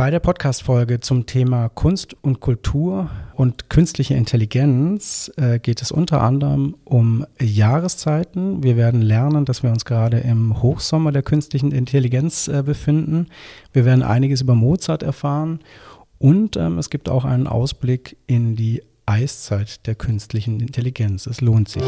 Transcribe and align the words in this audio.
Bei 0.00 0.10
der 0.10 0.20
Podcast-Folge 0.20 1.00
zum 1.00 1.26
Thema 1.26 1.68
Kunst 1.68 2.16
und 2.22 2.40
Kultur 2.40 3.10
und 3.34 3.68
künstliche 3.68 4.14
Intelligenz 4.14 5.30
äh, 5.36 5.58
geht 5.58 5.82
es 5.82 5.92
unter 5.92 6.22
anderem 6.22 6.74
um 6.84 7.26
Jahreszeiten. 7.38 8.62
Wir 8.62 8.78
werden 8.78 9.02
lernen, 9.02 9.44
dass 9.44 9.62
wir 9.62 9.68
uns 9.68 9.84
gerade 9.84 10.16
im 10.20 10.62
Hochsommer 10.62 11.12
der 11.12 11.22
künstlichen 11.22 11.70
Intelligenz 11.70 12.48
äh, 12.48 12.62
befinden. 12.62 13.26
Wir 13.74 13.84
werden 13.84 14.02
einiges 14.02 14.40
über 14.40 14.54
Mozart 14.54 15.02
erfahren 15.02 15.60
und 16.16 16.56
ähm, 16.56 16.78
es 16.78 16.88
gibt 16.88 17.10
auch 17.10 17.26
einen 17.26 17.46
Ausblick 17.46 18.16
in 18.26 18.56
die 18.56 18.82
Eiszeit 19.04 19.86
der 19.86 19.96
künstlichen 19.96 20.60
Intelligenz. 20.60 21.26
Es 21.26 21.42
lohnt 21.42 21.68
sich. 21.68 21.82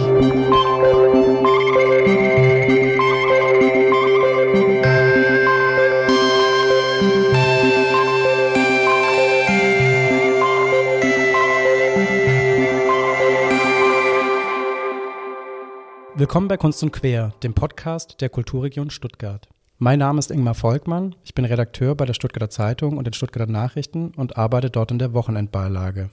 Willkommen 16.22 16.46
bei 16.46 16.56
Kunst 16.56 16.84
und 16.84 16.92
Quer, 16.92 17.34
dem 17.42 17.52
Podcast 17.52 18.20
der 18.20 18.28
Kulturregion 18.28 18.90
Stuttgart. 18.90 19.48
Mein 19.78 19.98
Name 19.98 20.20
ist 20.20 20.30
Ingmar 20.30 20.54
Volkmann, 20.54 21.16
ich 21.24 21.34
bin 21.34 21.44
Redakteur 21.44 21.96
bei 21.96 22.04
der 22.04 22.14
Stuttgarter 22.14 22.48
Zeitung 22.48 22.96
und 22.96 23.08
den 23.08 23.12
Stuttgarter 23.12 23.50
Nachrichten 23.50 24.12
und 24.14 24.36
arbeite 24.36 24.70
dort 24.70 24.92
in 24.92 25.00
der 25.00 25.14
Wochenendbeilage. 25.14 26.10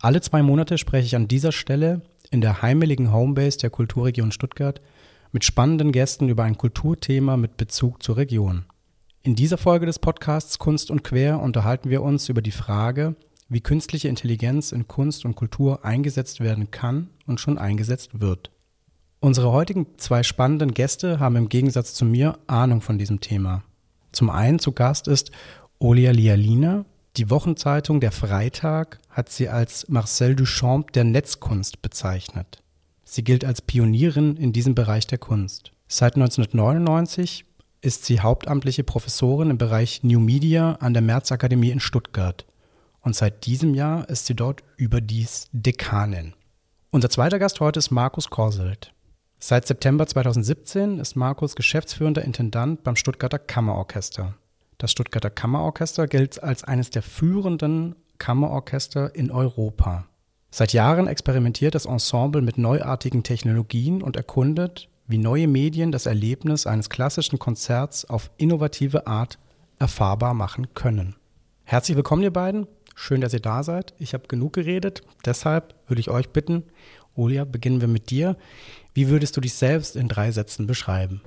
Alle 0.00 0.20
zwei 0.20 0.44
Monate 0.44 0.78
spreche 0.78 1.06
ich 1.06 1.16
an 1.16 1.26
dieser 1.26 1.50
Stelle 1.50 2.02
in 2.30 2.40
der 2.40 2.62
heimeligen 2.62 3.12
Homebase 3.12 3.58
der 3.58 3.70
Kulturregion 3.70 4.30
Stuttgart 4.30 4.80
mit 5.32 5.44
spannenden 5.44 5.90
Gästen 5.90 6.28
über 6.28 6.44
ein 6.44 6.56
Kulturthema 6.56 7.36
mit 7.36 7.56
Bezug 7.56 8.04
zur 8.04 8.18
Region. 8.18 8.66
In 9.24 9.34
dieser 9.34 9.58
Folge 9.58 9.84
des 9.84 9.98
Podcasts 9.98 10.60
Kunst 10.60 10.92
und 10.92 11.02
Quer 11.02 11.40
unterhalten 11.40 11.90
wir 11.90 12.02
uns 12.02 12.28
über 12.28 12.40
die 12.40 12.52
Frage, 12.52 13.16
wie 13.48 13.62
künstliche 13.62 14.06
Intelligenz 14.06 14.70
in 14.70 14.86
Kunst 14.86 15.24
und 15.24 15.34
Kultur 15.34 15.84
eingesetzt 15.84 16.38
werden 16.38 16.70
kann 16.70 17.10
und 17.26 17.40
schon 17.40 17.58
eingesetzt 17.58 18.20
wird. 18.20 18.52
Unsere 19.22 19.52
heutigen 19.52 19.86
zwei 19.98 20.22
spannenden 20.22 20.72
Gäste 20.72 21.20
haben 21.20 21.36
im 21.36 21.50
Gegensatz 21.50 21.92
zu 21.92 22.06
mir 22.06 22.38
Ahnung 22.46 22.80
von 22.80 22.96
diesem 22.96 23.20
Thema. 23.20 23.62
Zum 24.12 24.30
einen 24.30 24.58
zu 24.58 24.72
Gast 24.72 25.08
ist 25.08 25.30
Olia 25.78 26.10
Lialina. 26.10 26.86
Die 27.18 27.28
Wochenzeitung 27.28 28.00
Der 28.00 28.12
Freitag 28.12 28.98
hat 29.10 29.28
sie 29.28 29.50
als 29.50 29.86
Marcel 29.90 30.36
Duchamp 30.36 30.92
der 30.92 31.04
Netzkunst 31.04 31.82
bezeichnet. 31.82 32.62
Sie 33.04 33.22
gilt 33.22 33.44
als 33.44 33.60
Pionierin 33.60 34.38
in 34.38 34.54
diesem 34.54 34.74
Bereich 34.74 35.06
der 35.06 35.18
Kunst. 35.18 35.72
Seit 35.86 36.14
1999 36.14 37.44
ist 37.82 38.06
sie 38.06 38.20
hauptamtliche 38.20 38.84
Professorin 38.84 39.50
im 39.50 39.58
Bereich 39.58 40.02
New 40.02 40.20
Media 40.20 40.76
an 40.80 40.94
der 40.94 41.02
Märzakademie 41.02 41.72
in 41.72 41.80
Stuttgart. 41.80 42.46
Und 43.02 43.14
seit 43.14 43.44
diesem 43.44 43.74
Jahr 43.74 44.08
ist 44.08 44.24
sie 44.24 44.34
dort 44.34 44.62
überdies 44.78 45.50
Dekanin. 45.52 46.32
Unser 46.90 47.10
zweiter 47.10 47.38
Gast 47.38 47.60
heute 47.60 47.80
ist 47.80 47.90
Markus 47.90 48.30
Korselt. 48.30 48.94
Seit 49.42 49.66
September 49.66 50.06
2017 50.06 50.98
ist 50.98 51.16
Markus 51.16 51.56
geschäftsführender 51.56 52.22
Intendant 52.22 52.84
beim 52.84 52.94
Stuttgarter 52.94 53.38
Kammerorchester. 53.38 54.34
Das 54.76 54.92
Stuttgarter 54.92 55.30
Kammerorchester 55.30 56.06
gilt 56.08 56.42
als 56.42 56.62
eines 56.62 56.90
der 56.90 57.00
führenden 57.00 57.96
Kammerorchester 58.18 59.14
in 59.14 59.30
Europa. 59.30 60.04
Seit 60.50 60.74
Jahren 60.74 61.06
experimentiert 61.06 61.74
das 61.74 61.86
Ensemble 61.86 62.42
mit 62.42 62.58
neuartigen 62.58 63.22
Technologien 63.22 64.02
und 64.02 64.16
erkundet, 64.16 64.90
wie 65.06 65.18
neue 65.18 65.48
Medien 65.48 65.90
das 65.90 66.04
Erlebnis 66.04 66.66
eines 66.66 66.90
klassischen 66.90 67.38
Konzerts 67.38 68.04
auf 68.04 68.30
innovative 68.36 69.06
Art 69.06 69.38
erfahrbar 69.78 70.34
machen 70.34 70.74
können. 70.74 71.16
Herzlich 71.64 71.96
willkommen, 71.96 72.22
ihr 72.22 72.32
beiden. 72.32 72.66
Schön, 72.94 73.22
dass 73.22 73.32
ihr 73.32 73.40
da 73.40 73.62
seid. 73.62 73.94
Ich 73.98 74.12
habe 74.12 74.28
genug 74.28 74.52
geredet. 74.52 75.00
Deshalb 75.24 75.74
würde 75.86 76.00
ich 76.00 76.10
euch 76.10 76.28
bitten, 76.28 76.64
Olia, 77.16 77.44
beginnen 77.44 77.80
wir 77.80 77.88
mit 77.88 78.10
dir. 78.10 78.36
Wie 78.94 79.08
würdest 79.08 79.36
du 79.36 79.40
dich 79.40 79.54
selbst 79.54 79.96
in 79.96 80.08
drei 80.08 80.32
Sätzen 80.32 80.66
beschreiben? 80.66 81.20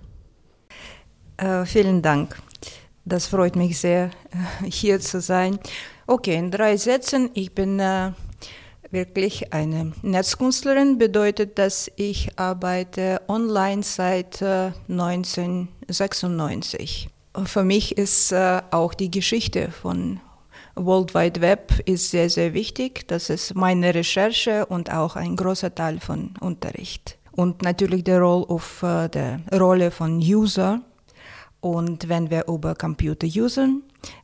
Äh, 1.37 1.65
vielen 1.65 2.01
Dank. 2.01 2.41
Das 3.05 3.27
freut 3.27 3.55
mich 3.55 3.79
sehr, 3.79 4.11
äh, 4.31 4.69
hier 4.69 4.99
zu 4.99 5.21
sein. 5.21 5.59
Okay, 6.07 6.35
in 6.35 6.51
drei 6.51 6.75
Sätzen. 6.77 7.29
Ich 7.33 7.53
bin 7.53 7.79
äh, 7.79 8.11
wirklich 8.91 9.53
eine 9.53 9.93
Netzkünstlerin, 10.01 10.97
bedeutet, 10.97 11.57
dass 11.57 11.89
ich 11.95 12.37
arbeite 12.37 13.21
online 13.27 13.83
seit 13.83 14.41
äh, 14.41 14.71
1996. 14.89 17.09
Für 17.45 17.63
mich 17.63 17.97
ist 17.97 18.31
äh, 18.31 18.61
auch 18.71 18.93
die 18.93 19.09
Geschichte 19.09 19.71
von 19.71 20.19
World 20.75 21.15
Wide 21.15 21.41
Web 21.41 21.81
ist 21.85 22.11
sehr, 22.11 22.29
sehr 22.29 22.53
wichtig. 22.53 23.07
Das 23.07 23.29
ist 23.29 23.55
meine 23.55 23.93
Recherche 23.93 24.65
und 24.65 24.91
auch 24.91 25.15
ein 25.15 25.35
großer 25.35 25.73
Teil 25.73 25.99
von 25.99 26.33
Unterricht 26.39 27.17
und 27.35 27.61
natürlich 27.61 28.03
die 28.03 28.11
Rolle, 28.11 28.47
auf, 28.49 28.83
äh, 28.83 29.09
der 29.09 29.41
Rolle 29.53 29.91
von 29.91 30.17
User. 30.19 30.81
Und 31.61 32.09
wenn 32.09 32.29
wir 32.29 32.47
über 32.47 32.75
Computer-User 32.75 33.69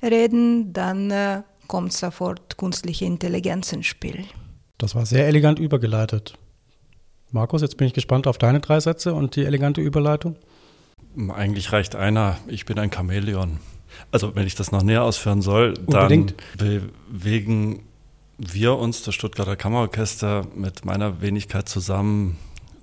reden, 0.04 0.74
dann 0.74 1.10
äh, 1.10 1.42
kommt 1.68 1.94
sofort 1.94 2.58
künstliche 2.58 3.06
Intelligenz 3.06 3.72
ins 3.72 3.88
Spiel. 3.88 4.26
Das 4.78 4.96
war 4.96 5.06
sehr 5.06 5.28
elegant 5.28 5.60
übergeleitet. 5.60 6.38
Markus, 7.32 7.62
jetzt 7.62 7.78
bin 7.78 7.88
ich 7.88 7.94
gespannt 7.94 8.28
auf 8.28 8.38
deine 8.38 8.60
drei 8.60 8.80
Sätze 8.80 9.14
und 9.14 9.36
die 9.36 9.46
elegante 9.46 9.82
Überleitung. 9.82 10.36
Eigentlich 11.34 11.72
reicht 11.72 11.96
einer, 11.96 12.38
ich 12.48 12.66
bin 12.66 12.80
ein 12.80 12.92
Chamäleon. 12.92 13.60
Also 14.12 14.36
wenn 14.36 14.46
ich 14.48 14.56
das 14.56 14.72
noch 14.72 14.84
näher 14.84 15.04
ausführen 15.04 15.42
soll, 15.42 15.74
Unbedingt. 15.86 16.36
dann 16.58 16.92
bewegen 17.10 17.84
wir 18.38 18.78
uns, 18.78 19.04
das 19.04 19.16
Stuttgarter 19.16 19.56
Kammerorchester, 19.56 20.48
mit 20.56 20.86
meiner 20.86 21.22
Wenigkeit 21.22 21.68
zusammen 21.68 22.38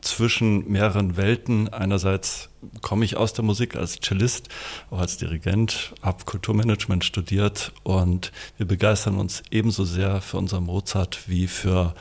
zwischen 0.06 0.70
mehreren 0.70 1.16
Welten. 1.16 1.68
Einerseits 1.68 2.48
komme 2.82 3.04
ich 3.04 3.16
aus 3.16 3.32
der 3.32 3.44
Musik 3.44 3.76
als 3.76 4.00
Cellist, 4.00 4.48
auch 4.90 4.98
als 4.98 5.18
Dirigent, 5.18 5.94
habe 6.02 6.24
Kulturmanagement 6.24 7.04
studiert 7.04 7.72
und 7.82 8.32
wir 8.56 8.66
begeistern 8.66 9.16
uns 9.16 9.42
ebenso 9.50 9.84
sehr 9.84 10.20
für 10.20 10.38
unser 10.38 10.60
Mozart 10.60 11.28
wie 11.28 11.46
für 11.46 11.94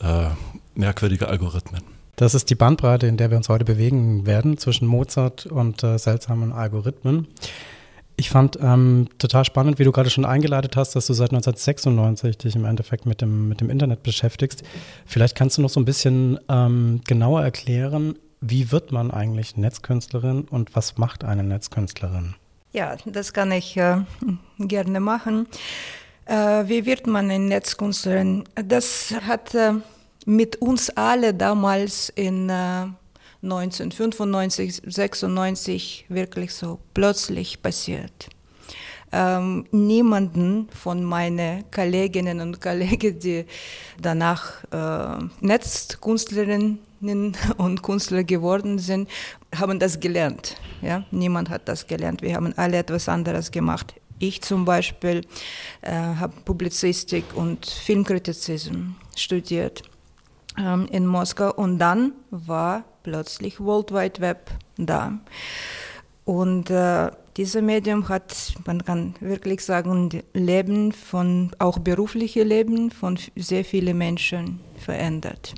äh, 0.00 0.28
merkwürdige 0.74 1.28
Algorithmen. 1.28 1.82
Das 2.16 2.34
ist 2.34 2.48
die 2.48 2.54
Bandbreite, 2.54 3.06
in 3.06 3.18
der 3.18 3.30
wir 3.30 3.36
uns 3.36 3.48
heute 3.48 3.64
bewegen 3.64 4.24
werden, 4.24 4.56
zwischen 4.56 4.86
Mozart 4.86 5.46
und 5.46 5.82
äh, 5.82 5.98
seltsamen 5.98 6.52
Algorithmen. 6.52 7.28
Ich 8.18 8.30
fand 8.30 8.58
ähm, 8.62 9.08
total 9.18 9.44
spannend, 9.44 9.78
wie 9.78 9.84
du 9.84 9.92
gerade 9.92 10.08
schon 10.08 10.24
eingeleitet 10.24 10.76
hast, 10.76 10.96
dass 10.96 11.06
du 11.06 11.12
seit 11.12 11.30
1996 11.30 12.38
dich 12.38 12.56
im 12.56 12.64
Endeffekt 12.64 13.04
mit 13.04 13.20
dem, 13.20 13.48
mit 13.48 13.60
dem 13.60 13.68
Internet 13.68 14.02
beschäftigst. 14.02 14.62
Vielleicht 15.04 15.36
kannst 15.36 15.58
du 15.58 15.62
noch 15.62 15.68
so 15.68 15.80
ein 15.80 15.84
bisschen 15.84 16.40
ähm, 16.48 17.02
genauer 17.06 17.42
erklären, 17.42 18.18
wie 18.40 18.72
wird 18.72 18.90
man 18.90 19.10
eigentlich 19.10 19.56
Netzkünstlerin 19.56 20.42
und 20.42 20.74
was 20.74 20.96
macht 20.96 21.24
eine 21.24 21.42
Netzkünstlerin? 21.42 22.34
Ja, 22.72 22.96
das 23.04 23.32
kann 23.32 23.52
ich 23.52 23.76
äh, 23.76 23.98
gerne 24.58 25.00
machen. 25.00 25.46
Äh, 26.24 26.34
wie 26.68 26.86
wird 26.86 27.06
man 27.06 27.30
eine 27.30 27.44
Netzkünstlerin? 27.44 28.44
Das 28.54 29.14
hat 29.26 29.54
äh, 29.54 29.74
mit 30.24 30.56
uns 30.56 30.90
alle 30.90 31.34
damals 31.34 32.08
in 32.10 32.48
äh, 32.48 32.86
1995, 33.46 34.82
96 34.86 36.06
wirklich 36.08 36.52
so 36.54 36.78
plötzlich 36.94 37.62
passiert. 37.62 38.28
Ähm, 39.12 39.66
niemanden 39.70 40.68
von 40.70 41.04
meinen 41.04 41.64
Kolleginnen 41.70 42.40
und 42.40 42.60
Kollegen, 42.60 43.18
die 43.20 43.46
danach 44.02 44.64
äh, 44.72 45.24
Netzkünstlerinnen 45.40 46.80
und 47.56 47.82
Künstler 47.82 48.24
geworden 48.24 48.78
sind, 48.78 49.08
haben 49.54 49.78
das 49.78 50.00
gelernt. 50.00 50.56
Ja? 50.82 51.04
Niemand 51.12 51.50
hat 51.50 51.68
das 51.68 51.86
gelernt. 51.86 52.20
Wir 52.20 52.34
haben 52.34 52.52
alle 52.56 52.78
etwas 52.78 53.08
anderes 53.08 53.50
gemacht. 53.50 53.94
Ich 54.18 54.42
zum 54.42 54.64
Beispiel 54.64 55.22
äh, 55.82 55.92
habe 55.92 56.32
Publizistik 56.44 57.24
und 57.34 57.66
Filmkritizismus 57.66 58.94
studiert 59.14 59.82
ähm, 60.58 60.86
in 60.90 61.06
Moskau 61.06 61.52
und 61.52 61.78
dann 61.78 62.12
war 62.30 62.84
plötzlich 63.06 63.60
World 63.60 63.92
Wide 63.92 64.20
Web 64.20 64.50
da. 64.78 65.20
Und 66.24 66.70
äh, 66.70 67.12
dieses 67.36 67.62
Medium 67.62 68.08
hat, 68.08 68.54
man 68.66 68.84
kann 68.84 69.14
wirklich 69.20 69.60
sagen, 69.60 70.10
Leben 70.32 70.90
von, 70.90 71.52
auch 71.60 71.78
berufliche 71.78 72.42
Leben 72.42 72.90
von 72.90 73.16
sehr 73.36 73.64
vielen 73.64 73.96
Menschen 73.96 74.58
verändert. 74.76 75.54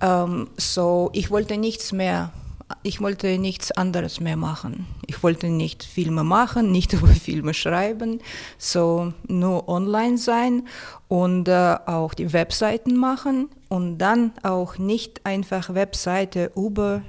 Ähm, 0.00 0.48
so, 0.56 1.10
ich 1.12 1.30
wollte 1.30 1.58
nichts 1.58 1.92
mehr 1.92 2.32
ich 2.82 3.00
wollte 3.00 3.38
nichts 3.38 3.72
anderes 3.72 4.20
mehr 4.20 4.36
machen. 4.36 4.86
Ich 5.06 5.22
wollte 5.22 5.48
nicht 5.48 5.82
Filme 5.82 6.24
machen, 6.24 6.72
nicht 6.72 6.92
über 6.92 7.08
Filme 7.08 7.54
schreiben, 7.54 8.20
so 8.58 9.12
nur 9.28 9.68
online 9.68 10.18
sein 10.18 10.66
und 11.08 11.48
äh, 11.48 11.76
auch 11.86 12.14
die 12.14 12.32
Webseiten 12.32 12.96
machen 12.96 13.48
und 13.68 13.98
dann 13.98 14.32
auch 14.42 14.78
nicht 14.78 15.24
einfach 15.24 15.74
Webseite 15.74 16.52
über 16.56 17.02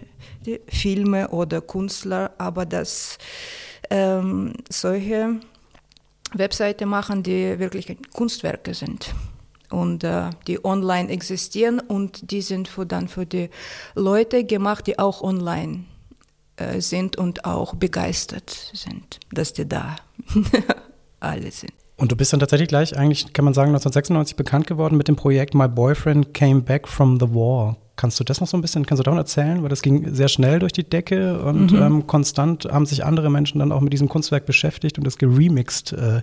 Filme 0.67 1.29
oder 1.29 1.61
Künstler, 1.61 2.31
aber 2.37 2.65
dass 2.65 3.17
ähm, 3.89 4.53
solche 4.69 5.39
Webseite 6.33 6.85
machen, 6.85 7.23
die 7.23 7.59
wirklich 7.59 7.95
Kunstwerke 8.13 8.73
sind 8.73 9.13
und 9.73 10.03
äh, 10.03 10.29
die 10.47 10.63
online 10.63 11.09
existieren 11.09 11.79
und 11.79 12.31
die 12.31 12.41
sind 12.41 12.67
für, 12.67 12.85
dann 12.85 13.07
für 13.07 13.25
die 13.25 13.49
Leute 13.95 14.45
gemacht, 14.45 14.87
die 14.87 14.99
auch 14.99 15.21
online 15.21 15.85
äh, 16.57 16.79
sind 16.79 17.17
und 17.17 17.45
auch 17.45 17.75
begeistert 17.75 18.71
sind, 18.73 19.19
dass 19.31 19.53
die 19.53 19.67
da 19.67 19.95
alle 21.19 21.51
sind. 21.51 21.73
Und 21.95 22.11
du 22.11 22.15
bist 22.15 22.33
dann 22.33 22.39
tatsächlich 22.39 22.69
gleich, 22.69 22.97
eigentlich 22.97 23.33
kann 23.33 23.45
man 23.45 23.53
sagen, 23.53 23.69
1996 23.69 24.35
bekannt 24.35 24.67
geworden 24.67 24.97
mit 24.97 25.07
dem 25.07 25.15
Projekt 25.15 25.53
My 25.53 25.67
Boyfriend 25.67 26.33
Came 26.33 26.61
Back 26.61 26.87
from 26.87 27.19
the 27.19 27.27
War. 27.33 27.77
Kannst 27.95 28.19
du 28.19 28.23
das 28.23 28.41
noch 28.41 28.47
so 28.47 28.57
ein 28.57 28.61
bisschen, 28.61 28.85
kannst 28.85 28.99
du 28.99 29.03
davon 29.03 29.19
erzählen? 29.19 29.61
Weil 29.61 29.69
das 29.69 29.83
ging 29.83 30.13
sehr 30.13 30.27
schnell 30.27 30.57
durch 30.57 30.73
die 30.73 30.83
Decke 30.83 31.39
und 31.43 31.71
mhm. 31.71 31.81
ähm, 31.81 32.07
konstant 32.07 32.65
haben 32.65 32.87
sich 32.87 33.05
andere 33.05 33.29
Menschen 33.29 33.59
dann 33.59 33.71
auch 33.71 33.81
mit 33.81 33.93
diesem 33.93 34.09
Kunstwerk 34.09 34.47
beschäftigt 34.47 34.97
und 34.97 35.05
das 35.05 35.19
geremixed 35.19 35.93
äh, 35.93 36.21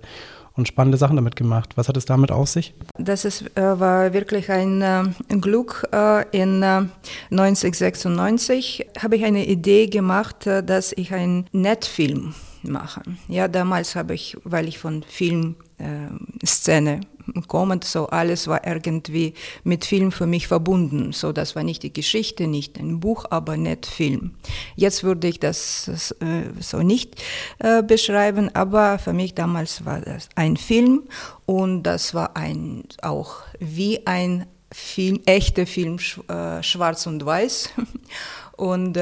und 0.56 0.69
spannende 0.69 0.99
Sachen 0.99 1.17
damit 1.17 1.35
gemacht. 1.37 1.76
Was 1.76 1.88
hat 1.88 1.97
es 1.97 2.05
damit 2.05 2.31
auf 2.31 2.49
sich? 2.49 2.75
Das 2.99 3.25
ist, 3.25 3.56
äh, 3.56 3.81
war 3.81 4.12
wirklich 4.12 4.50
ein 4.50 4.82
äh, 4.82 5.05
Glück. 5.37 5.88
Äh, 5.93 6.26
in 6.31 6.62
1996 6.62 8.87
habe 8.99 9.17
ich 9.17 9.25
eine 9.25 9.47
Idee 9.47 9.87
gemacht, 9.87 10.47
dass 10.47 10.93
ich 10.93 11.14
einen 11.14 11.47
Netfilm 11.52 12.35
mache. 12.62 13.00
Ja, 13.29 13.49
damals 13.49 13.97
habe 13.97 14.12
ich, 14.14 14.37
weil 14.44 14.69
ich 14.69 14.79
von 14.79 15.02
Filmszene 15.02 17.00
kommend, 17.49 17.84
so 17.84 18.06
alles 18.08 18.46
war 18.46 18.67
irgendwie 18.67 19.34
mit 19.64 19.84
Film 19.84 20.12
für 20.12 20.26
mich 20.26 20.49
verbunden. 20.49 21.12
So, 21.12 21.32
das 21.32 21.56
war 21.56 21.62
nicht 21.62 21.82
die 21.82 21.93
Geschichte, 21.93 22.46
nicht 22.46 22.78
ein 22.78 23.00
Buch, 23.00 23.26
aber 23.31 23.56
nicht 23.56 23.87
Film. 23.87 24.32
Jetzt 24.76 25.05
würde 25.05 25.28
ich 25.28 25.40
das 25.40 26.14
äh, 26.20 26.61
so 26.61 26.78
nicht 26.78 27.22
äh, 27.58 27.82
beschreiben, 27.82 28.55
aber 28.55 28.99
für 28.99 29.12
mich 29.12 29.34
damals 29.34 29.84
war 29.84 30.00
das 30.00 30.28
ein 30.34 30.56
Film 30.56 31.02
und 31.46 31.82
das 31.82 32.14
war 32.14 32.37
ein, 32.37 32.84
auch 33.02 33.43
wie 33.58 34.06
ein 34.06 34.46
Film, 34.72 35.20
echter 35.26 35.67
Film, 35.67 35.99
äh, 36.28 36.62
schwarz 36.62 37.06
und 37.06 37.25
weiß. 37.25 37.70
und 38.56 38.96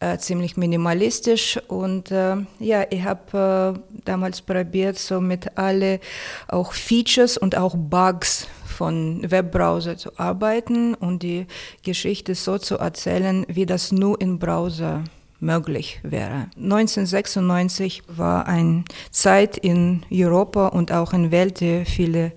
äh, 0.00 0.18
ziemlich 0.18 0.56
minimalistisch 0.56 1.58
und 1.68 2.10
äh, 2.10 2.36
ja, 2.58 2.84
ich 2.90 3.02
habe 3.04 3.74
äh, 3.76 4.00
damals 4.04 4.42
probiert, 4.42 4.98
so 4.98 5.20
mit 5.20 5.56
alle 5.56 6.00
auch 6.48 6.72
Features 6.72 7.38
und 7.38 7.56
auch 7.56 7.74
Bugs 7.76 8.48
von 8.66 9.30
Webbrowser 9.30 9.96
zu 9.96 10.18
arbeiten 10.18 10.94
und 10.94 11.22
die 11.22 11.46
Geschichte 11.82 12.34
so 12.34 12.58
zu 12.58 12.78
erzählen, 12.78 13.46
wie 13.48 13.66
das 13.66 13.92
nur 13.92 14.20
im 14.20 14.38
Browser 14.38 15.04
möglich 15.40 16.00
wäre. 16.02 16.48
1996 16.56 18.02
war 18.08 18.46
eine 18.46 18.84
Zeit 19.10 19.56
in 19.56 20.02
Europa 20.10 20.68
und 20.68 20.90
auch 20.92 21.12
in 21.12 21.24
der 21.24 21.32
Welt, 21.32 21.60
die 21.60 21.84
viele, 21.84 22.32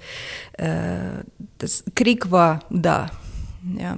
äh, 0.54 1.24
das 1.58 1.84
Krieg 1.96 2.32
war 2.32 2.60
da 2.70 3.10
ja, 3.78 3.98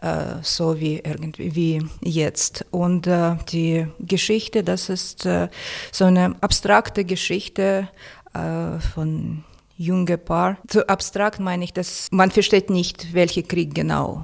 äh, 0.00 0.38
so 0.42 0.78
wie 0.78 0.98
irgendwie 0.98 1.54
wie 1.54 1.82
jetzt. 2.00 2.64
Und 2.70 3.06
äh, 3.06 3.36
die 3.50 3.86
Geschichte, 4.00 4.62
das 4.62 4.88
ist 4.88 5.26
äh, 5.26 5.48
so 5.90 6.04
eine 6.04 6.36
abstrakte 6.40 7.04
Geschichte 7.04 7.88
äh, 8.34 8.78
von 8.80 9.44
junge 9.76 10.18
Paar. 10.18 10.58
So 10.70 10.80
abstrakt 10.86 11.40
meine 11.40 11.64
ich, 11.64 11.72
dass 11.72 12.08
man 12.10 12.30
versteht 12.30 12.70
nicht, 12.70 13.12
welcher 13.12 13.42
Krieg 13.42 13.74
genau 13.74 14.22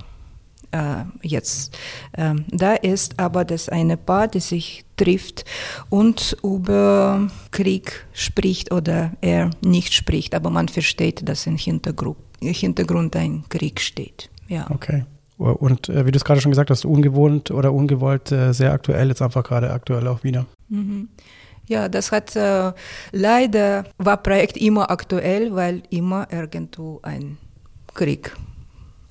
äh, 0.73 1.05
jetzt 1.23 1.77
ähm, 2.17 2.45
da 2.51 2.75
ist, 2.75 3.19
aber 3.19 3.45
das 3.45 3.69
eine 3.69 3.97
Paar, 3.97 4.29
das 4.29 4.49
sich 4.49 4.85
trifft 4.97 5.45
und 5.89 6.37
über 6.43 7.29
Krieg 7.51 8.07
spricht 8.13 8.73
oder 8.73 9.13
er 9.21 9.51
nicht 9.63 9.95
spricht, 9.95 10.35
aber 10.35 10.51
man 10.51 10.69
versteht, 10.69 11.29
dass 11.29 11.47
im 11.47 11.57
Hintergrund, 11.57 12.19
im 12.41 12.53
Hintergrund 12.53 13.17
ein 13.17 13.45
Krieg 13.49 13.81
steht. 13.81 14.31
Ja. 14.49 14.67
Okay. 14.71 15.05
Und 15.39 15.89
äh, 15.89 16.05
wie 16.05 16.11
du 16.11 16.17
es 16.17 16.25
gerade 16.25 16.41
schon 16.41 16.51
gesagt 16.51 16.71
hast, 16.71 16.85
ungewohnt 16.85 17.53
oder 17.53 17.73
ungewollt, 17.73 18.33
äh, 18.33 18.53
sehr 18.53 18.73
aktuell, 18.73 19.09
jetzt 19.09 19.23
einfach 19.23 19.45
gerade 19.45 19.71
aktuell 19.71 20.09
auch 20.09 20.25
wieder. 20.25 20.47
Mhm. 20.69 21.09
Ja, 21.69 21.89
das 21.89 22.11
hat 22.11 22.35
äh, 22.35 22.73
leider 23.13 23.85
war 23.99 24.17
Projekt 24.17 24.57
immer 24.57 24.91
aktuell, 24.91 25.55
weil 25.55 25.83
immer 25.91 26.27
irgendwo 26.33 26.99
ein 27.03 27.37
Krieg 27.95 28.35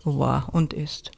war 0.03 0.49
und 0.51 0.73
ist. 0.73 1.11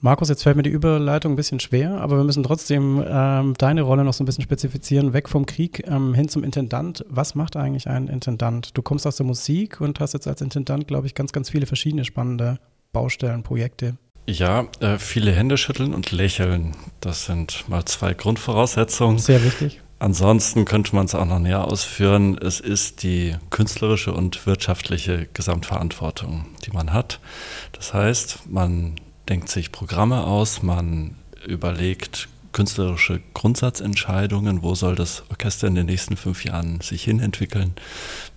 Markus, 0.00 0.28
jetzt 0.28 0.42
fällt 0.42 0.56
mir 0.56 0.62
die 0.62 0.70
Überleitung 0.70 1.32
ein 1.32 1.36
bisschen 1.36 1.60
schwer, 1.60 2.00
aber 2.00 2.16
wir 2.16 2.24
müssen 2.24 2.42
trotzdem 2.42 3.02
ähm, 3.06 3.54
deine 3.58 3.82
Rolle 3.82 4.04
noch 4.04 4.12
so 4.12 4.22
ein 4.22 4.26
bisschen 4.26 4.44
spezifizieren. 4.44 5.12
Weg 5.12 5.28
vom 5.28 5.46
Krieg 5.46 5.86
ähm, 5.86 6.14
hin 6.14 6.28
zum 6.28 6.44
Intendant. 6.44 7.04
Was 7.08 7.34
macht 7.34 7.56
eigentlich 7.56 7.88
ein 7.88 8.08
Intendant? 8.08 8.76
Du 8.76 8.82
kommst 8.82 9.06
aus 9.06 9.16
der 9.16 9.26
Musik 9.26 9.80
und 9.80 10.00
hast 10.00 10.12
jetzt 10.12 10.28
als 10.28 10.40
Intendant, 10.40 10.86
glaube 10.86 11.06
ich, 11.06 11.14
ganz, 11.14 11.32
ganz 11.32 11.50
viele 11.50 11.66
verschiedene 11.66 12.04
spannende 12.04 12.58
Baustellen, 12.96 13.42
Projekte? 13.42 13.98
Ja, 14.26 14.68
äh, 14.80 14.96
viele 14.96 15.30
Hände 15.30 15.58
schütteln 15.58 15.92
und 15.92 16.12
lächeln. 16.12 16.74
Das 17.02 17.26
sind 17.26 17.68
mal 17.68 17.84
zwei 17.84 18.14
Grundvoraussetzungen. 18.14 19.18
Sehr 19.18 19.44
wichtig. 19.44 19.82
Ansonsten 19.98 20.64
könnte 20.64 20.96
man 20.96 21.04
es 21.04 21.14
auch 21.14 21.26
noch 21.26 21.38
näher 21.38 21.66
ausführen. 21.66 22.38
Es 22.38 22.58
ist 22.58 23.02
die 23.02 23.36
künstlerische 23.50 24.14
und 24.14 24.46
wirtschaftliche 24.46 25.28
Gesamtverantwortung, 25.34 26.46
die 26.64 26.70
man 26.70 26.94
hat. 26.94 27.20
Das 27.72 27.92
heißt, 27.92 28.48
man 28.48 28.94
denkt 29.28 29.50
sich 29.50 29.72
Programme 29.72 30.24
aus, 30.24 30.62
man 30.62 31.16
überlegt 31.46 32.30
künstlerische 32.52 33.20
Grundsatzentscheidungen, 33.34 34.62
wo 34.62 34.74
soll 34.74 34.94
das 34.94 35.22
Orchester 35.28 35.66
in 35.66 35.74
den 35.74 35.84
nächsten 35.84 36.16
fünf 36.16 36.46
Jahren 36.46 36.80
sich 36.80 37.04
hinentwickeln, 37.04 37.74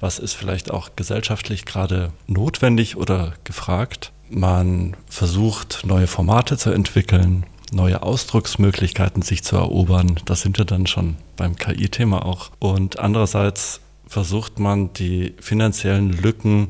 was 0.02 0.20
ist 0.20 0.34
vielleicht 0.34 0.70
auch 0.70 0.98
gesellschaftlich 0.98 1.64
gerade 1.64 2.12
notwendig 2.28 2.98
oder 2.98 3.36
gefragt. 3.46 4.12
Man 4.30 4.96
versucht 5.08 5.86
neue 5.86 6.08
Formate 6.08 6.58
zu 6.58 6.72
entwickeln, 6.72 7.46
neue 7.72 8.04
Ausdrucksmöglichkeiten 8.04 9.22
sich 9.22 9.44
zu 9.44 9.56
erobern. 9.56 10.20
Das 10.26 10.42
sind 10.42 10.58
wir 10.58 10.66
dann 10.66 10.88
schon 10.88 11.18
beim 11.36 11.56
KI-Thema 11.56 12.26
auch. 12.26 12.52
Und 12.60 13.00
andererseits 13.00 13.82
versucht 14.08 14.60
man 14.60 14.94
die 14.94 15.36
finanziellen 15.40 16.12
Lücken 16.12 16.70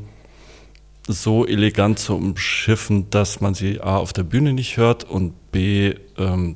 so 1.08 1.46
elegant 1.46 2.00
zu 2.00 2.16
umschiffen, 2.16 3.10
dass 3.10 3.42
man 3.42 3.54
sie 3.54 3.82
A 3.82 3.98
auf 3.98 4.14
der 4.14 4.24
Bühne 4.24 4.54
nicht 4.54 4.78
hört 4.78 5.04
und 5.04 5.34
B 5.52 5.96
ähm, 6.18 6.56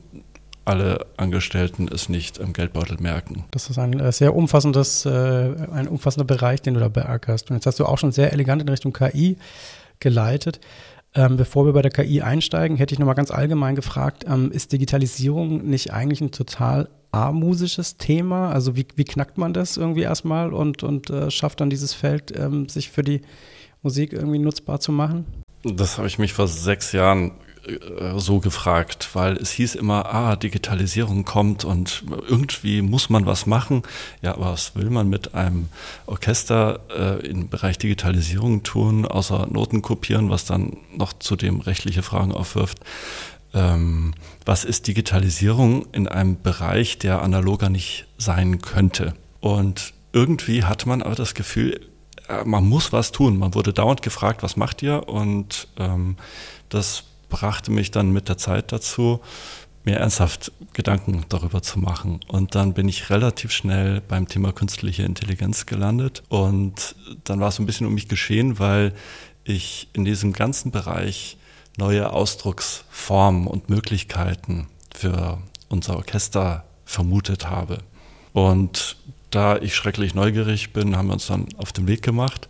alle 0.66 1.06
Angestellten 1.18 1.90
es 1.92 2.08
nicht 2.08 2.38
im 2.38 2.54
Geldbeutel 2.54 2.98
merken. 3.00 3.46
Das 3.52 3.70
ist 3.70 3.78
ein 3.78 4.00
äh, 4.00 4.12
sehr 4.12 4.36
umfassendes, 4.36 5.06
äh, 5.06 5.10
ein 5.74 5.88
umfassender 5.88 6.26
Bereich, 6.26 6.62
den 6.62 6.76
du 6.76 6.80
da 6.80 6.88
beackerst. 6.88 7.50
Und 7.50 7.58
jetzt 7.58 7.66
hast 7.66 7.80
du 7.80 7.86
auch 7.86 7.98
schon 7.98 8.12
sehr 8.12 8.32
elegant 8.32 8.62
in 8.62 8.70
Richtung 8.70 8.94
KI 8.94 9.38
geleitet. 10.00 10.60
Ähm, 11.16 11.38
bevor 11.38 11.66
wir 11.66 11.74
bei 11.74 11.82
der 11.82 11.92
KI 11.92 12.22
einsteigen, 12.22 12.78
hätte 12.78 12.94
ich 12.94 13.00
nochmal 13.00 13.16
ganz 13.16 13.30
allgemein 13.30 13.76
gefragt, 13.76 14.26
ähm, 14.28 14.52
ist 14.52 14.72
Digitalisierung 14.72 15.64
nicht 15.66 15.94
eigentlich 15.94 16.22
ein 16.22 16.32
total 16.32 16.90
amusisches 17.12 17.98
Thema? 17.98 18.50
Also 18.52 18.76
wie, 18.76 18.88
wie 18.96 19.04
knackt 19.04 19.38
man 19.38 19.54
das 19.54 19.78
irgendwie 19.78 20.02
erstmal 20.02 20.52
und, 20.52 20.82
und 20.82 21.12
äh, 21.12 21.30
schafft 21.30 21.62
dann 21.62 21.70
dieses 21.70 21.94
Feld, 21.94 22.38
ähm, 22.38 22.68
sich 22.68 22.90
für 22.90 23.04
die 23.04 23.22
Musik 23.84 24.14
irgendwie 24.14 24.40
nutzbar 24.40 24.80
zu 24.80 24.92
machen? 24.92 25.26
Das 25.64 25.98
habe 25.98 26.08
ich 26.08 26.18
mich 26.18 26.34
vor 26.34 26.48
sechs 26.48 26.92
Jahren 26.92 27.32
äh, 27.66 28.20
so 28.20 28.40
gefragt, 28.40 29.10
weil 29.14 29.38
es 29.38 29.52
hieß 29.52 29.76
immer, 29.76 30.14
ah, 30.14 30.36
Digitalisierung 30.36 31.24
kommt 31.24 31.64
und 31.64 32.04
irgendwie 32.28 32.82
muss 32.82 33.10
man 33.10 33.26
was 33.26 33.46
machen. 33.46 33.84
Ja, 34.22 34.36
aber 34.36 34.52
was 34.52 34.76
will 34.76 34.90
man 34.90 35.10
mit 35.10 35.34
einem 35.34 35.70
Orchester 36.06 36.80
äh, 36.96 37.26
im 37.26 37.50
Bereich 37.50 37.78
Digitalisierung 37.78 38.64
tun, 38.64 39.06
außer 39.06 39.48
Noten 39.48 39.82
kopieren, 39.82 40.30
was 40.30 40.46
dann 40.46 40.78
noch 40.96 41.14
zudem 41.14 41.62
rechtliche 41.62 42.04
Fragen 42.04 42.32
aufwirft? 42.34 42.80
Ähm, 43.54 44.14
was 44.46 44.66
ist 44.66 44.88
Digitalisierung 44.88 45.86
in 45.94 46.08
einem 46.08 46.42
Bereich, 46.42 46.98
der 46.98 47.22
analoger 47.22 47.70
nicht 47.70 48.08
sein 48.18 48.62
könnte? 48.62 49.14
Und 49.40 49.94
irgendwie 50.12 50.64
hat 50.64 50.86
man 50.86 51.02
aber 51.02 51.16
das 51.16 51.34
Gefühl, 51.34 51.80
äh, 52.28 52.44
man 52.44 52.68
muss 52.68 52.92
was 52.92 53.12
tun. 53.12 53.38
Man 53.38 53.54
wurde 53.54 53.74
dauernd 53.74 54.02
gefragt, 54.02 54.44
was 54.44 54.58
macht 54.58 54.82
ihr? 54.82 55.08
Und 55.08 55.68
ähm, 55.78 56.18
das 56.70 57.04
brachte 57.34 57.72
mich 57.72 57.90
dann 57.90 58.12
mit 58.12 58.30
der 58.30 58.38
Zeit 58.38 58.72
dazu, 58.72 59.20
mir 59.86 59.96
ernsthaft 59.96 60.52
Gedanken 60.74 61.26
darüber 61.30 61.64
zu 61.64 61.80
machen. 61.80 62.20
Und 62.28 62.54
dann 62.54 62.76
bin 62.76 62.88
ich 62.88 63.10
relativ 63.10 63.52
schnell 63.52 64.02
beim 64.02 64.28
Thema 64.28 64.54
künstliche 64.54 65.02
Intelligenz 65.02 65.66
gelandet. 65.66 66.22
Und 66.30 66.96
dann 67.24 67.40
war 67.40 67.50
es 67.50 67.58
ein 67.58 67.66
bisschen 67.66 67.88
um 67.88 67.96
mich 67.96 68.08
geschehen, 68.08 68.60
weil 68.60 68.94
ich 69.46 69.90
in 69.94 70.06
diesem 70.06 70.32
ganzen 70.32 70.72
Bereich 70.72 71.38
neue 71.76 72.14
Ausdrucksformen 72.14 73.48
und 73.48 73.68
Möglichkeiten 73.68 74.68
für 74.94 75.40
unser 75.70 75.98
Orchester 75.98 76.66
vermutet 76.86 77.50
habe. 77.50 77.80
Und 78.32 78.96
da 79.34 79.58
ich 79.58 79.76
schrecklich 79.76 80.16
neugierig 80.16 80.74
bin, 80.74 80.96
haben 80.96 81.08
wir 81.08 81.14
uns 81.14 81.28
dann 81.28 81.48
auf 81.58 81.72
den 81.72 81.88
Weg 81.88 82.02
gemacht. 82.02 82.48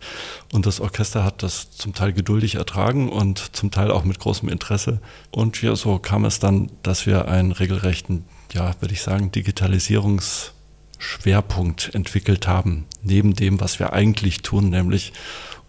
Und 0.52 0.66
das 0.66 0.80
Orchester 0.80 1.24
hat 1.24 1.42
das 1.42 1.70
zum 1.70 1.94
Teil 1.94 2.12
geduldig 2.12 2.56
ertragen 2.56 3.08
und 3.08 3.56
zum 3.56 3.70
Teil 3.70 3.90
auch 3.90 4.04
mit 4.04 4.18
großem 4.18 4.48
Interesse. 4.48 5.00
Und 5.30 5.60
ja, 5.62 5.74
so 5.76 5.98
kam 5.98 6.24
es 6.24 6.38
dann, 6.38 6.70
dass 6.82 7.06
wir 7.06 7.28
einen 7.28 7.52
regelrechten, 7.52 8.24
ja, 8.52 8.74
würde 8.80 8.94
ich 8.94 9.02
sagen, 9.02 9.32
Digitalisierungsprojekt 9.32 10.54
Schwerpunkt 11.04 11.94
entwickelt 11.94 12.46
haben, 12.48 12.86
neben 13.02 13.34
dem, 13.34 13.60
was 13.60 13.78
wir 13.78 13.92
eigentlich 13.92 14.42
tun, 14.42 14.70
nämlich 14.70 15.12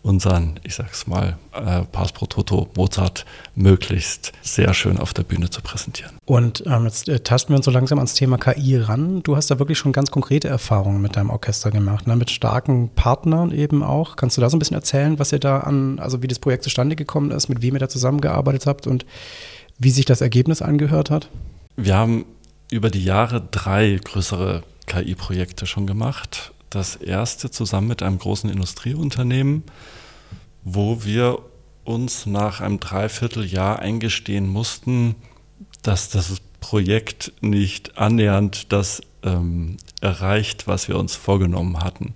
unseren, 0.06 0.60
ich 0.64 0.76
sag's 0.76 1.08
mal, 1.08 1.36
äh, 1.52 1.82
Pass 1.92 2.12
pro 2.12 2.28
Toto 2.28 2.70
Mozart 2.78 3.26
möglichst 3.56 4.34
sehr 4.44 4.76
schön 4.76 5.00
auf 5.00 5.16
der 5.16 5.24
Bühne 5.24 5.50
zu 5.50 5.62
präsentieren. 5.62 6.12
Und 6.26 6.64
ähm, 6.68 6.86
jetzt 6.86 7.10
äh, 7.10 7.22
tasten 7.22 7.50
wir 7.50 7.58
uns 7.58 7.66
so 7.66 7.72
langsam 7.72 7.98
ans 7.98 8.14
Thema 8.14 8.38
KI 8.38 8.78
ran. 8.78 9.24
Du 9.24 9.36
hast 9.36 9.50
da 9.50 9.58
wirklich 9.58 9.80
schon 9.80 9.94
ganz 9.94 10.12
konkrete 10.12 10.48
Erfahrungen 10.48 11.02
mit 11.02 11.16
deinem 11.16 11.32
Orchester 11.32 11.72
gemacht, 11.72 12.06
ne? 12.06 12.16
mit 12.16 12.30
starken 12.30 12.90
Partnern 12.90 13.52
eben 13.52 13.82
auch. 13.82 14.16
Kannst 14.16 14.38
du 14.38 14.42
da 14.42 14.50
so 14.50 14.56
ein 14.56 14.60
bisschen 14.60 14.76
erzählen, 14.76 15.18
was 15.18 15.32
ihr 15.32 15.40
da 15.40 15.62
an, 15.62 15.98
also 15.98 16.22
wie 16.22 16.28
das 16.28 16.38
Projekt 16.38 16.64
zustande 16.64 16.96
gekommen 16.96 17.32
ist, 17.32 17.50
mit 17.50 17.64
wem 17.64 17.74
ihr 17.74 17.80
da 17.80 17.90
zusammengearbeitet 17.90 18.68
habt 18.68 18.86
und 18.86 19.08
wie 19.80 19.90
sich 19.90 20.06
das 20.06 20.22
Ergebnis 20.22 20.62
angehört 20.62 21.10
hat? 21.10 21.30
Wir 21.78 21.96
haben 21.98 22.26
über 22.70 22.92
die 22.92 23.04
Jahre 23.04 23.42
drei 23.42 24.00
größere 24.04 24.62
KI-Projekte 24.86 25.66
schon 25.66 25.88
gemacht. 25.88 26.52
Das 26.70 26.96
erste 26.96 27.52
zusammen 27.52 27.88
mit 27.88 28.04
einem 28.04 28.20
großen 28.20 28.50
Industrieunternehmen, 28.50 29.64
wo 30.64 31.04
wir 31.04 31.40
uns 31.84 32.26
nach 32.26 32.62
einem 32.62 32.80
Dreivierteljahr 32.80 33.80
eingestehen 33.80 34.48
mussten, 34.48 35.16
dass 35.84 36.10
das 36.10 36.42
Projekt 36.60 37.32
nicht 37.42 37.98
annähernd 37.98 38.74
das 38.74 39.02
ähm, 39.24 39.78
erreicht, 40.02 40.68
was 40.68 40.88
wir 40.88 40.98
uns 40.98 41.16
vorgenommen 41.16 41.84
hatten. 41.84 42.16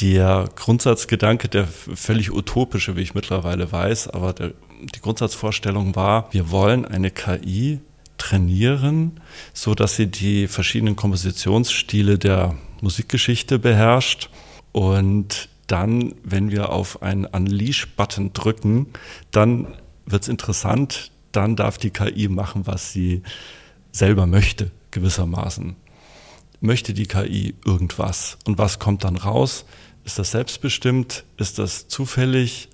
Der 0.00 0.48
Grundsatzgedanke, 0.54 1.48
der 1.48 1.66
völlig 1.66 2.32
utopische, 2.32 2.96
wie 2.96 3.02
ich 3.02 3.14
mittlerweile 3.14 3.70
weiß, 3.70 4.08
aber 4.08 4.32
der, 4.32 4.52
die 4.94 5.00
Grundsatzvorstellung 5.00 5.94
war, 5.96 6.32
wir 6.32 6.50
wollen 6.50 6.84
eine 6.84 7.10
KI 7.10 7.80
trainieren, 8.16 9.20
so 9.52 9.74
dass 9.74 9.96
sie 9.96 10.06
die 10.06 10.46
verschiedenen 10.46 10.96
Kompositionsstile 10.96 12.18
der 12.18 12.56
Musikgeschichte 12.82 13.58
beherrscht 13.58 14.28
und 14.72 15.48
dann, 15.66 16.14
wenn 16.22 16.50
wir 16.50 16.70
auf 16.70 17.02
einen 17.02 17.24
Unleash-Button 17.24 18.32
drücken, 18.34 18.88
dann 19.30 19.74
wird 20.04 20.24
es 20.24 20.28
interessant, 20.28 21.10
dann 21.30 21.56
darf 21.56 21.78
die 21.78 21.90
KI 21.90 22.28
machen, 22.28 22.66
was 22.66 22.92
sie 22.92 23.22
selber 23.90 24.26
möchte, 24.26 24.70
gewissermaßen. 24.90 25.76
Möchte 26.60 26.92
die 26.92 27.06
KI 27.06 27.54
irgendwas? 27.64 28.38
Und 28.44 28.58
was 28.58 28.78
kommt 28.78 29.04
dann 29.04 29.16
raus? 29.16 29.64
Ist 30.04 30.18
das 30.18 30.32
selbstbestimmt? 30.32 31.24
Ist 31.36 31.58
das 31.58 31.88
zufällig? 31.88 32.68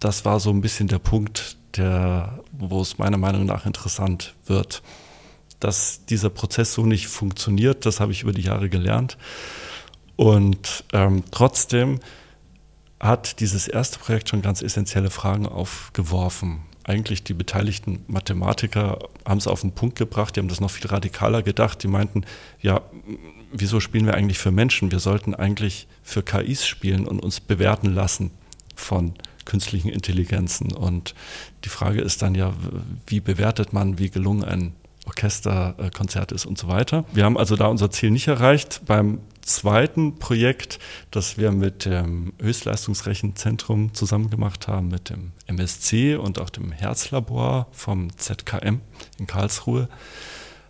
Das 0.00 0.24
war 0.24 0.40
so 0.40 0.50
ein 0.50 0.60
bisschen 0.60 0.88
der 0.88 0.98
Punkt, 0.98 1.56
der, 1.76 2.40
wo 2.52 2.80
es 2.80 2.98
meiner 2.98 3.16
Meinung 3.16 3.46
nach 3.46 3.66
interessant 3.66 4.34
wird. 4.46 4.82
Dass 5.64 6.04
dieser 6.04 6.28
Prozess 6.28 6.74
so 6.74 6.84
nicht 6.84 7.08
funktioniert, 7.08 7.86
das 7.86 7.98
habe 7.98 8.12
ich 8.12 8.20
über 8.20 8.32
die 8.32 8.42
Jahre 8.42 8.68
gelernt. 8.68 9.16
Und 10.14 10.84
ähm, 10.92 11.24
trotzdem 11.30 12.00
hat 13.00 13.40
dieses 13.40 13.66
erste 13.66 13.98
Projekt 13.98 14.28
schon 14.28 14.42
ganz 14.42 14.60
essentielle 14.60 15.08
Fragen 15.08 15.46
aufgeworfen. 15.46 16.60
Eigentlich 16.84 17.24
die 17.24 17.32
beteiligten 17.32 18.04
Mathematiker 18.08 18.98
haben 19.24 19.38
es 19.38 19.46
auf 19.46 19.62
den 19.62 19.72
Punkt 19.72 19.96
gebracht, 19.96 20.36
die 20.36 20.40
haben 20.40 20.48
das 20.48 20.60
noch 20.60 20.70
viel 20.70 20.86
radikaler 20.86 21.42
gedacht. 21.42 21.82
Die 21.82 21.88
meinten, 21.88 22.26
ja, 22.60 22.82
wieso 23.50 23.80
spielen 23.80 24.04
wir 24.04 24.12
eigentlich 24.12 24.38
für 24.38 24.50
Menschen? 24.50 24.92
Wir 24.92 24.98
sollten 24.98 25.34
eigentlich 25.34 25.86
für 26.02 26.22
KIs 26.22 26.66
spielen 26.66 27.06
und 27.06 27.20
uns 27.20 27.40
bewerten 27.40 27.94
lassen 27.94 28.32
von 28.76 29.14
künstlichen 29.46 29.88
Intelligenzen. 29.88 30.72
Und 30.72 31.14
die 31.64 31.70
Frage 31.70 32.02
ist 32.02 32.20
dann 32.20 32.34
ja, 32.34 32.52
wie 33.06 33.20
bewertet 33.20 33.72
man, 33.72 33.98
wie 33.98 34.10
gelungen 34.10 34.44
ein 34.44 34.74
Orchesterkonzert 35.06 36.32
ist 36.32 36.46
und 36.46 36.58
so 36.58 36.68
weiter. 36.68 37.04
Wir 37.12 37.24
haben 37.24 37.36
also 37.36 37.56
da 37.56 37.66
unser 37.66 37.90
Ziel 37.90 38.10
nicht 38.10 38.28
erreicht. 38.28 38.82
Beim 38.86 39.20
zweiten 39.42 40.18
Projekt, 40.18 40.78
das 41.10 41.36
wir 41.38 41.52
mit 41.52 41.84
dem 41.84 42.32
Höchstleistungsrechenzentrum 42.40 43.94
zusammen 43.94 44.30
gemacht 44.30 44.68
haben, 44.68 44.88
mit 44.88 45.10
dem 45.10 45.32
MSC 45.46 46.16
und 46.16 46.40
auch 46.40 46.50
dem 46.50 46.72
Herzlabor 46.72 47.68
vom 47.72 48.16
ZKM 48.16 48.80
in 49.18 49.26
Karlsruhe, 49.26 49.88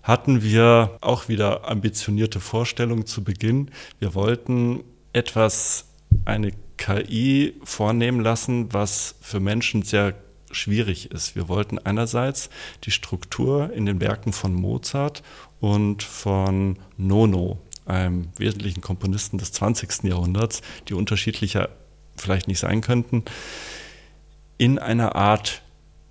hatten 0.03 0.43
wir 0.43 0.99
auch 1.01 1.29
wieder 1.29 1.69
ambitionierte 1.69 2.41
Vorstellungen 2.41 3.07
zu 3.07 3.25
Beginn. 3.25 3.71
Wir 4.01 4.15
wollten 4.15 4.85
etwas, 5.13 5.87
eine 6.25 6.53
KI 6.77 7.55
vornehmen 7.65 8.21
lassen, 8.21 8.73
was 8.73 9.15
für 9.21 9.41
Menschen 9.41 9.83
sehr 9.83 10.15
schwierig 10.55 11.11
ist. 11.11 11.37
Wir 11.37 11.49
wollten 11.49 11.79
einerseits 11.79 12.51
die 12.85 12.91
Struktur 12.91 13.73
in 13.73 13.87
den 13.87 14.01
Werken 14.01 14.33
von 14.33 14.55
Mozart 14.55 15.23
und 15.61 16.03
von 16.03 16.79
Nono, 16.97 17.59
einem 17.87 18.29
wesentlichen 18.37 18.81
Komponisten 18.81 19.39
des 19.39 19.53
20. 19.53 20.05
Jahrhunderts, 20.05 20.63
die 20.89 20.95
unterschiedlicher 20.95 21.69
vielleicht 22.17 22.49
nicht 22.49 22.61
sein 22.61 22.81
könnten, 22.81 23.25
in 24.57 24.79
einer 24.79 25.15
Art 25.17 25.63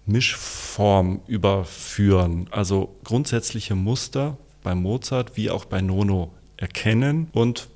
Mischform 0.05 1.21
überführen. 1.27 2.47
Also 2.51 2.95
grundsätzliche 3.03 3.75
Muster 3.75 4.38
bei 4.63 4.75
Mozart 4.75 5.38
wie 5.38 5.50
auch 5.50 5.65
bei 5.65 5.81
Nono 5.81 6.31
erkennen 6.57 7.29
und 7.31 7.69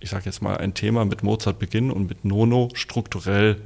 ich 0.00 0.10
sage 0.10 0.24
jetzt 0.24 0.40
mal, 0.40 0.56
ein 0.56 0.74
Thema 0.74 1.04
mit 1.04 1.22
Mozart 1.22 1.58
beginnen 1.58 1.90
und 1.90 2.08
mit 2.08 2.24
Nono 2.24 2.70
strukturell 2.72 3.60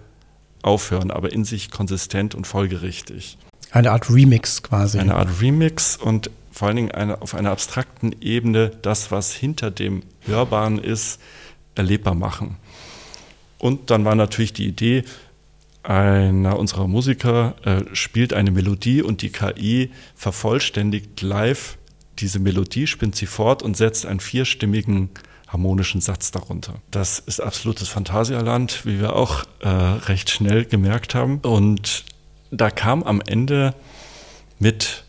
aufhören, 0.64 1.10
aber 1.10 1.32
in 1.32 1.44
sich 1.44 1.70
konsistent 1.70 2.34
und 2.34 2.46
folgerichtig. 2.46 3.38
Eine 3.70 3.90
Art 3.92 4.10
Remix 4.10 4.62
quasi. 4.62 4.98
Eine 4.98 5.16
Art 5.16 5.40
Remix 5.40 5.96
und 5.96 6.30
vor 6.52 6.68
allen 6.68 6.76
Dingen 6.76 6.90
eine, 6.92 7.20
auf 7.20 7.34
einer 7.34 7.50
abstrakten 7.50 8.14
Ebene 8.20 8.70
das, 8.82 9.10
was 9.10 9.32
hinter 9.32 9.70
dem 9.70 10.02
Hörbaren 10.26 10.78
ist, 10.78 11.20
erlebbar 11.74 12.14
machen. 12.14 12.56
Und 13.58 13.90
dann 13.90 14.04
war 14.04 14.14
natürlich 14.14 14.52
die 14.52 14.68
Idee, 14.68 15.04
einer 15.82 16.58
unserer 16.58 16.86
Musiker 16.86 17.56
äh, 17.64 17.82
spielt 17.94 18.32
eine 18.32 18.50
Melodie 18.50 19.02
und 19.02 19.20
die 19.20 19.30
KI 19.30 19.90
vervollständigt 20.14 21.20
live 21.20 21.76
diese 22.18 22.38
Melodie, 22.38 22.86
spinnt 22.86 23.16
sie 23.16 23.26
fort 23.26 23.62
und 23.62 23.76
setzt 23.76 24.06
einen 24.06 24.20
vierstimmigen 24.20 25.10
harmonischen 25.54 26.00
Satz 26.00 26.32
darunter. 26.32 26.74
Das 26.90 27.20
ist 27.20 27.40
absolutes 27.40 27.88
Phantasialand, 27.88 28.84
wie 28.84 29.00
wir 29.00 29.14
auch 29.14 29.44
äh, 29.60 29.68
recht 29.68 30.28
schnell 30.28 30.64
gemerkt 30.64 31.14
haben. 31.14 31.38
Und 31.38 32.04
da 32.50 32.70
kam 32.70 33.04
am 33.04 33.22
Ende 33.24 33.74
mit 34.58 35.04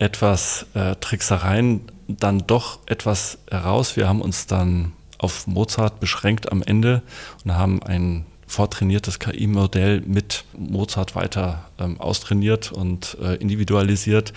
etwas 0.00 0.66
äh, 0.74 0.96
Tricksereien 0.96 1.82
dann 2.08 2.44
doch 2.46 2.80
etwas 2.86 3.38
heraus. 3.48 3.96
Wir 3.96 4.08
haben 4.08 4.20
uns 4.20 4.46
dann 4.46 4.92
auf 5.18 5.46
Mozart 5.46 6.00
beschränkt 6.00 6.50
am 6.50 6.62
Ende 6.62 7.02
und 7.44 7.54
haben 7.54 7.80
ein 7.82 8.26
vortrainiertes 8.48 9.20
KI-Modell 9.20 10.00
mit 10.00 10.44
Mozart 10.58 11.14
weiter 11.14 11.70
ähm, 11.78 12.00
austrainiert 12.00 12.72
und 12.72 13.16
äh, 13.22 13.36
individualisiert. 13.36 14.32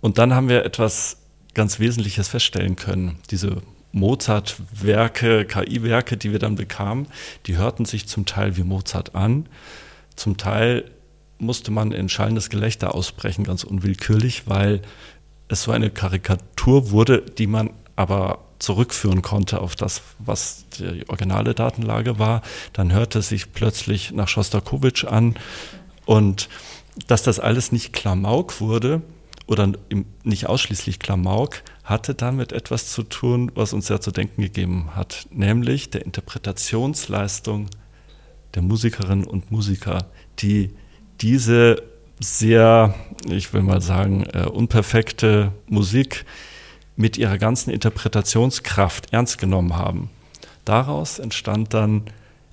Und 0.00 0.16
dann 0.16 0.34
haben 0.34 0.48
wir 0.48 0.64
etwas 0.64 1.18
ganz 1.52 1.78
Wesentliches 1.78 2.28
feststellen 2.28 2.76
können. 2.76 3.18
Diese 3.30 3.58
Mozart-Werke, 3.92 5.44
KI-Werke, 5.44 6.16
die 6.16 6.32
wir 6.32 6.38
dann 6.38 6.54
bekamen, 6.54 7.06
die 7.46 7.56
hörten 7.56 7.84
sich 7.84 8.06
zum 8.06 8.26
Teil 8.26 8.56
wie 8.56 8.62
Mozart 8.62 9.14
an. 9.14 9.46
Zum 10.16 10.36
Teil 10.36 10.90
musste 11.38 11.70
man 11.70 11.92
in 11.92 12.08
schallendes 12.08 12.50
Gelächter 12.50 12.94
ausbrechen, 12.94 13.44
ganz 13.44 13.64
unwillkürlich, 13.64 14.46
weil 14.46 14.82
es 15.48 15.64
so 15.64 15.72
eine 15.72 15.90
Karikatur 15.90 16.90
wurde, 16.90 17.22
die 17.22 17.46
man 17.46 17.70
aber 17.96 18.38
zurückführen 18.60 19.22
konnte 19.22 19.60
auf 19.60 19.74
das, 19.74 20.02
was 20.18 20.66
die 20.78 21.08
originale 21.08 21.54
Datenlage 21.54 22.18
war. 22.18 22.42
Dann 22.72 22.92
hörte 22.92 23.20
es 23.20 23.30
sich 23.30 23.52
plötzlich 23.52 24.12
nach 24.12 24.28
Schostakowitsch 24.28 25.04
an 25.04 25.34
und 26.04 26.48
dass 27.08 27.22
das 27.22 27.40
alles 27.40 27.72
nicht 27.72 27.92
Klamauk 27.92 28.60
wurde 28.60 29.02
oder 29.46 29.72
nicht 30.22 30.46
ausschließlich 30.46 30.98
Klamauk, 30.98 31.62
hatte 31.90 32.14
damit 32.14 32.52
etwas 32.52 32.90
zu 32.90 33.02
tun, 33.02 33.50
was 33.54 33.72
uns 33.72 33.88
ja 33.88 34.00
zu 34.00 34.12
denken 34.12 34.42
gegeben 34.42 34.94
hat, 34.94 35.26
nämlich 35.30 35.90
der 35.90 36.06
Interpretationsleistung 36.06 37.68
der 38.54 38.62
Musikerinnen 38.62 39.26
und 39.26 39.50
Musiker, 39.50 40.06
die 40.38 40.70
diese 41.20 41.82
sehr, 42.20 42.94
ich 43.28 43.52
will 43.52 43.62
mal 43.62 43.80
sagen, 43.80 44.24
äh, 44.32 44.46
unperfekte 44.46 45.52
Musik 45.66 46.24
mit 46.96 47.18
ihrer 47.18 47.38
ganzen 47.38 47.70
Interpretationskraft 47.70 49.12
ernst 49.12 49.38
genommen 49.38 49.76
haben. 49.76 50.10
Daraus 50.64 51.18
entstand 51.18 51.74
dann 51.74 52.04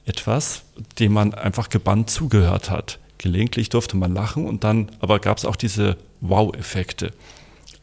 etwas, 0.06 0.64
dem 1.00 1.14
man 1.14 1.34
einfach 1.34 1.70
gebannt 1.70 2.10
zugehört 2.10 2.72
hat. 2.72 3.00
Gelegentlich 3.18 3.70
durfte 3.70 3.98
man 3.98 4.14
lachen 4.14 4.48
und 4.48 4.64
dann 4.64 4.90
aber 5.00 5.20
gab 5.20 5.38
es 5.38 5.46
auch 5.46 5.56
diese 5.56 5.98
Wow-Effekte. 6.22 7.12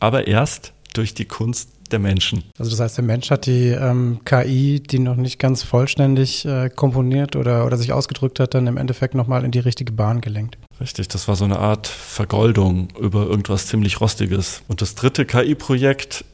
Aber 0.00 0.26
erst 0.26 0.72
durch 0.94 1.14
die 1.14 1.26
Kunst 1.26 1.68
der 1.90 1.98
Menschen. 1.98 2.42
Also 2.58 2.70
das 2.70 2.80
heißt, 2.80 2.96
der 2.96 3.04
Mensch 3.04 3.30
hat 3.30 3.46
die 3.46 3.68
ähm, 3.68 4.20
KI, 4.24 4.80
die 4.80 4.98
noch 4.98 5.16
nicht 5.16 5.38
ganz 5.38 5.62
vollständig 5.62 6.44
äh, 6.46 6.70
komponiert 6.70 7.36
oder, 7.36 7.66
oder 7.66 7.76
sich 7.76 7.92
ausgedrückt 7.92 8.40
hat, 8.40 8.54
dann 8.54 8.66
im 8.66 8.78
Endeffekt 8.78 9.14
nochmal 9.14 9.44
in 9.44 9.50
die 9.50 9.58
richtige 9.58 9.92
Bahn 9.92 10.22
gelenkt. 10.22 10.56
Richtig, 10.80 11.08
das 11.08 11.28
war 11.28 11.36
so 11.36 11.44
eine 11.44 11.58
Art 11.58 11.86
Vergoldung 11.86 12.88
über 12.98 13.26
irgendwas 13.26 13.66
ziemlich 13.66 14.00
Rostiges. 14.00 14.62
Und 14.66 14.80
das 14.80 14.94
dritte 14.94 15.26
KI-Projekt 15.26 16.24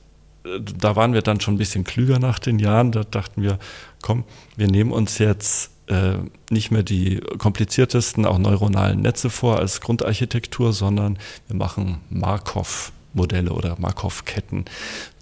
da 0.59 0.97
waren 0.97 1.13
wir 1.13 1.23
dann 1.23 1.41
schon 1.41 1.55
ein 1.55 1.59
bisschen 1.59 1.85
klüger 1.85 2.19
nach 2.19 2.39
den 2.39 2.59
Jahren. 2.59 2.93
Da 2.93 3.05
dachten 3.05 3.43
wir, 3.43 3.59
komm, 4.03 4.25
wir 4.57 4.69
nehmen 4.69 4.93
uns 4.93 5.19
jetzt 5.19 5.71
äh, 5.89 6.15
nicht 6.51 6.71
mehr 6.71 6.83
die 6.83 7.21
kompliziertesten, 7.39 8.25
auch 8.25 8.39
neuronalen 8.39 9.03
Netze 9.03 9.31
vor 9.31 9.59
als 9.59 9.81
Grundarchitektur, 9.81 10.73
sondern 10.73 11.19
wir 11.49 11.57
machen 11.57 11.99
Markov. 12.09 12.93
Modelle 13.13 13.53
oder 13.53 13.77
Markov-Ketten. 13.79 14.65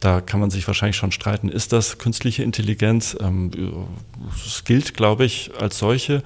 Da 0.00 0.20
kann 0.20 0.40
man 0.40 0.50
sich 0.50 0.66
wahrscheinlich 0.66 0.96
schon 0.96 1.12
streiten, 1.12 1.48
ist 1.48 1.72
das 1.72 1.98
künstliche 1.98 2.42
Intelligenz? 2.42 3.16
Ähm, 3.20 3.50
es 4.44 4.64
gilt, 4.64 4.94
glaube 4.94 5.24
ich, 5.24 5.50
als 5.58 5.78
solche. 5.78 6.22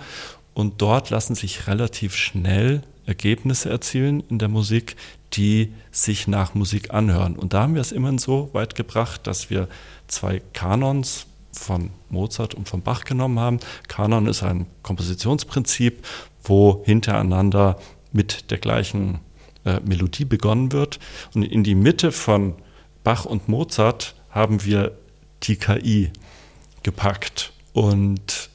Und 0.54 0.82
dort 0.82 1.10
lassen 1.10 1.34
sich 1.34 1.66
relativ 1.66 2.14
schnell 2.14 2.82
Ergebnisse 3.06 3.70
erzielen 3.70 4.22
in 4.28 4.38
der 4.38 4.48
Musik, 4.48 4.96
die 5.32 5.72
sich 5.90 6.28
nach 6.28 6.54
Musik 6.54 6.92
anhören. 6.92 7.36
Und 7.36 7.54
da 7.54 7.62
haben 7.62 7.74
wir 7.74 7.80
es 7.80 7.92
immerhin 7.92 8.18
so 8.18 8.50
weit 8.52 8.74
gebracht, 8.74 9.26
dass 9.26 9.50
wir 9.50 9.68
zwei 10.08 10.42
Kanons 10.52 11.26
von 11.52 11.90
Mozart 12.10 12.54
und 12.54 12.68
von 12.68 12.82
Bach 12.82 13.04
genommen 13.04 13.38
haben. 13.38 13.60
Kanon 13.88 14.26
ist 14.26 14.42
ein 14.42 14.66
Kompositionsprinzip, 14.82 16.06
wo 16.44 16.82
hintereinander 16.84 17.78
mit 18.12 18.50
der 18.50 18.58
gleichen 18.58 19.20
äh, 19.64 19.80
Melodie 19.84 20.24
begonnen 20.24 20.72
wird. 20.72 20.98
Und 21.34 21.42
in 21.42 21.64
die 21.64 21.74
Mitte 21.74 22.12
von 22.12 22.54
Bach 23.04 23.24
und 23.24 23.48
Mozart 23.48 24.14
haben 24.30 24.64
wir 24.64 24.92
die 25.42 25.56
KI 25.56 26.10
gepackt. 26.82 27.52
Und 27.72 28.50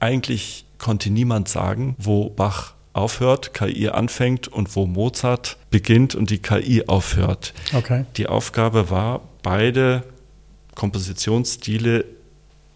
eigentlich 0.00 0.64
konnte 0.78 1.10
niemand 1.10 1.48
sagen, 1.48 1.96
wo 1.98 2.30
Bach 2.30 2.74
aufhört, 2.92 3.52
KI 3.52 3.88
anfängt 3.88 4.48
und 4.48 4.74
wo 4.74 4.86
Mozart 4.86 5.58
beginnt 5.70 6.14
und 6.14 6.30
die 6.30 6.38
KI 6.38 6.84
aufhört. 6.86 7.52
Okay. 7.74 8.06
Die 8.16 8.26
Aufgabe 8.26 8.90
war, 8.90 9.20
beide 9.42 10.02
Kompositionsstile 10.74 12.04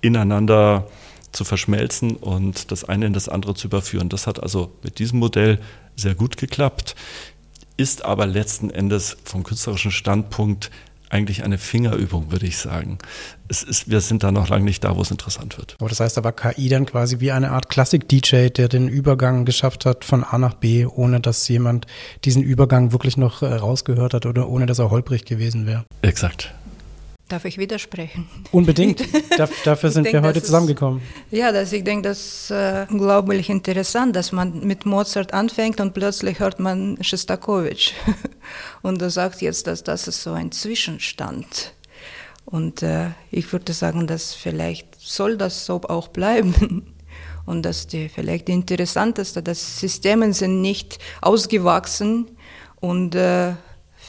ineinander 0.02 0.87
zu 1.32 1.44
verschmelzen 1.44 2.16
und 2.16 2.70
das 2.70 2.84
eine 2.84 3.06
in 3.06 3.12
das 3.12 3.28
andere 3.28 3.54
zu 3.54 3.68
überführen. 3.68 4.08
Das 4.08 4.26
hat 4.26 4.42
also 4.42 4.72
mit 4.82 4.99
diesem 4.99 5.18
Modell 5.20 5.60
sehr 5.96 6.14
gut 6.14 6.37
geklappt, 6.37 6.96
ist 7.80 8.04
aber 8.04 8.26
letzten 8.26 8.68
Endes 8.68 9.16
vom 9.25 9.42
künstlerischen 9.42 9.90
Standpunkt 9.90 10.70
eigentlich 11.08 11.42
eine 11.42 11.56
Fingerübung, 11.56 12.30
würde 12.30 12.46
ich 12.46 12.58
sagen. 12.58 12.99
Es 13.49 13.62
ist, 13.62 13.90
wir 13.90 14.00
sind 14.02 14.22
da 14.22 14.30
noch 14.30 14.49
lange 14.49 14.64
nicht 14.64 14.84
da, 14.84 14.96
wo 14.96 15.00
es 15.00 15.10
interessant 15.10 15.56
wird. 15.56 15.76
Aber 15.80 15.88
das 15.88 15.99
heißt, 15.99 16.18
da 16.18 16.22
war 16.22 16.32
KI 16.32 16.68
dann 16.68 16.84
quasi 16.84 17.18
wie 17.20 17.32
eine 17.32 17.50
Art 17.50 17.70
Klassik-DJ, 17.70 18.50
der 18.50 18.68
den 18.68 18.87
Übergang 18.87 19.46
geschafft 19.46 19.87
hat 19.87 20.04
von 20.04 20.22
A 20.22 20.37
nach 20.37 20.54
B, 20.54 20.84
ohne 20.84 21.20
dass 21.20 21.49
jemand 21.49 21.87
diesen 22.25 22.42
Übergang 22.42 22.92
wirklich 22.92 23.16
noch 23.16 23.42
äh, 23.42 23.46
rausgehört 23.46 24.12
hat 24.12 24.26
oder 24.26 24.49
ohne 24.49 24.66
dass 24.66 24.78
er 24.78 24.90
holprig 24.90 25.25
gewesen 25.25 25.66
wäre. 25.66 25.84
Exakt. 26.02 26.54
Darf 27.30 27.44
ich 27.44 27.58
widersprechen? 27.58 28.28
Unbedingt. 28.50 29.04
dafür 29.64 29.92
sind 29.92 30.12
wir 30.12 30.20
heute 30.20 30.42
zusammengekommen. 30.42 31.00
Ist, 31.30 31.38
ja, 31.38 31.52
das, 31.52 31.72
ich 31.72 31.84
denke, 31.84 32.08
das 32.08 32.18
ist 32.18 32.50
äh, 32.50 32.87
unglaublich 32.90 33.49
interessant, 33.49 34.16
dass 34.16 34.32
man 34.32 34.66
mit 34.66 34.84
Mozart 34.84 35.32
anfängt 35.32 35.80
und 35.80 35.94
plötzlich 35.94 36.40
hört 36.40 36.58
man 36.58 36.99
Schostakowitsch. 37.00 37.92
und 38.82 39.00
er 39.00 39.10
sagt 39.10 39.42
jetzt, 39.42 39.68
dass 39.68 39.84
das 39.84 40.08
ist 40.08 40.25
so 40.25 40.32
ein 40.32 40.50
Zwischenstand. 40.50 41.72
Und 42.46 42.82
äh, 42.82 43.10
ich 43.30 43.52
würde 43.52 43.72
sagen, 43.75 44.08
dass 44.08 44.34
vielleicht 44.34 44.88
soll 44.99 45.37
das 45.37 45.64
so 45.64 45.80
auch 45.82 46.08
bleiben. 46.08 46.84
Und 47.46 47.62
dass 47.62 47.87
die 47.87 48.08
vielleicht 48.08 48.46
die 48.46 48.52
interessanteste, 48.52 49.42
dass 49.42 49.80
Systeme 49.80 50.32
sind 50.34 50.60
nicht 50.60 50.99
ausgewachsen 51.20 52.28
und 52.80 53.16
äh, 53.16 53.54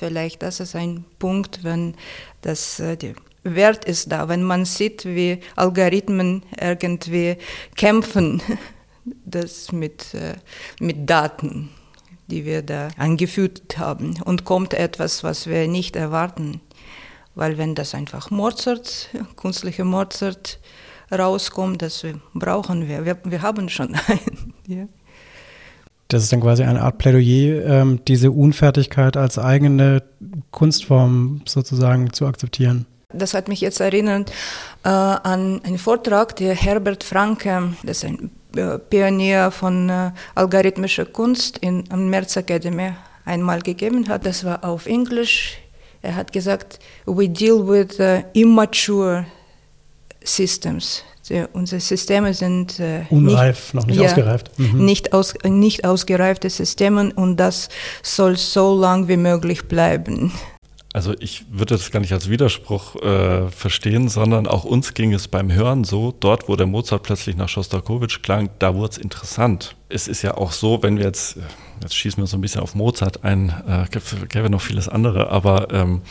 vielleicht 0.02 0.42
das 0.42 0.60
ist 0.60 0.76
ein 0.76 1.06
Punkt, 1.20 1.64
wenn 1.64 1.94
das 2.42 2.80
äh, 2.80 2.98
der 2.98 3.14
Wert 3.44 3.86
ist 3.86 4.12
da, 4.12 4.28
wenn 4.30 4.42
man 4.42 4.66
sieht, 4.66 5.06
wie 5.06 5.40
Algorithmen 5.56 6.42
irgendwie 6.60 7.38
kämpfen, 7.76 8.42
das 9.26 9.72
mit, 9.72 10.16
äh, 10.16 10.36
mit 10.80 11.08
Daten, 11.08 11.70
die 12.28 12.46
wir 12.46 12.64
da 12.64 12.88
angeführt 12.98 13.78
haben, 13.78 14.20
und 14.24 14.44
kommt 14.44 14.74
etwas, 14.74 15.24
was 15.24 15.46
wir 15.46 15.68
nicht 15.68 15.96
erwarten. 15.96 16.62
Weil 17.36 17.60
wenn 17.60 17.76
das 17.76 17.94
einfach 17.94 18.32
Mozart, 18.32 19.10
künstliche 19.36 19.86
Mozart 19.86 20.60
rauskommt, 21.12 21.84
das 21.84 22.06
brauchen 22.34 22.88
wir. 22.88 23.06
Wir, 23.06 23.20
wir 23.24 23.42
haben 23.44 23.70
schon 23.70 23.96
einen. 24.08 24.54
Ja. 24.66 24.88
Das 26.12 26.24
ist 26.24 26.34
dann 26.34 26.42
quasi 26.42 26.64
eine 26.64 26.82
Art 26.82 26.98
Plädoyer, 26.98 27.66
ähm, 27.66 28.02
diese 28.06 28.32
Unfertigkeit 28.32 29.16
als 29.16 29.40
eigene 29.40 30.04
Kunstform 30.52 31.42
sozusagen 31.46 32.12
zu 32.12 32.26
akzeptieren. 32.26 32.86
Das 33.14 33.34
hat 33.34 33.48
mich 33.48 33.62
jetzt 33.62 33.80
erinnert 33.80 34.30
äh, 34.84 34.90
an 34.90 35.62
einen 35.64 35.78
Vortrag, 35.78 36.36
der 36.36 36.54
Herbert 36.54 37.06
Franke, 37.06 37.74
das 37.84 38.04
ist 38.04 38.06
ein 38.06 38.30
äh, 38.58 38.78
Pionier 38.78 39.52
von 39.52 39.90
äh, 39.90 40.12
algorithmischer 40.36 41.06
Kunst 41.06 41.58
in 41.60 41.86
der 41.86 41.98
Merz 41.98 42.36
Academy 42.36 42.92
einmal 43.24 43.62
gegeben 43.62 44.10
hat. 44.10 44.26
Das 44.26 44.44
war 44.44 44.66
auf 44.66 44.88
Englisch. 44.88 45.60
Er 46.02 46.16
hat 46.16 46.34
gesagt, 46.34 46.80
we 47.06 47.30
deal 47.30 47.66
with 47.66 48.00
uh, 48.00 48.24
immature 48.34 49.26
systems 50.24 51.04
unsere 51.54 51.82
Systeme 51.82 52.34
sind 52.34 52.80
äh, 52.80 53.04
unreif, 53.10 53.74
nicht, 53.74 53.74
noch 53.74 53.86
nicht 53.86 54.00
ja, 54.00 54.08
ausgereift. 54.08 54.52
Mhm. 54.58 54.86
Nicht, 54.86 55.14
aus, 55.14 55.34
nicht 55.44 55.86
ausgereifte 55.86 56.50
Systeme 56.50 57.12
und 57.16 57.38
das 57.38 57.70
soll 58.04 58.38
so 58.38 58.80
lang 58.80 59.08
wie 59.08 59.18
möglich 59.18 59.68
bleiben. 59.68 60.32
Also 60.94 61.14
ich 61.20 61.46
würde 61.50 61.76
das 61.76 61.90
gar 61.90 62.02
nicht 62.02 62.12
als 62.12 62.30
Widerspruch 62.30 62.98
äh, 62.98 63.50
verstehen, 63.50 64.10
sondern 64.10 64.46
auch 64.46 64.66
uns 64.66 64.94
ging 64.94 65.14
es 65.14 65.30
beim 65.30 65.52
Hören 65.52 65.86
so, 65.86 66.14
dort 66.20 66.50
wo 66.50 66.58
der 66.58 66.68
Mozart 66.68 67.04
plötzlich 67.04 67.38
nach 67.38 67.48
Schostakowitsch 67.48 68.22
klang, 68.22 68.50
da 68.60 68.76
wurde 68.76 68.92
es 68.92 68.98
interessant. 68.98 69.76
Es 69.88 70.10
ist 70.10 70.22
ja 70.22 70.36
auch 70.36 70.52
so, 70.52 70.84
wenn 70.84 70.98
wir 70.98 71.06
jetzt, 71.06 71.38
jetzt 71.82 71.96
schießen 71.96 72.22
wir 72.22 72.28
so 72.28 72.36
ein 72.36 72.42
bisschen 72.42 72.62
auf 72.62 72.76
Mozart 72.76 73.24
ein, 73.24 73.54
äh, 73.68 73.86
gäbe 74.28 74.50
noch 74.50 74.62
vieles 74.62 74.90
andere, 74.90 75.30
aber 75.30 75.72
ähm, 75.72 76.02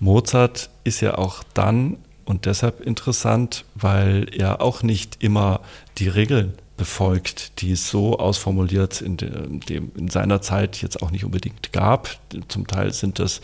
Mozart 0.00 0.70
ist 0.84 1.02
ja 1.02 1.18
auch 1.18 1.42
dann 1.52 1.98
und 2.26 2.44
deshalb 2.44 2.80
interessant, 2.80 3.64
weil 3.74 4.26
er 4.32 4.60
auch 4.60 4.82
nicht 4.82 5.22
immer 5.22 5.60
die 5.96 6.08
Regeln 6.08 6.54
befolgt, 6.76 7.62
die 7.62 7.72
es 7.72 7.88
so 7.88 8.18
ausformuliert 8.18 9.00
in, 9.00 9.16
dem, 9.16 9.92
in 9.96 10.08
seiner 10.08 10.42
Zeit 10.42 10.82
jetzt 10.82 11.02
auch 11.02 11.10
nicht 11.10 11.24
unbedingt 11.24 11.72
gab. 11.72 12.18
Zum 12.48 12.66
Teil 12.66 12.92
sind 12.92 13.18
das 13.18 13.40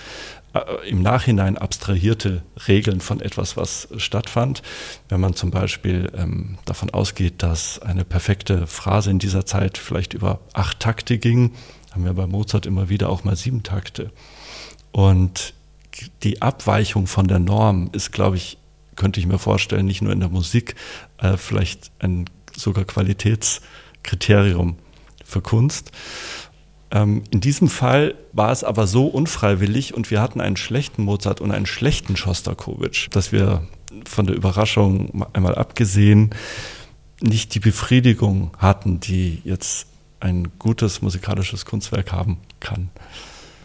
äh, 0.53 0.89
im 0.89 1.01
Nachhinein 1.01 1.57
abstrahierte 1.57 2.43
Regeln 2.69 3.01
von 3.01 3.21
etwas, 3.21 3.57
was 3.57 3.89
stattfand. 3.97 4.63
Wenn 5.09 5.21
man 5.21 5.35
zum 5.35 5.51
Beispiel 5.51 6.11
ähm, 6.15 6.59
davon 6.65 6.91
ausgeht, 6.91 7.43
dass 7.43 7.79
eine 7.79 8.05
perfekte 8.05 8.67
Phrase 8.67 9.11
in 9.11 9.19
dieser 9.19 9.47
Zeit 9.47 9.79
vielleicht 9.79 10.13
über 10.13 10.41
acht 10.53 10.81
Takte 10.81 11.19
ging, 11.19 11.53
haben 11.93 12.05
wir 12.05 12.15
bei 12.15 12.27
Mozart 12.27 12.67
immer 12.67 12.89
wieder 12.89 13.09
auch 13.09 13.25
mal 13.25 13.37
sieben 13.37 13.63
Takte. 13.63 14.11
Und 14.93 15.55
die 16.23 16.43
Abweichung 16.43 17.07
von 17.07 17.29
der 17.29 17.39
Norm 17.39 17.91
ist, 17.93 18.13
glaube 18.13 18.37
ich, 18.37 18.59
könnte 19.03 19.19
ich 19.19 19.27
mir 19.27 19.41
vorstellen, 19.41 19.85
nicht 19.85 20.01
nur 20.01 20.13
in 20.13 20.21
der 20.21 20.29
Musik, 20.29 20.77
äh, 21.19 21.37
vielleicht 21.37 21.91
ein 21.99 22.27
sogar 22.55 22.85
Qualitätskriterium 22.85 24.77
für 25.25 25.41
Kunst. 25.41 25.91
Ähm, 26.93 27.25
in 27.31 27.41
diesem 27.41 27.69
Fall 27.69 28.15
war 28.33 28.53
es 28.53 28.63
aber 28.63 28.87
so 28.87 29.09
unfreiwillig 29.09 29.93
und 29.93 30.13
wir 30.13 30.23
hatten 30.23 30.41
einen 30.41 30.57
schlechten 30.57 31.03
Mozart 31.03 31.41
und 31.41 31.51
einen 31.51 31.67
schlechten 31.67 32.17
Schostakowitsch, 32.17 33.09
dass 33.11 33.33
wir 33.33 33.67
von 34.05 34.27
der 34.27 34.37
Überraschung 34.37 35.27
einmal 35.33 35.57
abgesehen 35.57 36.31
nicht 37.21 37.57
die 37.57 37.61
Befriedigung 37.61 38.53
hatten, 38.59 39.01
die 39.01 39.43
jetzt 39.43 39.89
ein 40.21 40.53
gutes 40.61 41.03
musikalisches 41.03 41.65
Kunstwerk 41.65 42.13
haben 42.13 42.39
kann. 42.61 42.91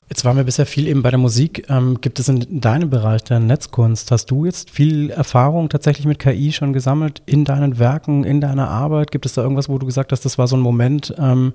Jetzt 0.10 0.24
waren 0.24 0.38
wir 0.38 0.46
bisher 0.46 0.65
viel 0.65 0.88
eben 0.88 1.02
bei 1.02 1.10
der 1.10 1.20
Musik. 1.20 1.65
Ähm, 1.70 2.00
gibt 2.00 2.20
es 2.20 2.30
in 2.30 2.62
deinem 2.62 2.89
Bereich 2.89 3.24
der 3.26 3.39
Netzkunst, 3.39 4.10
hast 4.12 4.32
du 4.32 4.46
jetzt 4.46 4.70
viel 4.70 5.10
Erfahrung 5.10 5.67
tatsächlich 5.67 6.06
mit 6.06 6.20
KI 6.20 6.54
schon 6.54 6.72
gesammelt 6.72 7.22
in 7.26 7.43
deinen 7.43 7.78
Werken, 7.78 8.24
in 8.24 8.39
deiner 8.39 8.70
Arbeit? 8.70 9.12
Gibt 9.12 9.26
es 9.26 9.34
da 9.34 9.41
irgendwas, 9.41 9.67
wo 9.67 9.78
du 9.78 9.86
gesagt 9.86 10.13
hast, 10.13 10.24
das 10.24 10.38
war 10.38 10.48
so 10.48 10.56
ein 10.56 10.62
Moment, 10.62 11.13
ähm, 11.17 11.54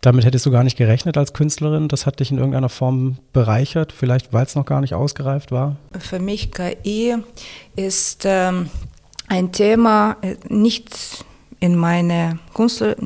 damit 0.00 0.24
hättest 0.24 0.46
du 0.46 0.50
gar 0.50 0.64
nicht 0.64 0.78
gerechnet 0.78 1.18
als 1.18 1.34
Künstlerin? 1.34 1.88
Das 1.88 2.06
hat 2.06 2.20
dich 2.20 2.30
in 2.30 2.38
irgendeiner 2.38 2.70
Form 2.70 3.18
bereichert, 3.34 3.92
vielleicht 3.92 4.32
weil 4.32 4.46
es 4.46 4.54
noch 4.54 4.64
gar 4.64 4.80
nicht 4.80 4.94
ausgereift 4.94 5.52
war? 5.52 5.76
Für 5.98 6.18
mich 6.18 6.50
KI 6.50 7.16
ist 7.76 8.22
ähm, 8.24 8.70
ein 9.28 9.52
Thema, 9.52 10.16
äh, 10.22 10.36
nicht 10.48 11.24
in 11.60 11.76
meine, 11.76 12.38
Künstler, 12.54 12.96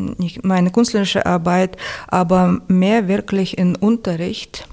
meine 0.42 0.70
künstlerische 0.70 1.26
Arbeit, 1.26 1.76
aber 2.08 2.60
mehr 2.68 3.08
wirklich 3.08 3.58
in 3.58 3.74
Unterricht 3.76 4.66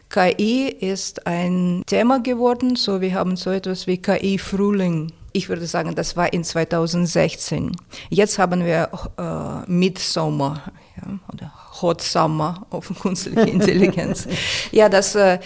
KI 0.09 0.67
ist 0.67 1.27
ein 1.27 1.83
Thema 1.85 2.19
geworden, 2.19 2.75
so 2.75 2.99
wir 2.99 3.13
haben 3.13 3.35
so 3.35 3.51
etwas 3.51 3.85
wie 3.85 3.97
KI-Frühling. 3.97 5.11
Ich 5.33 5.49
würde 5.49 5.67
sagen, 5.67 5.93
das 5.93 6.17
war 6.17 6.33
in 6.33 6.43
2016. 6.43 7.75
Jetzt 8.09 8.39
haben 8.39 8.65
wir 8.65 8.89
äh, 9.17 9.69
Midsommer 9.71 10.63
ja, 10.97 11.19
oder 11.31 11.53
Hot 11.81 12.01
Summer 12.01 12.65
auf 12.71 12.91
künstliche 12.99 13.41
Intelligenz. 13.41 14.27
ja, 14.71 14.89
das 14.89 15.13
äh, 15.13 15.37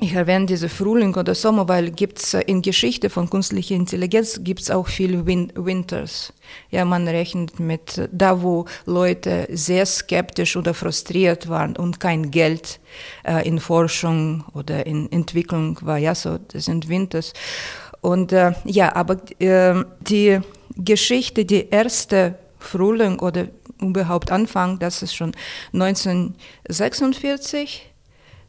ich 0.00 0.12
erwähne 0.12 0.46
diese 0.46 0.68
Frühling 0.68 1.16
oder 1.16 1.34
Sommer, 1.34 1.66
weil 1.68 1.90
gibt's 1.90 2.34
äh, 2.34 2.42
in 2.42 2.62
Geschichte 2.62 3.10
von 3.10 3.28
künstlicher 3.28 3.74
Intelligenz 3.74 4.40
gibt's 4.44 4.70
auch 4.70 4.86
viel 4.86 5.26
Win 5.26 5.52
Winters. 5.56 6.32
Ja, 6.70 6.84
man 6.84 7.08
rechnet 7.08 7.58
mit 7.58 7.98
äh, 7.98 8.08
da, 8.12 8.40
wo 8.42 8.66
Leute 8.86 9.48
sehr 9.50 9.86
skeptisch 9.86 10.56
oder 10.56 10.72
frustriert 10.72 11.48
waren 11.48 11.76
und 11.76 11.98
kein 11.98 12.30
Geld 12.30 12.78
äh, 13.24 13.44
in 13.46 13.58
Forschung 13.58 14.44
oder 14.54 14.86
in 14.86 15.10
Entwicklung 15.10 15.78
war. 15.82 15.98
Ja, 15.98 16.14
so 16.14 16.38
das 16.38 16.66
sind 16.66 16.88
Winters. 16.88 17.32
Und 18.00 18.32
äh, 18.32 18.52
ja, 18.64 18.94
aber 18.94 19.16
äh, 19.40 19.82
die 20.00 20.38
Geschichte, 20.76 21.44
die 21.44 21.70
erste 21.70 22.38
Frühling 22.60 23.18
oder 23.18 23.48
überhaupt 23.80 24.30
Anfang, 24.30 24.78
das 24.78 25.02
ist 25.02 25.14
schon 25.14 25.32
1946 25.72 27.90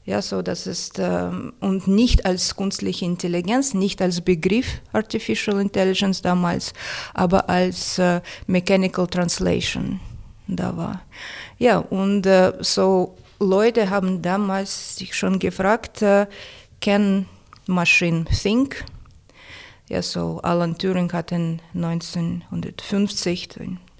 ja, 0.05 0.21
so 0.21 0.41
das 0.41 0.65
ist 0.65 0.97
ähm, 0.97 1.53
und 1.59 1.87
nicht 1.87 2.25
als 2.25 2.55
künstliche 2.55 3.05
Intelligenz, 3.05 3.73
nicht 3.73 4.01
als 4.01 4.21
Begriff 4.21 4.81
Artificial 4.91 5.59
Intelligence 5.59 6.21
damals, 6.21 6.73
aber 7.13 7.49
als 7.49 7.99
äh, 7.99 8.21
Mechanical 8.47 9.07
Translation 9.07 9.99
da 10.47 10.75
war. 10.75 11.01
Ja, 11.59 11.77
und 11.77 12.25
äh, 12.25 12.53
so 12.61 13.17
Leute 13.39 13.89
haben 13.89 14.21
damals 14.21 14.95
sich 14.95 15.15
schon 15.15 15.39
gefragt, 15.39 16.01
äh, 16.01 16.27
can 16.81 17.25
machine 17.67 18.25
think? 18.25 18.83
Ja, 19.89 20.01
so 20.01 20.39
Alan 20.43 20.77
Turing 20.77 21.11
hat 21.13 21.31
in 21.31 21.61
1950 21.73 23.49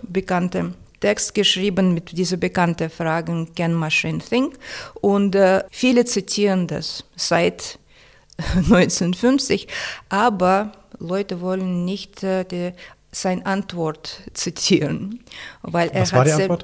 bekannte 0.03 0.73
Text 0.99 1.33
geschrieben 1.33 1.93
mit 1.93 2.17
diesen 2.17 2.39
bekannten 2.39 2.89
Fragen 2.89 3.53
Can 3.55 3.73
Machine 3.73 4.19
Think? 4.19 4.55
Und 5.01 5.35
äh, 5.35 5.63
viele 5.69 6.05
zitieren 6.05 6.67
das 6.67 7.03
seit 7.15 7.79
1950, 8.37 9.67
aber 10.09 10.71
Leute 10.99 11.41
wollen 11.41 11.85
nicht 11.85 12.23
äh, 12.23 12.45
die, 12.45 12.73
seine 13.11 13.45
Antwort 13.45 14.21
zitieren, 14.33 15.23
weil 15.61 15.89
er, 15.89 16.11
hat 16.11 16.27
selber, 16.27 16.59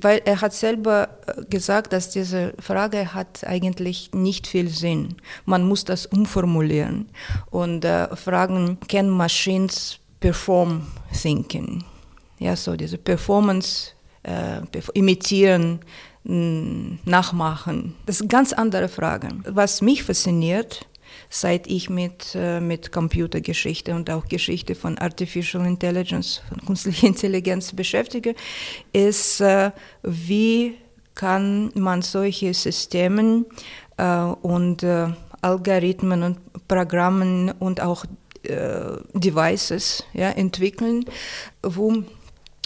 weil 0.00 0.22
er 0.24 0.40
hat 0.40 0.54
selber 0.54 1.08
äh, 1.26 1.44
gesagt, 1.44 1.92
dass 1.92 2.10
diese 2.10 2.54
Frage 2.60 3.14
hat 3.14 3.44
eigentlich 3.44 4.10
nicht 4.12 4.46
viel 4.46 4.68
Sinn. 4.68 5.16
Man 5.44 5.66
muss 5.66 5.84
das 5.84 6.06
umformulieren 6.06 7.08
und 7.50 7.84
äh, 7.84 8.14
fragen, 8.14 8.78
can 8.88 9.10
machines 9.10 9.98
perform 10.20 10.86
thinking? 11.20 11.84
Ja, 12.38 12.56
so 12.56 12.76
diese 12.76 12.98
Performance 12.98 13.92
äh, 14.22 14.60
imitieren, 14.94 15.80
nachmachen. 16.24 17.94
Das 18.04 18.16
ist 18.16 18.22
eine 18.22 18.28
ganz 18.28 18.52
andere 18.52 18.88
Frage. 18.88 19.28
Was 19.46 19.80
mich 19.80 20.02
fasziniert, 20.02 20.86
seit 21.30 21.66
ich 21.66 21.88
mit, 21.88 22.34
äh, 22.34 22.60
mit 22.60 22.92
Computergeschichte 22.92 23.94
und 23.94 24.10
auch 24.10 24.26
Geschichte 24.26 24.74
von 24.74 24.98
Artificial 24.98 25.66
Intelligence, 25.66 26.42
von 26.48 26.64
künstlicher 26.66 27.06
Intelligenz 27.06 27.72
beschäftige, 27.72 28.34
ist, 28.92 29.40
äh, 29.40 29.70
wie 30.02 30.76
kann 31.14 31.70
man 31.74 32.02
solche 32.02 32.54
Systeme 32.54 33.44
äh, 33.96 34.20
und 34.42 34.82
äh, 34.82 35.08
Algorithmen 35.40 36.22
und 36.22 36.38
Programmen 36.68 37.50
und 37.58 37.80
auch 37.80 38.04
äh, 38.42 38.98
Devices 39.14 40.04
ja, 40.12 40.30
entwickeln, 40.30 41.04
wo 41.62 42.04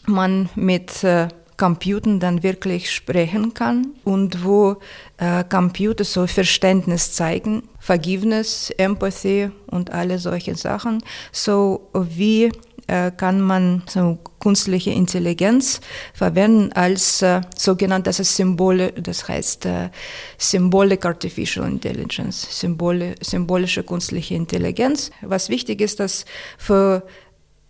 man 0.07 0.49
mit 0.55 1.05
äh, 1.05 1.29
Computern 1.57 2.19
dann 2.19 2.43
wirklich 2.43 2.91
sprechen 2.91 3.55
kann 3.55 3.93
und 4.05 4.45
wo 4.45 4.79
äh, 5.19 5.45
Computer 5.45 6.03
so 6.05 6.27
Verständnis 6.27 7.12
zeigen, 7.12 7.69
Vergiftnis, 7.79 8.71
Empathie 8.79 9.51
und 9.69 9.91
alle 9.91 10.19
solche 10.19 10.57
Sachen. 10.57 11.05
So 11.31 11.88
wie 11.93 12.51
äh, 12.88 13.12
kann 13.12 13.41
man 13.41 13.85
so 13.87 14.19
künstliche 14.41 14.91
Intelligenz 14.91 15.81
verwenden 16.15 16.73
als 16.73 17.23
äh, 17.23 17.43
sogenannte 17.57 18.11
das 18.11 18.19
ist 18.19 18.35
Symbole, 18.35 18.93
das 18.93 19.29
heißt 19.29 19.67
äh, 19.67 19.91
Symbolic 20.38 21.05
Artificial 21.05 21.69
Intelligence, 21.69 22.61
Symbole, 22.61 23.15
symbolische 23.21 23.85
künstliche 23.85 24.35
Intelligenz. 24.35 25.12
Was 25.21 25.49
wichtig 25.49 25.81
ist, 25.81 26.01
dass 26.01 26.25
für 26.59 27.05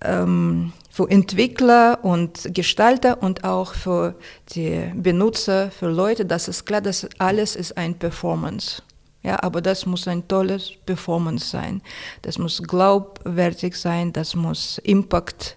ähm, 0.00 0.72
für 0.92 1.10
Entwickler 1.10 2.00
und 2.02 2.54
Gestalter 2.54 3.22
und 3.22 3.44
auch 3.44 3.72
für 3.72 4.14
die 4.54 4.92
Benutzer, 4.94 5.70
für 5.70 5.88
Leute, 5.88 6.26
das 6.26 6.48
ist 6.48 6.66
klar, 6.66 6.82
das 6.82 7.08
alles 7.18 7.56
ist 7.56 7.78
ein 7.78 7.98
Performance. 7.98 8.82
Ja, 9.22 9.42
aber 9.42 9.62
das 9.62 9.86
muss 9.86 10.06
ein 10.06 10.28
tolles 10.28 10.72
Performance 10.84 11.48
sein. 11.48 11.80
Das 12.20 12.38
muss 12.38 12.62
glaubwürdig 12.62 13.76
sein, 13.76 14.12
das 14.12 14.34
muss 14.34 14.78
Impact 14.78 15.56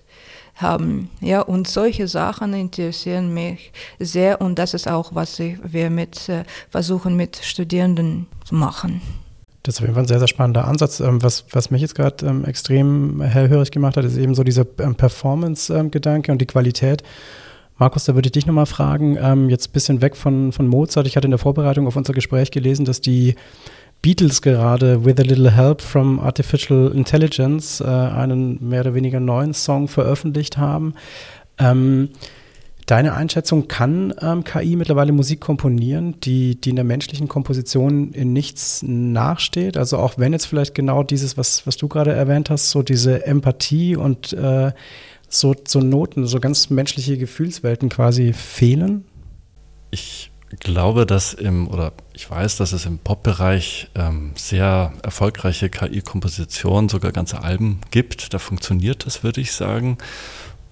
haben. 0.56 1.10
Ja, 1.20 1.42
und 1.42 1.68
solche 1.68 2.08
Sachen 2.08 2.54
interessieren 2.54 3.34
mich 3.34 3.74
sehr 4.00 4.40
und 4.40 4.58
das 4.58 4.74
ist 4.74 4.88
auch, 4.88 5.16
was 5.16 5.38
wir 5.40 5.90
mit, 5.90 6.30
äh, 6.30 6.46
versuchen 6.70 7.18
mit 7.18 7.36
Studierenden 7.44 8.28
zu 8.46 8.56
machen. 8.56 9.02
Das 9.66 9.76
ist 9.76 9.80
auf 9.80 9.86
jeden 9.86 9.96
Fall 9.96 10.04
ein 10.04 10.08
sehr, 10.08 10.20
sehr 10.20 10.28
spannender 10.28 10.68
Ansatz. 10.68 11.00
Ähm, 11.00 11.22
was, 11.24 11.46
was 11.52 11.72
mich 11.72 11.82
jetzt 11.82 11.96
gerade 11.96 12.26
ähm, 12.26 12.46
extrem 12.46 13.22
hellhörig 13.22 13.72
gemacht 13.72 13.98
hat, 13.98 14.06
ist 14.06 14.18
eben 14.18 14.36
so 14.36 14.44
dieser 14.44 14.66
ähm, 14.80 14.96
Performance-Gedanke 14.96 16.32
und 16.32 16.40
die 16.40 16.46
Qualität. 16.46 17.04
Markus, 17.78 18.06
da 18.06 18.16
würde 18.16 18.28
ich 18.28 18.32
dich 18.32 18.46
nochmal 18.46 18.68
fragen, 18.68 19.50
jetzt 19.50 19.68
ein 19.68 19.74
bisschen 19.74 20.02
weg 20.02 20.16
von, 20.16 20.54
von 20.54 20.66
Mozart. 20.66 21.08
Ich 21.08 21.18
hatte 21.18 21.28
in 21.28 21.32
der 21.32 21.40
Vorbereitung 21.40 21.88
auf 21.88 21.98
unser 21.98 22.14
Gespräch 22.14 22.52
gelesen, 22.52 22.86
dass 22.86 23.02
die 23.02 23.36
Beatles 24.02 24.44
gerade 24.44 25.04
With 25.04 25.18
a 25.18 25.24
Little 25.24 25.50
Help 25.50 25.82
from 25.82 26.20
Artificial 26.20 26.92
Intelligence 26.94 27.82
äh, 27.82 27.86
einen 27.86 28.70
mehr 28.70 28.82
oder 28.82 28.94
weniger 28.94 29.20
neuen 29.20 29.56
Song 29.56 29.88
veröffentlicht 29.88 30.58
haben. 30.60 30.94
Ähm, 31.58 32.10
Deine 32.86 33.16
Einschätzung, 33.16 33.68
kann 33.68 34.14
ähm, 34.22 34.44
KI 34.44 34.76
mittlerweile 34.76 35.12
Musik 35.12 35.42
komponieren, 35.42 36.20
die, 36.20 36.62
die 36.62 36.70
in 36.70 36.76
der 36.76 36.86
menschlichen 36.86 37.28
Komposition 37.28 38.12
in 38.12 38.32
nichts 38.32 38.84
nachsteht? 38.84 39.76
Also 39.76 39.98
auch 39.98 40.20
wenn 40.20 40.34
jetzt 40.34 40.46
vielleicht 40.46 40.76
genau 40.76 41.02
dieses, 41.02 41.36
was, 41.36 41.66
was 41.66 41.78
du 41.78 41.88
gerade 41.88 42.12
erwähnt 42.12 42.52
hast, 42.52 42.70
so 42.70 42.84
diese 42.84 43.26
Empathie 43.26 43.96
und 43.96 44.34
äh, 44.34 44.72
so, 45.28 45.56
so 45.68 45.80
Noten, 45.80 46.28
so 46.28 46.40
ganz 46.40 46.70
menschliche 46.70 47.18
Gefühlswelten 47.18 47.90
quasi 47.90 48.34
fehlen? 48.34 49.06
Ich 49.90 50.32
glaube, 50.60 51.08
dass 51.08 51.34
im, 51.34 51.68
oder 51.68 51.92
ich 52.14 52.30
weiß, 52.30 52.58
dass 52.58 52.72
es 52.72 52.86
im 52.86 53.00
Pop-Bereich 53.00 53.90
ähm, 53.96 54.34
sehr 54.36 54.94
erfolgreiche 55.02 55.70
KI-Kompositionen, 55.70 56.90
sogar 56.90 57.12
ganze 57.12 57.42
Alben 57.42 57.82
gibt. 57.90 58.34
Da 58.36 58.40
funktioniert 58.40 59.08
das, 59.08 59.24
würde 59.24 59.42
ich 59.42 59.54
sagen. 59.54 59.98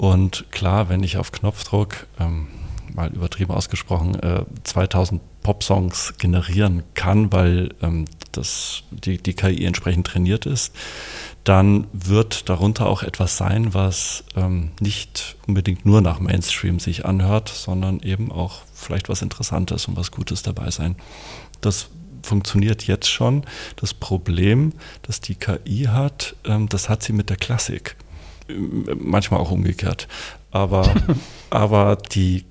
Und 0.04 0.52
klar, 0.52 0.90
wenn 0.90 1.02
ich 1.02 1.16
auf 1.16 1.32
Knopfdruck, 1.32 2.08
ähm, 2.20 2.50
mal 2.94 3.14
übertrieben 3.14 3.54
ausgesprochen, 3.54 4.20
äh, 4.20 4.44
2000 4.66 5.22
Pop-Songs 5.44 6.16
generieren 6.18 6.84
kann, 6.94 7.32
weil 7.32 7.70
ähm, 7.82 8.04
das, 8.34 8.84
die, 8.92 9.18
die 9.18 9.34
KI 9.34 9.64
entsprechend 9.64 10.06
trainiert 10.06 10.46
ist, 10.46 10.76
dann 11.46 11.88
wird 11.94 12.50
darunter 12.50 12.88
auch 12.88 13.02
etwas 13.02 13.38
sein, 13.38 13.74
was 13.74 14.26
ähm, 14.36 14.72
nicht 14.82 15.38
unbedingt 15.48 15.86
nur 15.86 16.02
nach 16.02 16.20
Mainstream 16.20 16.80
sich 16.80 17.06
anhört, 17.06 17.48
sondern 17.48 18.02
eben 18.02 18.30
auch 18.30 18.64
vielleicht 18.74 19.08
was 19.08 19.22
Interessantes 19.22 19.88
und 19.88 19.96
was 19.96 20.12
Gutes 20.12 20.44
dabei 20.44 20.70
sein. 20.70 20.98
Das 21.62 21.88
funktioniert 22.24 22.88
jetzt 22.88 23.08
schon. 23.10 23.46
Das 23.78 23.94
Problem, 23.94 24.74
das 25.04 25.22
die 25.22 25.36
KI 25.36 25.86
hat, 25.88 26.36
ähm, 26.44 26.68
das 26.68 26.90
hat 26.90 27.04
sie 27.04 27.14
mit 27.14 27.30
der 27.30 27.38
Klassik. 27.38 27.96
Manchmal 28.48 29.40
auch 29.40 29.52
umgekehrt. 29.52 30.08
Aber, 30.52 30.94
aber 31.50 31.98
die 32.12 32.46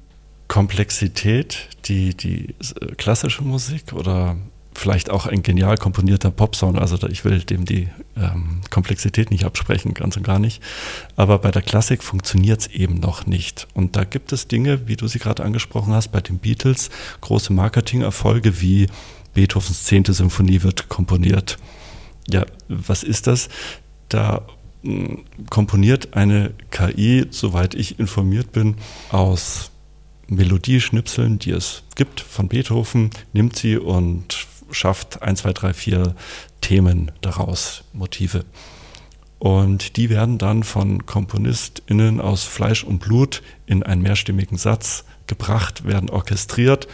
Komplexität, 0.49 1.69
die 1.87 2.15
die 2.15 2.55
klassische 2.97 3.43
Musik 3.43 3.93
oder 3.93 4.37
vielleicht 4.75 5.11
auch 5.11 5.27
ein 5.27 5.43
genial 5.43 5.77
komponierter 5.77 6.31
Popsong. 6.31 6.79
Also 6.79 6.99
ich 7.09 7.25
will 7.25 7.41
dem 7.41 7.65
die 7.65 7.89
ähm, 8.17 8.61
Komplexität 8.71 9.31
nicht 9.31 9.45
absprechen, 9.45 9.95
ganz 9.95 10.17
und 10.17 10.23
gar 10.23 10.39
nicht. 10.39 10.63
Aber 11.17 11.39
bei 11.39 11.51
der 11.51 11.63
Klassik 11.63 12.03
funktioniert 12.03 12.61
es 12.61 12.67
eben 12.69 13.01
noch 13.01 13.27
nicht. 13.27 13.69
Und 13.75 13.97
da 13.97 14.05
gibt 14.05 14.33
es 14.33 14.49
Dinge, 14.49 14.89
wie 14.89 14.97
du 14.97 15.09
sie 15.09 15.19
gerade 15.19 15.45
angesprochen 15.45 15.93
hast, 15.93 16.09
bei 16.09 16.21
den 16.21 16.39
Beatles, 16.39 16.91
große 17.21 17.53
Marketingerfolge 17.53 18.61
wie 18.61 18.89
Beethovens 19.35 19.85
zehnte 19.85 20.13
Symphonie 20.13 20.63
wird 20.63 20.89
komponiert. 20.89 21.59
Ja, 22.29 22.45
was 22.69 23.03
ist 23.03 23.27
das? 23.27 23.49
Da 24.09 24.43
komponiert 25.51 26.15
eine 26.15 26.53
KI, 26.71 27.27
soweit 27.31 27.75
ich 27.75 27.99
informiert 27.99 28.53
bin, 28.53 28.77
aus 29.11 29.71
Melodieschnipseln, 30.29 31.39
die 31.39 31.51
es 31.51 31.83
gibt 31.95 32.21
von 32.21 32.49
Beethoven, 32.49 33.11
nimmt 33.33 33.57
sie 33.57 33.77
und 33.77 34.47
schafft 34.71 35.23
ein, 35.23 35.37
zwei, 35.37 35.53
drei, 35.53 35.75
vier 35.75 36.15
Themen 36.61 37.13
daraus, 37.21 37.85
Motive. 37.93 38.45
Und 39.39 39.97
die 39.97 40.09
werden 40.09 40.39
dann 40.39 40.63
von 40.63 41.05
KomponistInnen 41.05 42.21
aus 42.21 42.45
Fleisch 42.45 42.85
und 42.85 43.01
Blut 43.01 43.43
in 43.67 43.83
einen 43.83 44.03
mehrstimmigen 44.03 44.57
Satz 44.57 45.05
gebracht, 45.27 45.85
werden 45.85 46.11
orchestriert. 46.11 46.87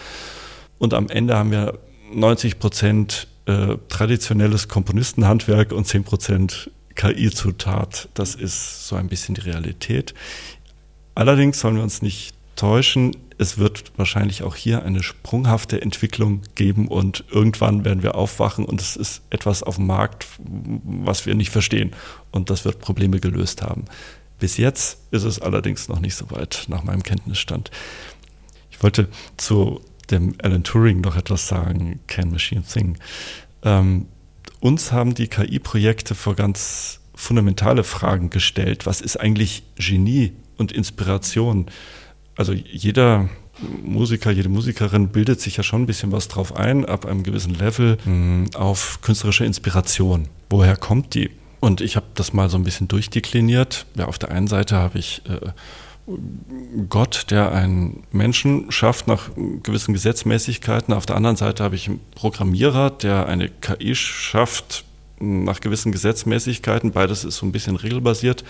Und 0.79 0.95
am 0.95 1.09
Ende 1.09 1.37
haben 1.37 1.51
wir 1.51 1.79
90 2.13 2.59
Prozent 2.59 3.29
äh, 3.47 3.77
traditionelles 3.89 4.69
Komponistenhandwerk 4.69 5.73
und 5.73 5.87
10 5.87 6.05
Prozent 6.05 6.71
KI-Zutat. 6.99 8.11
Das 8.13 8.35
ist 8.35 8.87
so 8.87 8.97
ein 8.97 9.09
bisschen 9.09 9.35
die 9.35 9.41
Realität. 9.41 10.15
Allerdings 11.15 11.61
sollen 11.61 11.77
wir 11.77 11.83
uns 11.83 12.03
nicht 12.03 12.35
täuschen 12.55 13.13
es 13.39 13.57
wird 13.57 13.93
wahrscheinlich 13.97 14.43
auch 14.43 14.57
hier 14.57 14.83
eine 14.83 15.03
sprunghafte 15.03 15.81
Entwicklung 15.81 16.43
geben 16.57 16.89
und 16.89 17.25
irgendwann 17.31 17.85
werden 17.85 18.03
wir 18.03 18.17
aufwachen 18.17 18.65
und 18.65 18.81
es 18.81 18.97
ist 18.97 19.23
etwas 19.31 19.63
auf 19.63 19.77
dem 19.77 19.87
Markt, 19.87 20.27
was 20.39 21.25
wir 21.25 21.37
nicht 21.37 21.51
verstehen 21.51 21.93
und 22.33 22.51
das 22.51 22.65
wird 22.65 22.81
Probleme 22.81 23.21
gelöst 23.21 23.63
haben. 23.63 23.85
Bis 24.41 24.57
jetzt 24.57 24.99
ist 25.13 25.23
es 25.23 25.41
allerdings 25.41 25.89
noch 25.89 26.01
nicht 26.01 26.17
so 26.17 26.31
weit 26.33 26.67
nach 26.69 26.83
meinem 26.83 27.05
Kenntnisstand. 27.05 27.71
Ich 28.73 28.83
wollte 28.83 29.09
zu 29.37 29.81
dem 30.11 30.35
Alan 30.43 30.65
Turing 30.65 31.01
noch 31.01 31.17
etwas 31.17 31.47
sagen, 31.47 32.01
Can 32.09 32.31
Machine 32.31 32.63
Thing. 32.63 32.99
Ähm, 33.63 34.07
uns 34.61 34.93
haben 34.93 35.15
die 35.15 35.29
KI-Projekte 35.29 36.15
vor 36.15 36.35
ganz 36.35 37.01
fundamentale 37.15 37.85
Fragen 37.85 38.31
gestellt. 38.31 38.87
Was 38.87 39.01
ist 39.01 39.19
eigentlich 39.19 39.63
Genie 39.77 40.33
und 40.57 40.73
Inspiration? 40.73 41.67
also 42.39 42.53
jeder 42.53 43.29
Musiker, 43.83 44.31
jede 44.31 44.49
Musikerin 44.49 45.09
bildet 45.09 45.41
sich 45.41 45.57
ja 45.57 45.65
schon 45.65 45.83
ein 45.83 45.87
bisschen 45.87 46.13
was 46.13 46.29
drauf 46.29 46.57
ein, 46.57 46.85
ab 46.87 47.05
einem 47.05 47.25
gewissen 47.25 47.55
Level 47.55 47.99
mhm. 48.05 48.47
auf 48.55 49.01
künstlerische 49.03 49.45
Inspiration. 49.45 50.29
Woher 50.49 50.77
kommt 50.77 51.15
die? 51.15 51.31
Und 51.61 51.81
ich 51.81 51.97
habe 51.97 52.07
das 52.15 52.33
mal 52.33 52.49
so 52.49 52.57
ein 52.57 52.63
bisschen 52.63 52.87
durchdekliniert. 52.87 53.87
Ja, 53.97 54.07
auf 54.07 54.19
der 54.19 54.31
einen 54.31 54.47
Seite 54.47 54.77
habe 54.77 55.01
ich 55.01 55.23
äh, 55.29 55.49
Gott, 56.89 57.27
der 57.31 57.53
einen 57.53 58.03
Menschen 58.13 58.71
schafft 58.71 59.09
nach 59.09 59.31
gewissen 59.63 59.93
Gesetzmäßigkeiten. 59.93 60.95
Auf 60.95 61.07
der 61.07 61.17
anderen 61.17 61.37
Seite 61.37 61.63
habe 61.63 61.75
ich 61.77 61.89
einen 61.89 62.01
Programmierer, 62.15 62.91
der 62.91 63.27
eine 63.27 63.49
KI 63.49 63.95
schafft 63.95 64.85
nach 65.19 65.61
gewissen 65.61 65.93
Gesetzmäßigkeiten. 65.93 66.93
Beides 66.93 67.25
ist 67.25 67.37
so 67.37 67.47
ein 67.47 67.53
bisschen 67.53 67.77
regelbasiert. 67.77 68.45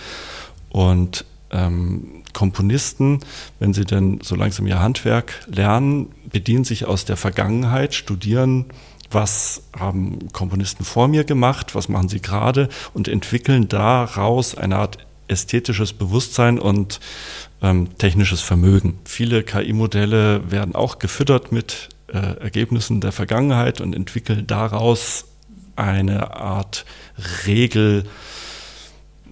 Und 0.71 1.25
ähm, 1.51 2.23
Komponisten, 2.33 3.21
wenn 3.59 3.75
sie 3.75 3.85
denn 3.85 4.21
so 4.23 4.37
langsam 4.37 4.67
ihr 4.67 4.81
Handwerk 4.81 5.41
lernen, 5.47 6.13
bedienen 6.31 6.65
sich 6.65 6.85
aus 6.85 7.07
der 7.07 7.17
Vergangenheit, 7.17 7.95
studieren, 7.95 8.67
was 9.11 9.63
haben 9.77 10.29
Komponisten 10.33 10.85
vor 10.85 11.09
mir 11.09 11.25
gemacht, 11.25 11.75
was 11.75 11.89
machen 11.89 12.09
sie 12.11 12.21
gerade 12.21 12.69
und 12.93 13.09
entwickeln 13.09 13.69
daraus 13.69 14.55
eine 14.55 14.77
Art 14.77 14.99
ästhetisches 15.29 15.93
Bewusstsein 15.93 16.59
und 16.59 17.01
ähm, 17.63 17.97
technisches 17.99 18.41
Vermögen. 18.41 18.99
Viele 19.05 19.43
KI-Modelle 19.43 20.51
werden 20.51 20.75
auch 20.75 20.99
gefüttert 20.99 21.53
mit 21.53 21.89
äh, 22.09 22.19
Ergebnissen 22.41 23.01
der 23.01 23.13
Vergangenheit 23.13 23.81
und 23.81 23.95
entwickeln 23.95 24.47
daraus 24.47 25.27
eine 25.77 26.37
Art 26.37 26.85
Regel, 27.47 28.05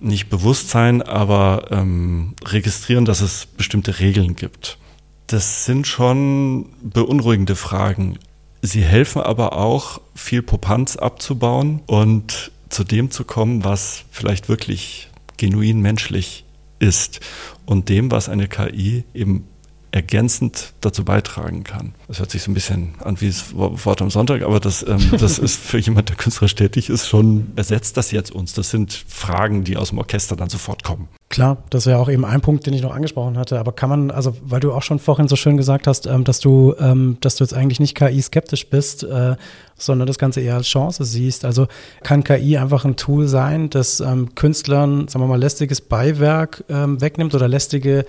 nicht 0.00 0.28
Bewusstsein, 0.28 1.02
aber 1.02 1.68
ähm, 1.70 2.34
registrieren, 2.44 3.04
dass 3.04 3.20
es 3.20 3.46
bestimmte 3.46 3.98
Regeln 3.98 4.36
gibt. 4.36 4.78
Das 5.26 5.64
sind 5.64 5.86
schon 5.86 6.66
beunruhigende 6.82 7.56
Fragen. 7.56 8.18
Sie 8.62 8.82
helfen 8.82 9.22
aber 9.22 9.54
auch, 9.54 10.00
viel 10.14 10.42
Popanz 10.42 10.96
abzubauen 10.96 11.82
und 11.86 12.52
zu 12.68 12.84
dem 12.84 13.10
zu 13.10 13.24
kommen, 13.24 13.64
was 13.64 14.04
vielleicht 14.10 14.48
wirklich 14.48 15.08
genuin 15.36 15.80
menschlich 15.80 16.44
ist 16.78 17.20
und 17.64 17.88
dem, 17.88 18.10
was 18.10 18.28
eine 18.28 18.48
KI 18.48 19.04
eben 19.14 19.48
ergänzend 19.92 20.72
dazu 20.80 21.04
beitragen 21.04 21.64
kann. 21.64 21.94
Das 22.08 22.18
hört 22.18 22.30
sich 22.30 22.42
so 22.42 22.50
ein 22.50 22.54
bisschen 22.54 22.94
an 23.02 23.20
wie 23.20 23.28
das 23.28 23.54
Wort 23.54 24.02
am 24.02 24.10
Sonntag, 24.10 24.42
aber 24.42 24.60
das, 24.60 24.86
ähm, 24.86 25.00
das 25.18 25.38
ist 25.38 25.58
für 25.58 25.78
jemand, 25.78 26.08
der 26.08 26.16
künstlerisch 26.16 26.54
tätig 26.54 26.90
ist, 26.90 27.08
schon 27.08 27.52
ersetzt 27.56 27.96
das 27.96 28.10
jetzt 28.10 28.30
uns. 28.30 28.52
Das 28.52 28.70
sind 28.70 28.92
Fragen, 28.92 29.64
die 29.64 29.76
aus 29.76 29.90
dem 29.90 29.98
Orchester 29.98 30.36
dann 30.36 30.48
sofort 30.48 30.84
kommen. 30.84 31.08
Klar, 31.28 31.56
das 31.70 31.86
wäre 31.86 31.98
auch 31.98 32.08
eben 32.08 32.24
ein 32.24 32.40
Punkt, 32.40 32.66
den 32.66 32.74
ich 32.74 32.82
noch 32.82 32.94
angesprochen 32.94 33.36
hatte. 33.36 33.58
Aber 33.58 33.72
kann 33.72 33.90
man, 33.90 34.10
also 34.12 34.36
weil 34.42 34.60
du 34.60 34.72
auch 34.72 34.82
schon 34.82 35.00
vorhin 35.00 35.26
so 35.26 35.34
schön 35.34 35.56
gesagt 35.56 35.86
hast, 35.86 36.06
ähm, 36.06 36.22
dass 36.22 36.38
du, 36.38 36.74
ähm, 36.78 37.16
dass 37.20 37.36
du 37.36 37.44
jetzt 37.44 37.52
eigentlich 37.52 37.80
nicht 37.80 37.96
KI-skeptisch 37.96 38.68
bist, 38.68 39.02
äh, 39.02 39.34
sondern 39.76 40.06
das 40.06 40.18
Ganze 40.18 40.40
eher 40.40 40.54
als 40.54 40.68
Chance 40.68 41.04
siehst. 41.04 41.44
Also 41.44 41.66
kann 42.02 42.22
KI 42.22 42.58
einfach 42.58 42.84
ein 42.84 42.96
Tool 42.96 43.26
sein, 43.26 43.70
das 43.70 44.00
ähm, 44.00 44.34
Künstlern, 44.34 45.08
sagen 45.08 45.24
wir 45.24 45.28
mal, 45.28 45.38
lästiges 45.38 45.80
Beiwerk 45.80 46.64
ähm, 46.68 47.00
wegnimmt 47.00 47.34
oder 47.34 47.48
lästige 47.48 48.06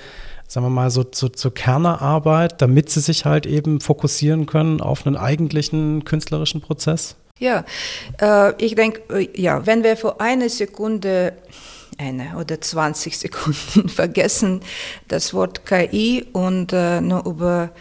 sagen 0.47 0.65
wir 0.65 0.69
mal, 0.71 0.89
so 0.89 1.03
zu, 1.03 1.29
zur 1.29 1.53
Kernerarbeit, 1.53 2.61
damit 2.61 2.89
sie 2.89 3.01
sich 3.01 3.25
halt 3.25 3.45
eben 3.45 3.81
fokussieren 3.81 4.45
können 4.45 4.81
auf 4.81 5.05
einen 5.05 5.17
eigentlichen 5.17 6.05
künstlerischen 6.05 6.61
Prozess? 6.61 7.15
Ja, 7.39 7.65
äh, 8.19 8.53
ich 8.63 8.75
denke, 8.75 9.01
äh, 9.13 9.29
ja, 9.39 9.65
wenn 9.65 9.83
wir 9.83 9.97
für 9.97 10.19
eine 10.19 10.49
Sekunde 10.49 11.33
eine 11.97 12.37
oder 12.37 12.61
20 12.61 13.17
Sekunden 13.17 13.89
vergessen 13.89 14.61
das 15.07 15.33
Wort 15.33 15.65
KI 15.65 16.25
und 16.31 16.73
äh, 16.73 17.01
nur 17.01 17.25
über 17.25 17.71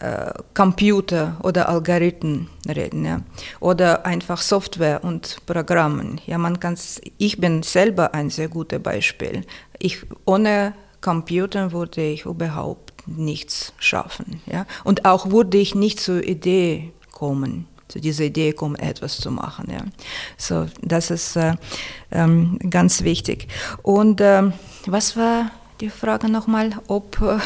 äh, 0.00 0.32
Computer 0.54 1.36
oder 1.42 1.68
Algorithmen 1.68 2.48
reden, 2.68 3.04
ja. 3.04 3.20
Oder 3.60 4.06
einfach 4.06 4.40
Software 4.40 5.04
und 5.04 5.38
Programmen. 5.46 6.20
Ja, 6.26 6.38
man 6.38 6.58
kann 6.58 6.76
ich 7.18 7.38
bin 7.40 7.62
selber 7.62 8.14
ein 8.14 8.30
sehr 8.30 8.48
gutes 8.48 8.82
Beispiel. 8.82 9.44
Ich 9.78 9.98
ohne 10.24 10.74
Computern 11.00 11.72
würde 11.72 12.02
ich 12.02 12.24
überhaupt 12.24 12.90
nichts 13.06 13.72
schaffen. 13.78 14.40
Ja? 14.46 14.66
Und 14.84 15.04
auch 15.04 15.30
würde 15.30 15.58
ich 15.58 15.74
nicht 15.74 16.00
zur 16.00 16.22
Idee 16.22 16.92
kommen, 17.12 17.66
zu 17.88 18.00
dieser 18.00 18.24
Idee 18.24 18.52
kommen, 18.52 18.76
etwas 18.76 19.18
zu 19.18 19.30
machen. 19.30 19.68
Ja? 19.70 19.84
So, 20.36 20.66
das 20.82 21.10
ist 21.10 21.36
äh, 21.36 21.54
ähm, 22.10 22.58
ganz 22.70 23.02
wichtig. 23.02 23.48
Und 23.82 24.20
ähm, 24.20 24.52
was 24.86 25.16
war 25.16 25.50
die 25.80 25.90
Frage 25.90 26.28
nochmal, 26.28 26.72
ob 26.88 27.20
äh, 27.20 27.38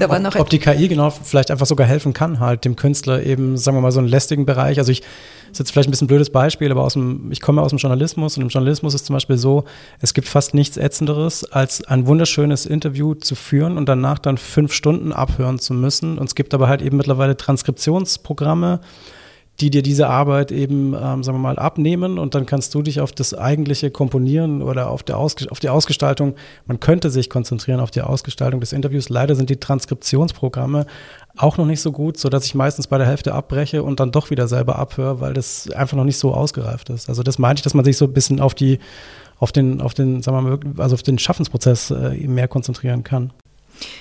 war 0.08 0.18
noch 0.18 0.34
ob, 0.34 0.42
ob 0.42 0.50
die 0.50 0.58
KI 0.58 0.88
genau 0.88 1.10
vielleicht 1.10 1.50
einfach 1.50 1.66
sogar 1.66 1.86
helfen 1.86 2.12
kann, 2.14 2.40
halt 2.40 2.64
dem 2.64 2.76
Künstler 2.76 3.22
eben, 3.22 3.58
sagen 3.58 3.76
wir 3.76 3.82
mal, 3.82 3.92
so 3.92 4.00
einen 4.00 4.08
lästigen 4.08 4.46
Bereich. 4.46 4.78
Also 4.78 4.92
ich 4.92 5.02
ist 5.54 5.58
jetzt 5.60 5.70
vielleicht 5.70 5.88
ein 5.88 5.90
bisschen 5.92 6.06
ein 6.06 6.08
blödes 6.08 6.30
Beispiel, 6.30 6.70
aber 6.70 6.82
aus 6.82 6.94
dem, 6.94 7.30
ich 7.30 7.40
komme 7.40 7.62
aus 7.62 7.70
dem 7.70 7.78
Journalismus 7.78 8.36
und 8.36 8.42
im 8.42 8.48
Journalismus 8.48 8.94
ist 8.94 9.06
zum 9.06 9.14
Beispiel 9.14 9.36
so, 9.36 9.64
es 10.00 10.12
gibt 10.12 10.28
fast 10.28 10.54
nichts 10.54 10.76
Ätzenderes, 10.76 11.44
als 11.44 11.84
ein 11.84 12.06
wunderschönes 12.06 12.66
Interview 12.66 13.14
zu 13.14 13.34
führen 13.34 13.78
und 13.78 13.88
danach 13.88 14.18
dann 14.18 14.36
fünf 14.36 14.72
Stunden 14.72 15.12
abhören 15.12 15.58
zu 15.58 15.72
müssen. 15.72 16.18
Und 16.18 16.26
es 16.26 16.34
gibt 16.34 16.54
aber 16.54 16.68
halt 16.68 16.82
eben 16.82 16.96
mittlerweile 16.96 17.36
Transkriptionsprogramme, 17.36 18.80
die 19.60 19.70
dir 19.70 19.82
diese 19.82 20.08
Arbeit 20.08 20.50
eben, 20.50 20.94
ähm, 20.94 21.22
sagen 21.22 21.38
wir 21.38 21.42
mal, 21.42 21.58
abnehmen 21.58 22.18
und 22.18 22.34
dann 22.34 22.44
kannst 22.44 22.74
du 22.74 22.82
dich 22.82 23.00
auf 23.00 23.12
das 23.12 23.34
eigentliche 23.34 23.90
Komponieren 23.90 24.62
oder 24.62 24.90
auf, 24.90 25.04
der 25.04 25.16
Ausge 25.16 25.50
auf 25.50 25.60
die 25.60 25.68
Ausgestaltung, 25.68 26.34
man 26.66 26.80
könnte 26.80 27.10
sich 27.10 27.30
konzentrieren 27.30 27.78
auf 27.78 27.92
die 27.92 28.02
Ausgestaltung 28.02 28.60
des 28.60 28.72
Interviews. 28.72 29.08
Leider 29.08 29.36
sind 29.36 29.50
die 29.50 29.58
Transkriptionsprogramme 29.58 30.86
auch 31.36 31.56
noch 31.56 31.66
nicht 31.66 31.80
so 31.80 31.92
gut, 31.92 32.18
sodass 32.18 32.46
ich 32.46 32.54
meistens 32.54 32.88
bei 32.88 32.98
der 32.98 33.06
Hälfte 33.06 33.32
abbreche 33.32 33.82
und 33.82 34.00
dann 34.00 34.10
doch 34.10 34.30
wieder 34.30 34.48
selber 34.48 34.76
abhöre, 34.76 35.20
weil 35.20 35.34
das 35.34 35.70
einfach 35.70 35.96
noch 35.96 36.04
nicht 36.04 36.18
so 36.18 36.32
ausgereift 36.32 36.90
ist. 36.90 37.08
Also 37.08 37.22
das 37.22 37.38
meinte 37.38 37.60
ich, 37.60 37.64
dass 37.64 37.74
man 37.74 37.84
sich 37.84 37.96
so 37.96 38.06
ein 38.06 38.12
bisschen 38.12 38.40
auf 38.40 38.54
die, 38.54 38.78
auf 39.38 39.52
den, 39.52 39.80
auf 39.80 39.94
den, 39.94 40.22
sagen 40.22 40.36
wir 40.36 40.42
mal, 40.42 40.58
also 40.78 40.94
auf 40.94 41.02
den 41.02 41.18
Schaffensprozess 41.18 41.90
äh, 41.90 42.26
mehr 42.26 42.48
konzentrieren 42.48 43.04
kann. 43.04 43.32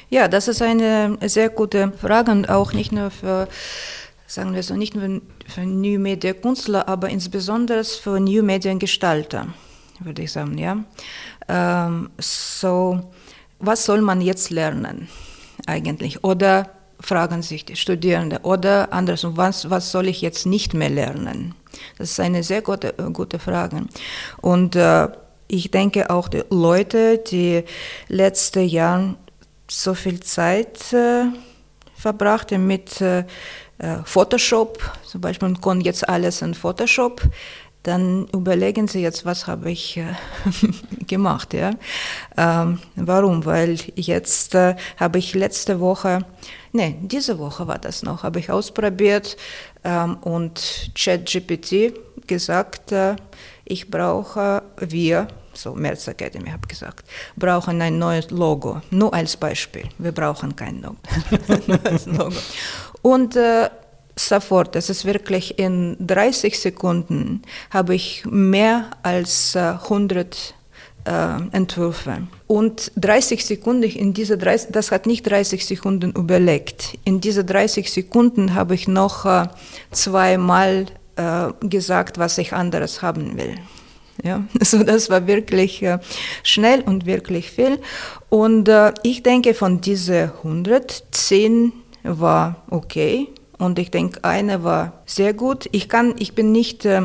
Ja, 0.10 0.28
das 0.28 0.48
ist 0.48 0.62
eine 0.62 1.18
sehr 1.26 1.50
gute 1.50 1.92
Frage 2.00 2.32
und 2.32 2.50
auch 2.50 2.74
nicht 2.74 2.92
nur 2.92 3.10
für 3.10 3.48
sagen 4.28 4.54
wir 4.54 4.64
so, 4.64 4.76
nicht 4.76 4.96
nur 4.96 5.22
für 5.48 5.62
New 5.62 6.00
Media 6.00 6.34
Künstler, 6.34 6.88
aber 6.88 7.10
insbesondere 7.10 7.84
für 7.84 8.20
New 8.20 8.44
Media 8.44 8.74
Gestalter, 8.74 9.48
würde 10.00 10.24
ich 10.24 10.32
sagen, 10.32 10.58
ja. 10.58 10.84
Ähm, 11.48 12.10
so, 12.20 13.12
was 13.60 13.86
soll 13.86 14.02
man 14.02 14.22
jetzt 14.22 14.50
lernen 14.50 15.08
eigentlich? 15.68 16.24
Oder 16.24 16.70
fragen 17.00 17.42
sich 17.42 17.66
die 17.66 17.76
Studierenden, 17.76 18.40
oder 18.44 18.94
andersrum, 18.94 19.36
was, 19.36 19.70
was 19.70 19.92
soll 19.92 20.08
ich 20.08 20.22
jetzt 20.22 20.46
nicht 20.46 20.74
mehr 20.74 20.90
lernen? 20.90 21.54
Das 21.98 22.12
ist 22.12 22.20
eine 22.20 22.44
sehr 22.44 22.62
gute, 22.62 22.94
gute 23.12 23.40
Frage. 23.40 23.86
Und 24.42 24.76
äh, 24.76 25.10
ich 25.48 25.70
denke 25.70 26.10
auch 26.10 26.30
die 26.30 26.44
Leute, 26.50 27.18
die 27.18 27.64
letzte 28.08 28.62
Jahr 28.62 29.16
so 29.70 29.94
viel 29.94 30.20
Zeit 30.22 30.94
äh, 30.94 31.26
verbrachte 31.96 32.58
mit 32.58 33.02
äh, 33.02 33.20
äh, 33.20 33.24
Photoshop, 34.06 34.80
zum 35.06 35.22
Beispiel 35.22 35.50
man 35.50 35.62
kann 35.62 35.82
jetzt 35.82 36.08
alles 36.08 36.42
in 36.42 36.54
Photoshop, 36.54 37.22
dann 37.84 38.28
überlegen 38.34 38.88
Sie 38.88 39.02
jetzt, 39.02 39.26
was 39.26 39.46
habe 39.46 39.70
ich 39.70 39.98
äh, 39.98 40.06
gemacht. 41.08 41.54
Ja? 41.54 41.72
Ähm, 42.38 42.80
warum? 42.96 43.46
Weil 43.46 43.78
jetzt 43.96 44.56
äh, 44.56 44.76
habe 44.98 45.20
ich 45.20 45.36
letzte 45.36 45.80
Woche, 45.82 46.26
nee, 46.72 46.96
diese 47.02 47.38
Woche 47.40 47.68
war 47.68 47.78
das 47.80 48.02
noch, 48.02 48.24
habe 48.24 48.40
ich 48.40 48.50
ausprobiert 48.50 49.36
ähm, 49.84 50.16
und 50.22 50.92
ChatGPT 50.96 51.94
gesagt, 52.26 52.94
äh, 52.94 53.18
ich 53.66 53.92
brauche, 53.92 54.64
wir, 54.78 55.28
so 55.54 55.74
Merz 55.74 56.08
Academy 56.08 56.50
habe 56.50 56.68
gesagt, 56.68 57.06
brauchen 57.36 57.82
ein 57.82 57.98
neues 57.98 58.30
Logo. 58.32 58.82
Nur 58.92 59.14
als 59.14 59.38
Beispiel. 59.38 59.84
Wir 59.98 60.12
brauchen 60.12 60.56
kein 60.56 60.82
Logo. 60.82 60.98
Und 63.02 63.36
äh, 63.36 63.70
sofort, 64.16 64.76
das 64.76 64.90
ist 64.90 65.06
wirklich 65.06 65.60
in 65.60 65.98
30 66.00 66.60
Sekunden, 66.60 67.42
habe 67.70 67.96
ich 67.96 68.24
mehr 68.26 68.92
als 69.04 69.56
äh, 69.56 69.60
100 69.60 70.56
äh, 71.06 71.12
Entwürfe. 71.52 72.28
Und 72.48 72.92
30 72.96 73.46
Sekunden, 73.46 73.84
in 73.84 74.14
diese 74.14 74.38
30, 74.38 74.72
das 74.72 74.92
hat 74.92 75.06
nicht 75.06 75.24
30 75.24 75.66
Sekunden 75.66 76.12
überlegt. 76.12 76.98
In 77.04 77.20
diese 77.20 77.44
30 77.44 77.92
Sekunden 77.92 78.54
habe 78.54 78.76
ich 78.76 78.88
noch 78.88 79.26
äh, 79.26 79.48
zweimal 79.92 80.86
äh, 81.16 81.52
gesagt, 81.68 82.18
was 82.18 82.38
ich 82.38 82.54
anderes 82.54 83.02
haben 83.02 83.38
will. 83.38 83.58
Ja, 84.24 84.44
so 84.62 84.84
das 84.84 85.10
war 85.10 85.28
wirklich 85.28 85.84
äh, 85.84 86.00
schnell 86.44 86.82
und 86.82 87.06
wirklich 87.06 87.52
viel. 87.52 87.80
Und 88.30 88.68
äh, 88.70 88.94
ich 89.04 89.22
denke, 89.22 89.54
von 89.54 89.82
diesen 89.82 90.32
110 90.32 91.74
war 92.04 92.64
okay 92.70 93.28
und 93.58 93.80
ich 93.80 93.92
denke, 93.92 94.24
eine 94.24 94.64
war 94.64 95.04
sehr 95.06 95.34
gut. 95.34 95.68
Ich 95.72 95.90
kann, 95.90 96.16
ich 96.20 96.34
bin 96.34 96.52
nicht 96.52 96.86
äh, 96.86 97.02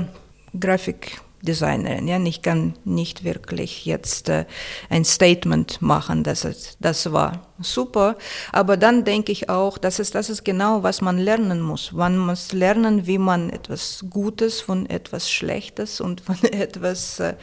Grafikdesignerin, 1.39 2.09
ja, 2.09 2.19
ich 2.19 2.43
kann 2.43 2.75
nicht 2.85 3.25
wirklich 3.25 3.87
jetzt 3.87 4.29
äh, 4.29 4.45
ein 4.91 5.05
Statement 5.05 5.81
machen, 5.81 6.25
dass 6.25 6.45
es, 6.45 6.77
das 6.81 7.13
war 7.13 7.47
super. 7.61 8.17
Aber 8.53 8.77
dann 8.77 9.05
denke 9.05 9.33
ich 9.33 9.49
auch, 9.49 9.79
das 9.79 9.99
ist, 9.99 10.15
das 10.15 10.31
ist 10.31 10.45
genau, 10.45 10.83
was 10.83 11.01
man 11.01 11.19
lernen 11.19 11.61
muss. 11.61 11.93
Man 11.93 12.19
muss 12.19 12.53
lernen, 12.53 13.07
wie 13.07 13.19
man 13.19 13.51
etwas 13.51 14.05
Gutes 14.11 14.61
von 14.61 14.87
etwas 14.87 15.31
Schlechtes 15.31 16.01
und 16.01 16.21
von 16.21 16.37
etwas 16.43 17.21
äh, 17.21 17.35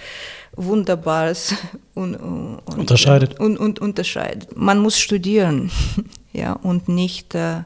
Wunderbares 0.56 1.56
und, 1.94 2.16
und, 2.16 2.60
unterscheidet. 2.78 3.40
Und, 3.40 3.58
und, 3.58 3.80
unterscheidet. 3.80 4.56
Man 4.56 4.80
muss 4.80 5.00
studieren 5.00 5.72
ja, 6.34 6.54
und 6.54 6.90
nicht, 6.90 7.36
äh, 7.36 7.64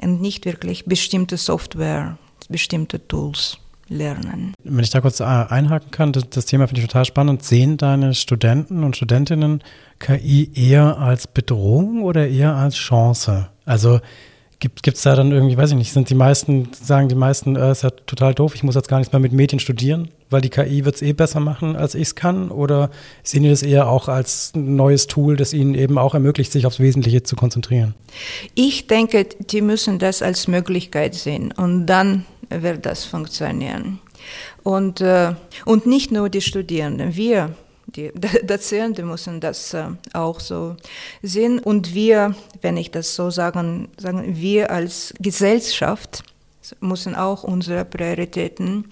und 0.00 0.20
nicht 0.20 0.44
wirklich 0.44 0.84
bestimmte 0.84 1.36
Software, 1.36 2.16
bestimmte 2.48 3.06
Tools 3.06 3.58
lernen. 3.88 4.54
Wenn 4.62 4.84
ich 4.84 4.90
da 4.90 5.00
kurz 5.00 5.20
äh, 5.20 5.24
einhaken 5.24 5.90
kann, 5.90 6.12
das, 6.12 6.28
das 6.30 6.46
Thema 6.46 6.66
finde 6.66 6.80
ich 6.82 6.86
total 6.86 7.04
spannend. 7.04 7.42
Sehen 7.42 7.76
deine 7.76 8.14
Studenten 8.14 8.84
und 8.84 8.96
Studentinnen 8.96 9.62
KI 9.98 10.50
eher 10.54 10.98
als 10.98 11.26
Bedrohung 11.26 12.02
oder 12.02 12.28
eher 12.28 12.54
als 12.54 12.76
Chance? 12.76 13.48
Also 13.64 14.00
Gibt 14.60 14.88
es 14.88 15.02
da 15.02 15.14
dann 15.14 15.30
irgendwie, 15.30 15.56
weiß 15.56 15.70
ich 15.70 15.76
nicht, 15.76 15.92
sind 15.92 16.10
die 16.10 16.16
meisten, 16.16 16.70
sagen 16.72 17.08
die 17.08 17.14
meisten, 17.14 17.54
äh, 17.54 17.70
ist 17.70 17.84
ja 17.84 17.90
total 17.90 18.34
doof, 18.34 18.56
ich 18.56 18.64
muss 18.64 18.74
jetzt 18.74 18.88
gar 18.88 18.98
nichts 18.98 19.12
mehr 19.12 19.20
mit 19.20 19.32
Medien 19.32 19.60
studieren, 19.60 20.08
weil 20.30 20.40
die 20.40 20.48
KI 20.48 20.84
wird 20.84 20.96
es 20.96 21.02
eh 21.02 21.12
besser 21.12 21.38
machen, 21.38 21.76
als 21.76 21.94
ich 21.94 22.02
es 22.02 22.14
kann? 22.16 22.50
Oder 22.50 22.90
sehen 23.22 23.44
die 23.44 23.50
das 23.50 23.62
eher 23.62 23.88
auch 23.88 24.08
als 24.08 24.50
neues 24.56 25.06
Tool, 25.06 25.36
das 25.36 25.52
ihnen 25.52 25.76
eben 25.76 25.96
auch 25.96 26.12
ermöglicht, 26.14 26.50
sich 26.50 26.66
aufs 26.66 26.80
Wesentliche 26.80 27.22
zu 27.22 27.36
konzentrieren? 27.36 27.94
Ich 28.56 28.88
denke, 28.88 29.26
die 29.38 29.60
müssen 29.60 30.00
das 30.00 30.22
als 30.22 30.48
Möglichkeit 30.48 31.14
sehen 31.14 31.52
und 31.56 31.86
dann 31.86 32.24
wird 32.48 32.86
das 32.86 33.04
funktionieren. 33.04 34.00
Und, 34.62 35.00
äh, 35.00 35.34
und 35.64 35.86
nicht 35.86 36.10
nur 36.10 36.28
die 36.28 36.40
Studierenden, 36.40 37.14
wir 37.14 37.54
die 37.96 38.12
Dozierenden 38.46 39.08
müssen 39.08 39.40
das 39.40 39.74
äh, 39.74 39.86
auch 40.12 40.40
so 40.40 40.76
sehen. 41.22 41.58
Und 41.58 41.94
wir, 41.94 42.34
wenn 42.60 42.76
ich 42.76 42.90
das 42.90 43.14
so 43.14 43.30
sagen, 43.30 43.88
sagen 43.96 44.36
wir 44.36 44.70
als 44.70 45.14
Gesellschaft 45.20 46.22
müssen 46.80 47.14
auch 47.14 47.44
unsere 47.44 47.86
Prioritäten 47.86 48.84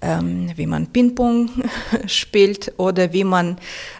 ähm, 0.00 0.52
wie 0.54 0.66
man 0.66 0.86
Ping-Pong 0.86 1.50
spielt 2.06 2.72
oder 2.76 3.12
wie 3.12 3.24
man 3.24 3.58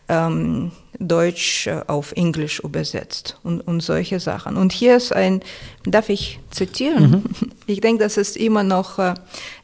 ähm, 0.08 0.70
Deutsch 1.00 1.68
auf 1.88 2.12
Englisch 2.12 2.60
übersetzt 2.60 3.36
und, 3.42 3.60
und 3.62 3.80
solche 3.80 4.20
Sachen. 4.20 4.56
Und 4.56 4.72
hier 4.72 4.96
ist 4.96 5.12
ein, 5.12 5.40
darf 5.84 6.08
ich 6.08 6.38
zitieren? 6.50 7.10
Mhm. 7.10 7.50
Ich 7.66 7.80
denke, 7.80 8.02
das 8.02 8.18
ist 8.18 8.36
immer 8.36 8.62
noch 8.62 8.98
äh, 8.98 9.14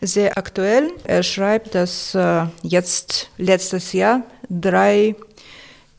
sehr 0.00 0.38
aktuell. 0.38 0.90
Er 1.04 1.22
schreibt, 1.22 1.74
dass 1.74 2.14
äh, 2.14 2.46
jetzt 2.62 3.28
letztes 3.36 3.92
Jahr 3.92 4.22
drei 4.48 5.14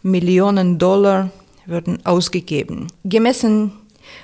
Millionen 0.02 0.80
Dollar 0.80 1.30
würden 1.68 2.04
ausgegeben. 2.04 2.88
Gemessen 3.04 3.74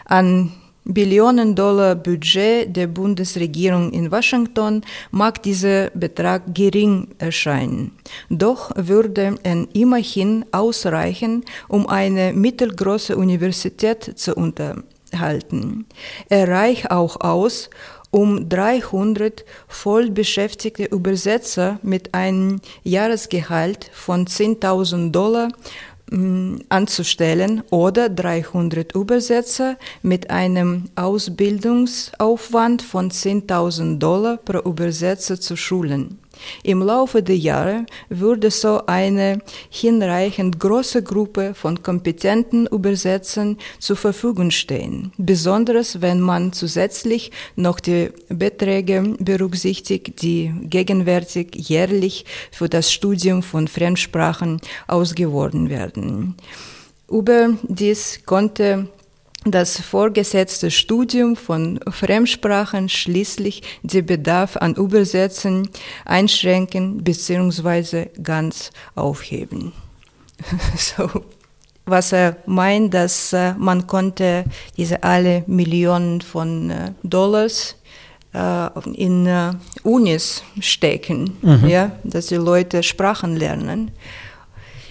an 0.05 0.53
Billionen 0.89 1.53
Dollar 1.53 1.95
Budget 1.95 2.73
der 2.73 2.87
Bundesregierung 2.87 3.91
in 3.91 4.09
Washington 4.09 4.81
mag 5.11 5.43
dieser 5.43 5.89
Betrag 5.89 6.43
gering 6.53 7.09
erscheinen. 7.17 7.91
Doch 8.29 8.71
würde 8.75 9.35
er 9.43 9.67
immerhin 9.73 10.45
ausreichen, 10.53 11.43
um 11.67 11.87
eine 11.87 12.31
mittelgroße 12.31 13.17
Universität 13.17 14.17
zu 14.17 14.33
unterhalten. 14.33 15.85
Er 16.29 16.47
reicht 16.47 16.89
auch 16.89 17.19
aus, 17.19 17.69
um 18.09 18.47
300 18.47 19.43
vollbeschäftigte 19.67 20.85
Übersetzer 20.85 21.79
mit 21.83 22.13
einem 22.13 22.61
Jahresgehalt 22.83 23.89
von 23.93 24.25
10.000 24.25 25.11
Dollar 25.11 25.49
anzustellen 26.69 27.63
oder 27.69 28.09
300 28.09 28.95
Übersetzer 28.95 29.77
mit 30.01 30.29
einem 30.29 30.85
Ausbildungsaufwand 30.95 32.81
von 32.81 33.11
10.000 33.11 33.97
Dollar 33.99 34.37
pro 34.37 34.59
Übersetzer 34.59 35.39
zu 35.39 35.57
schulen. 35.57 36.19
Im 36.63 36.81
Laufe 36.81 37.23
der 37.23 37.37
Jahre 37.37 37.85
würde 38.09 38.51
so 38.51 38.85
eine 38.85 39.39
hinreichend 39.69 40.59
große 40.59 41.03
Gruppe 41.03 41.53
von 41.53 41.83
kompetenten 41.83 42.67
Übersetzern 42.67 43.57
zur 43.79 43.95
Verfügung 43.95 44.51
stehen, 44.51 45.11
besonders 45.17 46.01
wenn 46.01 46.21
man 46.21 46.53
zusätzlich 46.53 47.31
noch 47.55 47.79
die 47.79 48.09
Beträge 48.29 49.15
berücksichtigt, 49.19 50.21
die 50.21 50.53
gegenwärtig 50.63 51.55
jährlich 51.55 52.25
für 52.51 52.69
das 52.69 52.91
Studium 52.91 53.43
von 53.43 53.67
Fremdsprachen 53.67 54.61
ausgeworfen 54.87 55.69
werden. 55.69 56.35
Überdies 57.09 58.19
konnte 58.25 58.89
das 59.51 59.79
vorgesetzte 59.79 60.71
Studium 60.71 61.35
von 61.35 61.79
Fremdsprachen 61.89 62.89
schließlich 62.89 63.61
den 63.83 64.05
Bedarf 64.05 64.57
an 64.57 64.75
Übersetzen 64.75 65.69
einschränken 66.05 67.03
bzw. 67.03 68.07
ganz 68.21 68.71
aufheben. 68.95 69.73
so, 70.77 71.23
was 71.85 72.11
er 72.11 72.37
meint, 72.45 72.93
dass 72.93 73.33
äh, 73.33 73.53
man 73.57 73.87
konnte 73.87 74.45
diese 74.75 75.03
alle 75.03 75.43
Millionen 75.47 76.21
von 76.21 76.69
äh, 76.69 76.91
Dollars 77.03 77.75
äh, 78.33 78.67
in 78.93 79.25
äh, 79.25 79.53
Unis 79.83 80.43
stecken, 80.59 81.37
mhm. 81.41 81.67
ja, 81.67 81.91
dass 82.03 82.27
die 82.27 82.35
Leute 82.35 82.83
Sprachen 82.83 83.35
lernen 83.35 83.91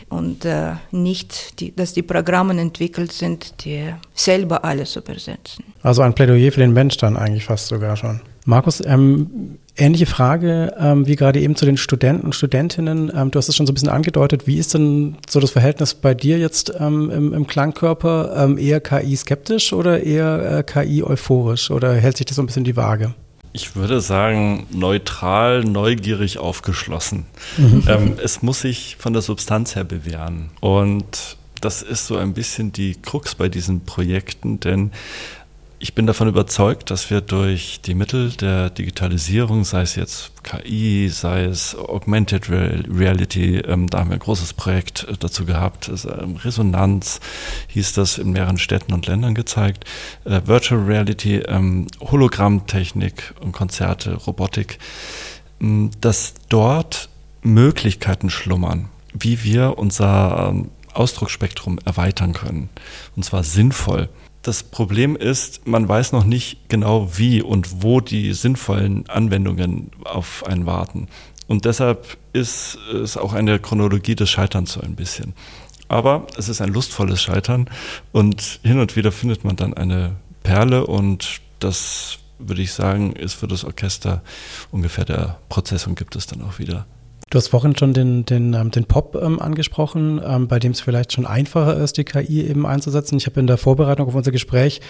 und 0.08 0.44
äh, 0.44 0.72
nicht, 0.92 1.60
die, 1.60 1.74
dass 1.74 1.92
die 1.92 2.02
Programme 2.02 2.58
entwickelt 2.60 3.12
sind, 3.12 3.64
die 3.64 3.92
selber 4.14 4.64
alles 4.64 4.96
übersetzen. 4.96 5.64
Also 5.82 6.02
ein 6.02 6.14
Plädoyer 6.14 6.52
für 6.52 6.60
den 6.60 6.72
Mensch 6.72 6.96
dann 6.96 7.16
eigentlich 7.16 7.44
fast 7.44 7.68
sogar 7.68 7.96
schon. 7.96 8.20
Markus, 8.44 8.80
ähm, 8.86 9.58
ähnliche 9.76 10.06
Frage 10.06 10.72
ähm, 10.78 11.06
wie 11.06 11.16
gerade 11.16 11.40
eben 11.40 11.56
zu 11.56 11.66
den 11.66 11.76
Studenten 11.76 12.26
und 12.26 12.34
Studentinnen. 12.34 13.10
Ähm, 13.14 13.32
du 13.32 13.38
hast 13.38 13.48
es 13.48 13.56
schon 13.56 13.66
so 13.66 13.72
ein 13.72 13.74
bisschen 13.74 13.88
angedeutet. 13.88 14.46
Wie 14.46 14.58
ist 14.58 14.74
denn 14.74 15.16
so 15.28 15.40
das 15.40 15.50
Verhältnis 15.50 15.94
bei 15.94 16.14
dir 16.14 16.38
jetzt 16.38 16.72
ähm, 16.78 17.10
im, 17.10 17.32
im, 17.32 17.46
Klangkörper? 17.48 18.34
Ähm, 18.36 18.58
eher 18.58 18.80
KI 18.80 19.16
skeptisch 19.16 19.72
oder 19.72 20.02
eher 20.02 20.58
äh, 20.58 20.62
KI 20.62 21.02
euphorisch? 21.02 21.72
Oder 21.72 21.94
hält 21.94 22.16
sich 22.16 22.26
das 22.26 22.36
so 22.36 22.42
ein 22.42 22.46
bisschen 22.46 22.64
die 22.64 22.76
Waage? 22.76 23.14
Ich 23.56 23.74
würde 23.74 24.02
sagen, 24.02 24.66
neutral, 24.70 25.64
neugierig, 25.64 26.36
aufgeschlossen. 26.36 27.24
Mhm. 27.56 27.84
Ähm, 27.88 28.18
es 28.22 28.42
muss 28.42 28.60
sich 28.60 28.96
von 28.98 29.14
der 29.14 29.22
Substanz 29.22 29.74
her 29.74 29.84
bewähren. 29.84 30.50
Und 30.60 31.38
das 31.62 31.80
ist 31.80 32.06
so 32.06 32.18
ein 32.18 32.34
bisschen 32.34 32.72
die 32.72 32.96
Krux 33.00 33.34
bei 33.34 33.48
diesen 33.48 33.86
Projekten, 33.86 34.60
denn 34.60 34.90
ich 35.78 35.94
bin 35.94 36.06
davon 36.06 36.28
überzeugt, 36.28 36.90
dass 36.90 37.10
wir 37.10 37.20
durch 37.20 37.80
die 37.82 37.94
Mittel 37.94 38.30
der 38.30 38.70
Digitalisierung, 38.70 39.64
sei 39.64 39.82
es 39.82 39.94
jetzt 39.94 40.32
KI, 40.42 41.08
sei 41.10 41.44
es 41.44 41.76
Augmented 41.76 42.48
Reality, 42.48 43.58
ähm, 43.58 43.86
da 43.88 43.98
haben 43.98 44.10
wir 44.10 44.14
ein 44.14 44.20
großes 44.20 44.54
Projekt 44.54 45.06
äh, 45.08 45.16
dazu 45.18 45.44
gehabt, 45.44 45.90
ähm, 45.90 46.36
Resonanz 46.36 47.20
hieß 47.68 47.92
das 47.92 48.16
in 48.16 48.30
mehreren 48.30 48.58
Städten 48.58 48.94
und 48.94 49.06
Ländern 49.06 49.34
gezeigt, 49.34 49.84
äh, 50.24 50.40
Virtual 50.46 50.82
Reality, 50.82 51.38
ähm, 51.40 51.88
Hologrammtechnik 52.00 53.34
und 53.40 53.52
Konzerte, 53.52 54.14
Robotik, 54.14 54.78
ähm, 55.60 55.90
dass 56.00 56.34
dort 56.48 57.10
Möglichkeiten 57.42 58.30
schlummern, 58.30 58.88
wie 59.12 59.44
wir 59.44 59.78
unser 59.78 60.48
ähm, 60.50 60.70
Ausdrucksspektrum 60.94 61.78
erweitern 61.84 62.32
können, 62.32 62.70
und 63.14 63.24
zwar 63.24 63.44
sinnvoll. 63.44 64.08
Das 64.46 64.62
Problem 64.62 65.16
ist, 65.16 65.66
man 65.66 65.88
weiß 65.88 66.12
noch 66.12 66.22
nicht 66.22 66.68
genau, 66.68 67.18
wie 67.18 67.42
und 67.42 67.82
wo 67.82 68.00
die 68.00 68.32
sinnvollen 68.32 69.10
Anwendungen 69.10 69.90
auf 70.04 70.46
einen 70.46 70.66
warten. 70.66 71.08
Und 71.48 71.64
deshalb 71.64 72.16
ist 72.32 72.78
es 72.94 73.16
auch 73.16 73.32
eine 73.32 73.58
Chronologie 73.58 74.14
des 74.14 74.30
Scheiterns 74.30 74.74
so 74.74 74.80
ein 74.80 74.94
bisschen. 74.94 75.34
Aber 75.88 76.28
es 76.38 76.48
ist 76.48 76.60
ein 76.60 76.68
lustvolles 76.68 77.20
Scheitern 77.20 77.68
und 78.12 78.60
hin 78.62 78.78
und 78.78 78.94
wieder 78.94 79.10
findet 79.10 79.42
man 79.42 79.56
dann 79.56 79.74
eine 79.74 80.14
Perle 80.44 80.86
und 80.86 81.40
das 81.58 82.18
würde 82.38 82.62
ich 82.62 82.72
sagen, 82.72 83.14
ist 83.14 83.34
für 83.34 83.48
das 83.48 83.64
Orchester 83.64 84.22
ungefähr 84.70 85.04
der 85.04 85.40
Prozess 85.48 85.88
und 85.88 85.98
gibt 85.98 86.14
es 86.14 86.28
dann 86.28 86.42
auch 86.42 86.60
wieder. 86.60 86.86
Du 87.28 87.38
hast 87.38 87.48
vorhin 87.48 87.76
schon 87.76 87.92
den, 87.92 88.24
den, 88.24 88.54
ähm, 88.54 88.70
den 88.70 88.84
Pop 88.84 89.18
ähm, 89.20 89.40
angesprochen, 89.42 90.20
ähm, 90.24 90.46
bei 90.46 90.60
dem 90.60 90.70
es 90.70 90.80
vielleicht 90.80 91.12
schon 91.12 91.26
einfacher 91.26 91.76
ist, 91.76 91.96
die 91.96 92.04
KI 92.04 92.46
eben 92.46 92.64
einzusetzen. 92.64 93.16
Ich 93.16 93.26
habe 93.26 93.40
in 93.40 93.48
der 93.48 93.58
Vorbereitung 93.58 94.06
auf 94.06 94.14
unser 94.14 94.30
Gespräch 94.30 94.80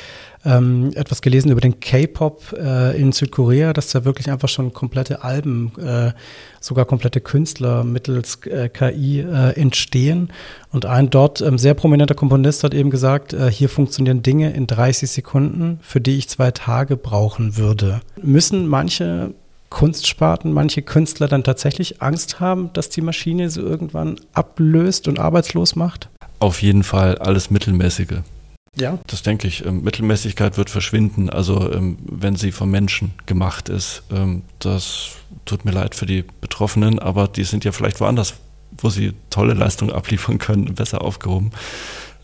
etwas 0.45 1.22
gelesen 1.22 1.51
über 1.51 1.61
den 1.61 1.80
K-Pop 1.80 2.53
äh, 2.57 2.97
in 3.01 3.11
Südkorea, 3.11 3.72
dass 3.72 3.91
da 3.91 4.05
wirklich 4.05 4.30
einfach 4.30 4.49
schon 4.49 4.72
komplette 4.72 5.24
Alben, 5.24 5.72
äh, 5.76 6.12
sogar 6.61 6.84
komplette 6.84 7.20
Künstler 7.20 7.82
mittels 7.82 8.39
äh, 8.45 8.68
KI 8.68 9.22
entstehen. 9.22 10.28
Und 10.70 10.87
ein 10.87 11.11
dort 11.11 11.43
sehr 11.57 11.74
prominenter 11.74 12.14
Komponist 12.14 12.62
hat 12.62 12.74
eben 12.74 12.91
gesagt, 12.91 13.34
hier 13.51 13.68
funktionieren 13.68 14.22
Dinge 14.22 14.53
in 14.53 14.68
30 14.68 15.11
Sekunden, 15.11 15.80
für 15.82 16.01
die 16.01 16.16
ich 16.16 16.28
zwei 16.28 16.53
Tage 16.53 16.97
brauchen 16.97 17.57
würde. 17.57 18.03
Müssen 18.22 18.68
manche 18.68 19.34
Kunstsparten 19.70 20.52
manche 20.52 20.82
Künstler 20.82 21.28
dann 21.28 21.44
tatsächlich 21.44 22.02
Angst 22.02 22.40
haben, 22.40 22.72
dass 22.72 22.88
die 22.88 23.00
Maschine 23.00 23.50
sie 23.50 23.60
irgendwann 23.60 24.20
ablöst 24.32 25.08
und 25.08 25.18
arbeitslos 25.18 25.76
macht? 25.76 26.08
Auf 26.38 26.62
jeden 26.62 26.82
Fall 26.82 27.18
alles 27.18 27.50
Mittelmäßige. 27.50 28.22
Ja. 28.76 28.98
Das 29.06 29.22
denke 29.22 29.48
ich. 29.48 29.64
Ähm, 29.64 29.82
Mittelmäßigkeit 29.82 30.58
wird 30.58 30.70
verschwinden, 30.70 31.30
also 31.30 31.72
ähm, 31.72 31.96
wenn 32.02 32.36
sie 32.36 32.52
vom 32.52 32.70
Menschen 32.70 33.14
gemacht 33.24 33.68
ist. 33.68 34.02
Ähm, 34.10 34.42
das 34.58 35.12
tut 35.46 35.64
mir 35.64 35.70
leid 35.70 35.94
für 35.94 36.06
die 36.06 36.24
Betroffenen, 36.40 36.98
aber 36.98 37.26
die 37.26 37.44
sind 37.44 37.64
ja 37.64 37.72
vielleicht 37.72 38.00
woanders, 38.00 38.34
wo 38.78 38.90
sie 38.90 39.14
tolle 39.30 39.54
Leistungen 39.54 39.92
abliefern 39.92 40.38
können, 40.38 40.74
besser 40.74 41.02
aufgehoben. 41.02 41.50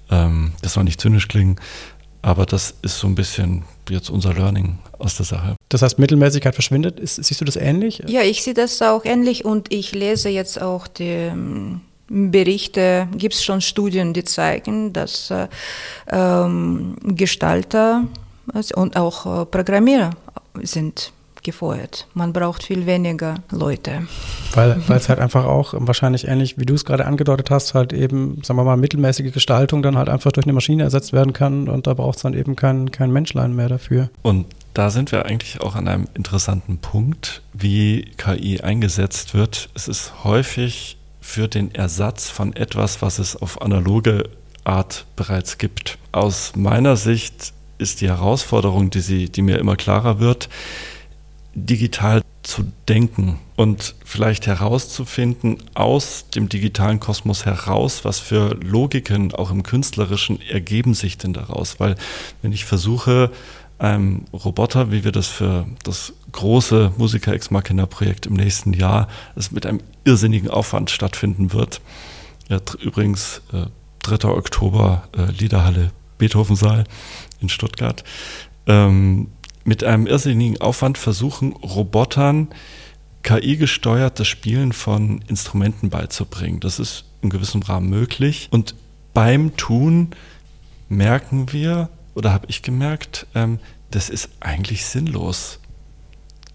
Das 0.09 0.75
soll 0.75 0.85
nicht 0.85 1.01
zynisch 1.01 1.27
klingen, 1.27 1.57
aber 2.21 2.45
das 2.45 2.75
ist 2.83 2.99
so 2.99 3.07
ein 3.07 3.15
bisschen 3.15 3.63
jetzt 3.89 4.11
unser 4.11 4.35
Learning 4.35 4.79
aus 4.99 5.17
der 5.17 5.25
Sache. 5.25 5.57
Das 5.73 5.81
heißt, 5.81 5.99
Mittelmäßigkeit 5.99 6.55
verschwindet. 6.55 7.01
Ist, 7.01 7.17
siehst 7.17 7.41
du 7.41 7.47
das 7.47 7.57
ähnlich? 7.57 8.03
Ja, 8.07 8.21
ich 8.21 8.43
sehe 8.43 8.53
das 8.53 8.83
auch 8.83 9.07
ähnlich 9.07 9.47
und 9.47 9.73
ich 9.73 9.93
lese 9.93 10.29
jetzt 10.29 10.61
auch 10.61 10.87
die 10.87 11.05
ähm, 11.05 11.81
Berichte, 12.09 13.09
gibt 13.17 13.33
es 13.33 13.43
schon 13.43 13.63
Studien, 13.63 14.13
die 14.13 14.23
zeigen, 14.23 14.93
dass 14.93 15.31
äh, 15.31 15.49
ähm, 16.11 16.97
Gestalter 17.03 18.05
und 18.75 18.99
auch 18.99 19.25
äh, 19.25 19.47
Programmierer 19.47 20.11
sind 20.61 21.11
gefeuert. 21.43 22.07
Man 22.13 22.35
braucht 22.35 22.65
viel 22.65 22.85
weniger 22.85 23.37
Leute. 23.51 24.07
Weil 24.55 24.79
es 24.91 25.09
halt 25.09 25.21
einfach 25.21 25.47
auch 25.47 25.73
wahrscheinlich 25.77 26.29
ähnlich, 26.29 26.59
wie 26.59 26.67
du 26.67 26.75
es 26.75 26.85
gerade 26.85 27.07
angedeutet 27.07 27.51
hast, 27.51 27.73
halt 27.73 27.95
eben, 27.95 28.43
sagen 28.43 28.59
wir 28.59 28.65
mal, 28.65 28.77
mittelmäßige 28.77 29.33
Gestaltung 29.33 29.83
dann 29.83 29.97
halt 29.97 30.11
einfach 30.11 30.33
durch 30.33 30.45
eine 30.45 30.53
Maschine 30.53 30.83
ersetzt 30.83 31.15
werden 31.15 31.33
kann 31.33 31.69
und 31.69 31.87
da 31.87 31.95
braucht 31.95 32.17
es 32.17 32.23
dann 32.23 32.35
eben 32.35 32.57
kein, 32.57 32.91
kein 32.91 33.11
Menschlein 33.11 33.57
mehr 33.57 33.71
dafür. 33.71 34.11
Und 34.21 34.45
da 34.75 34.91
sind 34.91 35.13
wir 35.13 35.27
eigentlich 35.27 35.61
auch 35.61 35.75
an 35.75 35.89
einem 35.89 36.09
interessanten 36.15 36.79
Punkt, 36.79 37.43
wie 37.53 38.13
KI 38.17 38.61
eingesetzt 38.61 39.35
wird. 39.35 39.69
Es 39.75 39.89
ist 39.89 40.25
häufig 40.25 40.97
für 41.21 41.49
den 41.49 41.75
Ersatz 41.75 42.29
von 42.29 42.55
etwas, 42.55 43.03
was 43.03 43.19
es 43.19 43.37
auf 43.37 43.63
analoge 43.63 44.29
Art 44.65 45.07
bereits 45.17 45.59
gibt. 45.59 45.99
Aus 46.11 46.53
meiner 46.57 46.97
Sicht 46.97 47.53
ist 47.79 48.01
die 48.01 48.09
Herausforderung, 48.09 48.91
die, 48.91 49.01
sie, 49.01 49.29
die 49.29 49.43
mir 49.43 49.59
immer 49.59 49.77
klarer 49.77 50.21
wird, 50.21 50.49
digital 51.55 52.23
zu 52.43 52.65
denken 52.89 53.39
und 53.57 53.95
vielleicht 54.05 54.47
herauszufinden 54.47 55.59
aus 55.75 56.29
dem 56.35 56.49
digitalen 56.49 56.99
Kosmos 56.99 57.45
heraus, 57.45 58.05
was 58.05 58.19
für 58.19 58.57
Logiken 58.61 59.33
auch 59.33 59.51
im 59.51 59.63
künstlerischen 59.63 60.41
ergeben 60.41 60.95
sich 60.95 61.19
denn 61.19 61.33
daraus. 61.33 61.79
Weil 61.79 61.95
wenn 62.41 62.53
ich 62.53 62.65
versuche, 62.65 63.31
einem 63.83 64.27
Roboter, 64.33 64.93
wie 64.93 65.05
wir 65.05 65.13
das 65.13 65.27
für 65.27 65.67
das 65.83 66.13
große 66.31 66.93
Musiker 66.97 67.33
Ex 67.33 67.51
Machina 67.51 67.87
Projekt 67.87 68.27
im 68.27 68.35
nächsten 68.35 68.73
Jahr, 68.73 69.09
das 69.35 69.51
mit 69.51 69.67
einem 69.67 69.81
irrsinnigen 70.05 70.49
Aufwand 70.49 70.91
stattfinden 70.91 71.53
wird. 71.53 71.81
Ja, 72.49 72.61
übrigens 72.81 73.43
äh, 73.53 73.67
3. 74.03 74.29
Oktober 74.29 75.05
äh, 75.17 75.31
Liederhalle 75.33 75.91
Beethovensaal 76.19 76.85
in 77.41 77.49
Stuttgart. 77.49 78.05
Ähm, 78.67 79.29
mit 79.65 79.83
einem 79.83 80.07
irrsinnigen 80.07 80.61
Aufwand 80.61 80.99
versuchen, 80.99 81.53
Robotern 81.53 82.49
KI-gesteuertes 83.23 84.27
Spielen 84.27 84.73
von 84.73 85.23
Instrumenten 85.29 85.91
beizubringen. 85.91 86.61
Das 86.61 86.79
ist 86.79 87.05
in 87.21 87.31
gewissem 87.31 87.63
Rahmen 87.63 87.89
möglich. 87.89 88.49
Und 88.51 88.75
beim 89.15 89.57
Tun 89.57 90.11
merken 90.89 91.53
wir, 91.53 91.89
oder 92.15 92.33
habe 92.33 92.47
ich 92.49 92.63
gemerkt, 92.63 93.27
ähm, 93.35 93.59
das 93.95 94.11
ist 94.11 94.31
eigentlich 94.41 94.85
sinnlos. 94.85 95.61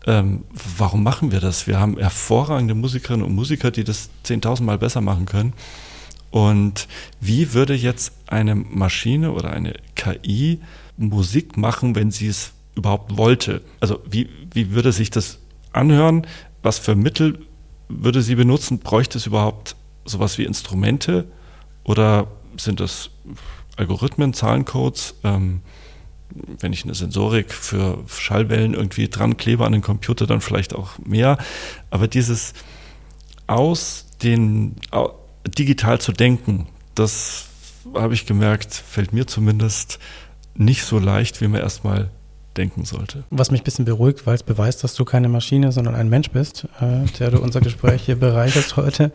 Ähm, 0.05 0.43
warum 0.77 1.03
machen 1.03 1.31
wir 1.31 1.39
das? 1.39 1.67
Wir 1.67 1.79
haben 1.79 1.97
hervorragende 1.97 2.75
Musikerinnen 2.75 3.25
und 3.25 3.35
Musiker, 3.35 3.71
die 3.71 3.83
das 3.83 4.09
10.000 4.25 4.63
Mal 4.63 4.77
besser 4.77 5.01
machen 5.01 5.25
können. 5.25 5.53
Und 6.31 6.88
wie 7.19 7.53
würde 7.53 7.73
jetzt 7.73 8.13
eine 8.27 8.55
Maschine 8.55 9.31
oder 9.31 9.51
eine 9.51 9.73
KI 9.95 10.59
Musik 10.97 11.57
machen, 11.57 11.95
wenn 11.95 12.11
sie 12.11 12.27
es 12.27 12.53
überhaupt 12.75 13.17
wollte. 13.17 13.61
Also 13.79 13.99
wie, 14.09 14.29
wie 14.53 14.71
würde 14.71 14.91
sich 14.91 15.09
das 15.09 15.39
anhören? 15.73 16.25
Was 16.63 16.79
für 16.79 16.95
Mittel 16.95 17.45
würde 17.88 18.21
sie 18.21 18.35
benutzen? 18.35 18.79
Bräuchte 18.79 19.17
es 19.17 19.25
überhaupt 19.25 19.75
sowas 20.05 20.38
wie 20.38 20.43
Instrumente 20.43 21.25
oder 21.83 22.27
sind 22.57 22.79
das 22.79 23.09
Algorithmen, 23.75 24.33
Zahlencodes? 24.33 25.15
Ähm, 25.23 25.61
wenn 26.59 26.73
ich 26.73 26.84
eine 26.84 26.95
Sensorik 26.95 27.53
für 27.53 28.03
Schallwellen 28.07 28.73
irgendwie 28.73 29.07
dran 29.07 29.38
klebe 29.38 29.65
an 29.65 29.71
den 29.71 29.82
Computer, 29.82 30.28
dann 30.28 30.41
vielleicht 30.41 30.75
auch 30.75 30.97
mehr. 30.99 31.38
Aber 31.89 32.07
dieses 32.07 32.53
aus 33.47 34.05
den 34.21 34.75
digital 35.47 35.99
zu 35.99 36.11
denken, 36.11 36.67
das 36.95 37.45
habe 37.93 38.13
ich 38.13 38.25
gemerkt, 38.25 38.73
fällt 38.73 39.13
mir 39.13 39.28
zumindest 39.28 39.99
nicht 40.55 40.84
so 40.84 40.99
leicht, 40.99 41.41
wie 41.41 41.47
man 41.47 41.61
erstmal 41.61 42.09
denken 42.57 42.86
sollte. 42.86 43.23
Was 43.30 43.51
mich 43.51 43.61
ein 43.61 43.63
bisschen 43.63 43.86
beruhigt, 43.86 44.25
weil 44.25 44.36
es 44.36 44.43
beweist, 44.43 44.84
dass 44.84 44.95
du 44.95 45.05
keine 45.05 45.30
Maschine, 45.30 45.71
sondern 45.71 45.95
ein 45.95 46.09
Mensch 46.09 46.32
bist, 46.32 46.67
äh, 46.82 47.05
der 47.19 47.32
du 47.32 47.39
unser 47.39 47.61
Gespräch 47.61 48.03
hier 48.03 48.15
bereicherst 48.15 48.75
heute. 48.75 49.11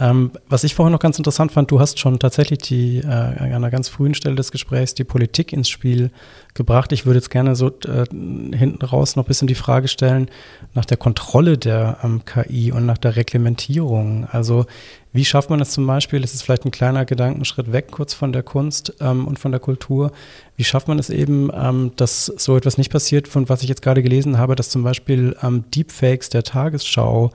Ähm, 0.00 0.30
was 0.48 0.64
ich 0.64 0.74
vorher 0.74 0.90
noch 0.90 1.00
ganz 1.00 1.18
interessant 1.18 1.52
fand, 1.52 1.70
du 1.70 1.78
hast 1.78 1.98
schon 1.98 2.18
tatsächlich 2.18 2.60
die, 2.60 2.98
äh, 2.98 3.06
an 3.06 3.52
einer 3.52 3.70
ganz 3.70 3.90
frühen 3.90 4.14
Stelle 4.14 4.36
des 4.36 4.50
Gesprächs 4.50 4.94
die 4.94 5.04
Politik 5.04 5.52
ins 5.52 5.68
Spiel 5.68 6.10
gebracht. 6.54 6.92
Ich 6.92 7.04
würde 7.04 7.18
jetzt 7.18 7.28
gerne 7.28 7.54
so 7.56 7.68
äh, 7.68 8.06
hinten 8.10 8.82
raus 8.82 9.16
noch 9.16 9.24
ein 9.24 9.26
bisschen 9.26 9.48
die 9.48 9.54
Frage 9.54 9.88
stellen 9.88 10.30
nach 10.72 10.86
der 10.86 10.96
Kontrolle 10.96 11.58
der 11.58 11.98
ähm, 12.02 12.22
KI 12.24 12.72
und 12.72 12.86
nach 12.86 12.96
der 12.96 13.16
Reglementierung. 13.16 14.26
Also 14.30 14.64
wie 15.12 15.26
schafft 15.26 15.50
man 15.50 15.60
es 15.60 15.72
zum 15.72 15.86
Beispiel, 15.86 16.22
das 16.22 16.32
ist 16.32 16.40
vielleicht 16.40 16.64
ein 16.64 16.70
kleiner 16.70 17.04
Gedankenschritt 17.04 17.70
weg, 17.70 17.88
kurz 17.90 18.14
von 18.14 18.32
der 18.32 18.42
Kunst 18.42 18.94
ähm, 19.00 19.26
und 19.26 19.38
von 19.38 19.50
der 19.50 19.60
Kultur, 19.60 20.10
wie 20.56 20.64
schafft 20.64 20.88
man 20.88 20.98
es 20.98 21.10
eben, 21.10 21.50
ähm, 21.54 21.92
dass 21.96 22.26
so 22.26 22.56
etwas 22.56 22.78
nicht 22.78 22.90
passiert, 22.90 23.28
von 23.28 23.50
was 23.50 23.62
ich 23.62 23.68
jetzt 23.68 23.82
gerade 23.82 24.02
gelesen 24.02 24.38
habe, 24.38 24.56
dass 24.56 24.70
zum 24.70 24.84
Beispiel 24.84 25.36
ähm, 25.42 25.64
Deepfakes 25.70 26.30
der 26.30 26.44
Tagesschau 26.44 27.30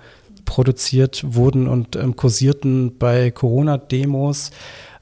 produziert 0.48 1.24
wurden 1.24 1.68
und 1.68 1.96
ähm, 1.96 2.16
kursierten 2.16 2.98
bei 2.98 3.30
Corona-Demos, 3.30 4.50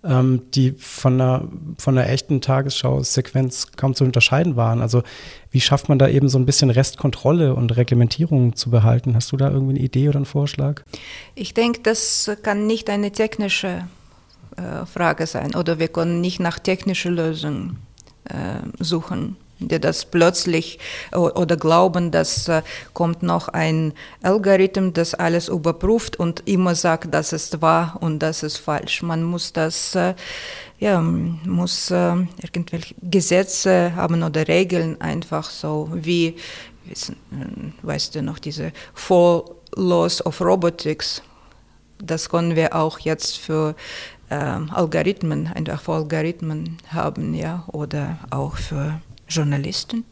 ähm, 0.04 0.42
die 0.54 0.72
von 0.72 1.14
einer, 1.14 1.48
von 1.78 1.98
einer 1.98 2.10
echten 2.10 2.42
Tagesschau-Sequenz 2.42 3.72
kaum 3.78 3.96
zu 3.96 4.04
unterscheiden 4.04 4.58
waren. 4.58 4.82
Also 4.82 5.04
wie 5.52 5.62
schafft 5.62 5.88
man 5.88 6.00
da 6.00 6.10
eben 6.10 6.28
so 6.28 6.38
ein 6.38 6.46
bisschen 6.46 6.72
Restkontrolle 6.72 7.56
und 7.56 7.78
Reglementierung 7.78 8.56
zu 8.56 8.70
behalten? 8.70 9.16
Hast 9.16 9.32
du 9.32 9.38
da 9.38 9.50
irgendwie 9.50 9.76
eine 9.76 9.86
Idee 9.86 10.10
oder 10.10 10.18
einen 10.18 10.26
Vorschlag? 10.26 10.82
Ich 11.36 11.54
denke, 11.54 11.80
das 11.84 12.30
kann 12.42 12.68
nicht 12.68 12.90
eine 12.90 13.12
technische 13.12 13.88
äh, 14.58 14.86
Frage 14.86 15.28
sein 15.28 15.56
oder 15.56 15.80
wir 15.80 15.88
können 15.88 16.20
nicht 16.22 16.40
nach 16.40 16.60
technischen 16.60 17.16
Lösungen 17.16 17.78
äh, 18.26 18.84
suchen 18.84 19.38
die 19.60 19.80
das 19.80 20.06
plötzlich 20.06 20.80
oder 21.14 21.58
glauben, 21.58 22.12
dass 22.12 22.48
äh, 22.48 22.62
kommt 22.94 23.24
noch 23.24 23.48
ein 23.48 23.94
Algorithmus, 24.22 24.94
das 24.94 25.14
alles 25.14 25.48
überprüft 25.48 26.18
und 26.18 26.48
immer 26.48 26.76
sagt, 26.76 27.14
das 27.14 27.34
ist 27.34 27.62
wahr 27.62 27.98
und 28.02 28.20
das 28.20 28.44
ist 28.44 28.58
falsch. 28.58 29.02
Man 29.02 29.24
muss 29.24 29.54
das, 29.54 29.96
äh, 29.96 30.14
ja, 30.80 31.02
muss 31.02 31.90
äh, 31.92 32.16
irgendwelche 32.42 32.96
Gesetze 33.02 33.96
haben 33.96 34.24
oder 34.24 34.48
Regeln 34.48 35.00
einfach 35.00 35.50
so 35.50 35.90
wie, 35.94 36.36
weißt 37.82 38.16
du 38.16 38.22
noch, 38.22 38.40
diese 38.40 38.72
Four 38.94 39.56
Laws 39.76 40.26
of 40.26 40.42
Robotics. 40.42 41.22
Das 41.98 42.30
können 42.30 42.56
wir 42.56 42.76
auch 42.76 43.00
jetzt 43.00 43.38
für 43.38 43.76
Algorithmen, 44.28 45.48
einfach 45.54 45.82
für 45.82 45.94
Algorithmen 45.94 46.78
haben, 46.92 47.36
ja, 47.36 47.64
oder 47.68 48.18
auch 48.32 48.58
für 48.58 49.00
Journalisten. 49.28 50.06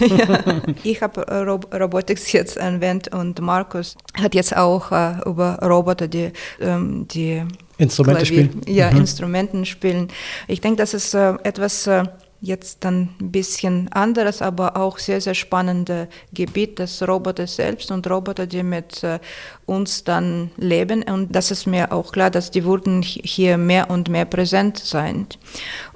ja. 0.00 0.62
Ich 0.82 1.02
habe 1.02 1.26
äh, 1.26 1.38
Rob 1.38 1.72
Robotics 1.74 2.32
jetzt 2.32 2.58
anwendet 2.58 3.12
und 3.14 3.40
Markus 3.40 3.96
hat 4.14 4.34
jetzt 4.34 4.56
auch 4.56 4.92
äh, 4.92 5.20
über 5.26 5.58
Roboter, 5.62 6.08
die, 6.08 6.32
ähm, 6.60 7.06
die 7.08 7.42
Instrumente 7.78 8.24
Klavier, 8.24 8.44
spielen. 8.44 8.62
Ja, 8.66 8.90
mhm. 8.90 8.98
Instrumenten 8.98 9.66
spielen. 9.66 10.08
Ich 10.48 10.60
denke, 10.60 10.78
das 10.78 10.94
ist 10.94 11.14
äh, 11.14 11.34
etwas 11.42 11.86
äh, 11.86 12.04
jetzt 12.40 12.84
dann 12.84 13.08
ein 13.20 13.32
bisschen 13.32 13.90
anderes, 13.92 14.42
aber 14.42 14.76
auch 14.76 14.98
sehr, 14.98 15.20
sehr 15.20 15.34
spannende 15.34 16.08
Gebiet 16.32 16.78
des 16.78 17.06
Roboters 17.06 17.56
selbst 17.56 17.90
und 17.90 18.08
Roboter, 18.08 18.46
die 18.46 18.62
mit 18.62 19.02
äh, 19.02 19.18
uns 19.64 20.04
dann 20.04 20.50
leben. 20.56 21.02
Und 21.02 21.34
das 21.34 21.50
ist 21.50 21.66
mir 21.66 21.92
auch 21.92 22.12
klar, 22.12 22.30
dass 22.30 22.50
die 22.50 22.64
würden 22.64 23.02
hier 23.02 23.56
mehr 23.56 23.90
und 23.90 24.08
mehr 24.08 24.26
präsent 24.26 24.78
sein. 24.78 25.26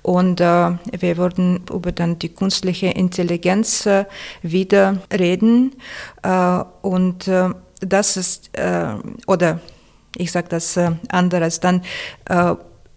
Und 0.03 0.41
äh, 0.41 0.45
wir 0.99 1.17
würden 1.17 1.65
über 1.71 1.93
dann 1.93 2.19
die 2.19 2.31
künstliche 2.31 2.89
Intelligenz 2.89 3.87
äh, 3.87 4.07
wieder 4.43 4.99
reden. 5.13 5.77
Äh, 6.23 6.65
und 6.83 7.29
äh, 7.29 7.51
das 7.81 8.19
ist, 8.19 8.51
oder 9.27 9.59
ich 10.15 10.31
sage 10.33 10.49
das 10.51 10.79
anderes, 11.09 11.61
dann 11.61 11.81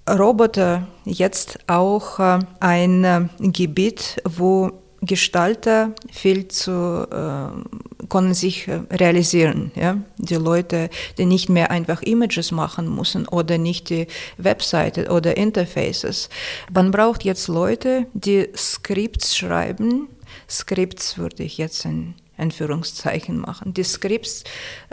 Roboter 0.09 0.87
jetzt 1.05 1.59
auch 1.67 2.19
äh, 2.19 2.39
ein 2.59 3.03
äh, 3.03 3.27
Gebiet, 3.39 4.21
wo 4.25 4.71
Gestalter 5.01 5.91
viel 6.11 6.47
zu 6.47 7.07
äh, 7.11 8.07
können 8.09 8.33
sich 8.33 8.67
äh, 8.67 8.81
realisieren. 8.91 9.71
Ja? 9.75 9.97
Die 10.17 10.35
Leute, 10.35 10.89
die 11.17 11.25
nicht 11.25 11.49
mehr 11.49 11.71
einfach 11.71 12.01
Images 12.01 12.51
machen 12.51 12.93
müssen 12.93 13.27
oder 13.27 13.57
nicht 13.57 13.89
die 13.89 14.07
Webseite 14.37 15.09
oder 15.09 15.37
Interfaces. 15.37 16.29
Man 16.73 16.91
braucht 16.91 17.23
jetzt 17.23 17.47
Leute, 17.47 18.07
die 18.13 18.49
Skripts 18.55 19.37
schreiben. 19.37 20.09
Skripts 20.49 21.17
würde 21.17 21.43
ich 21.43 21.57
jetzt 21.57 21.85
in 21.85 22.15
Anführungszeichen 22.37 23.39
machen, 23.39 23.73
die 23.73 23.83
Skripts 23.83 24.43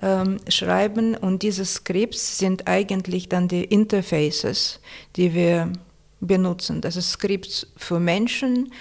ähm, 0.03 0.39
schreiben 0.49 1.17
und 1.17 1.43
diese 1.43 1.65
Skripts 1.65 2.39
sind 2.39 2.69
eigentlich 2.69 3.29
dann 3.29 3.49
die 3.49 3.65
Interfaces, 3.65 4.81
die 5.17 5.35
wir 5.35 5.73
benutzen. 6.21 6.81
Das 6.81 6.97
ist 6.97 7.13
Skripts 7.13 7.67
für 7.77 7.99
Menschen 7.99 8.73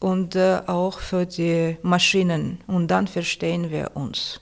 und 0.00 0.34
äh, 0.36 0.60
auch 0.66 0.98
für 0.98 1.26
die 1.26 1.76
Maschinen 1.82 2.58
und 2.66 2.88
dann 2.88 3.06
verstehen 3.06 3.70
wir 3.70 3.92
uns 3.94 4.40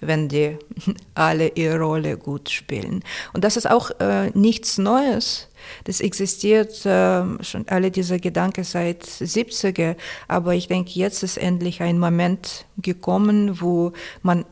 wenn 0.00 0.28
die 0.28 0.58
alle 1.14 1.48
ihre 1.48 1.78
Rolle 1.78 2.16
gut 2.16 2.50
spielen. 2.50 3.02
Und 3.32 3.44
das 3.44 3.56
ist 3.56 3.68
auch 3.68 3.90
äh, 4.00 4.30
nichts 4.30 4.78
Neues. 4.78 5.48
Das 5.84 6.00
existiert 6.00 6.84
äh, 6.86 7.42
schon 7.42 7.66
alle 7.68 7.90
diese 7.90 8.18
Gedanken 8.18 8.64
seit 8.64 9.04
70er, 9.04 9.96
aber 10.28 10.54
ich 10.54 10.68
denke, 10.68 10.90
jetzt 10.94 11.22
ist 11.22 11.38
endlich 11.38 11.82
ein 11.82 11.98
Moment 11.98 12.66
gekommen, 12.78 13.60
wo 13.60 13.92
man 14.22 14.44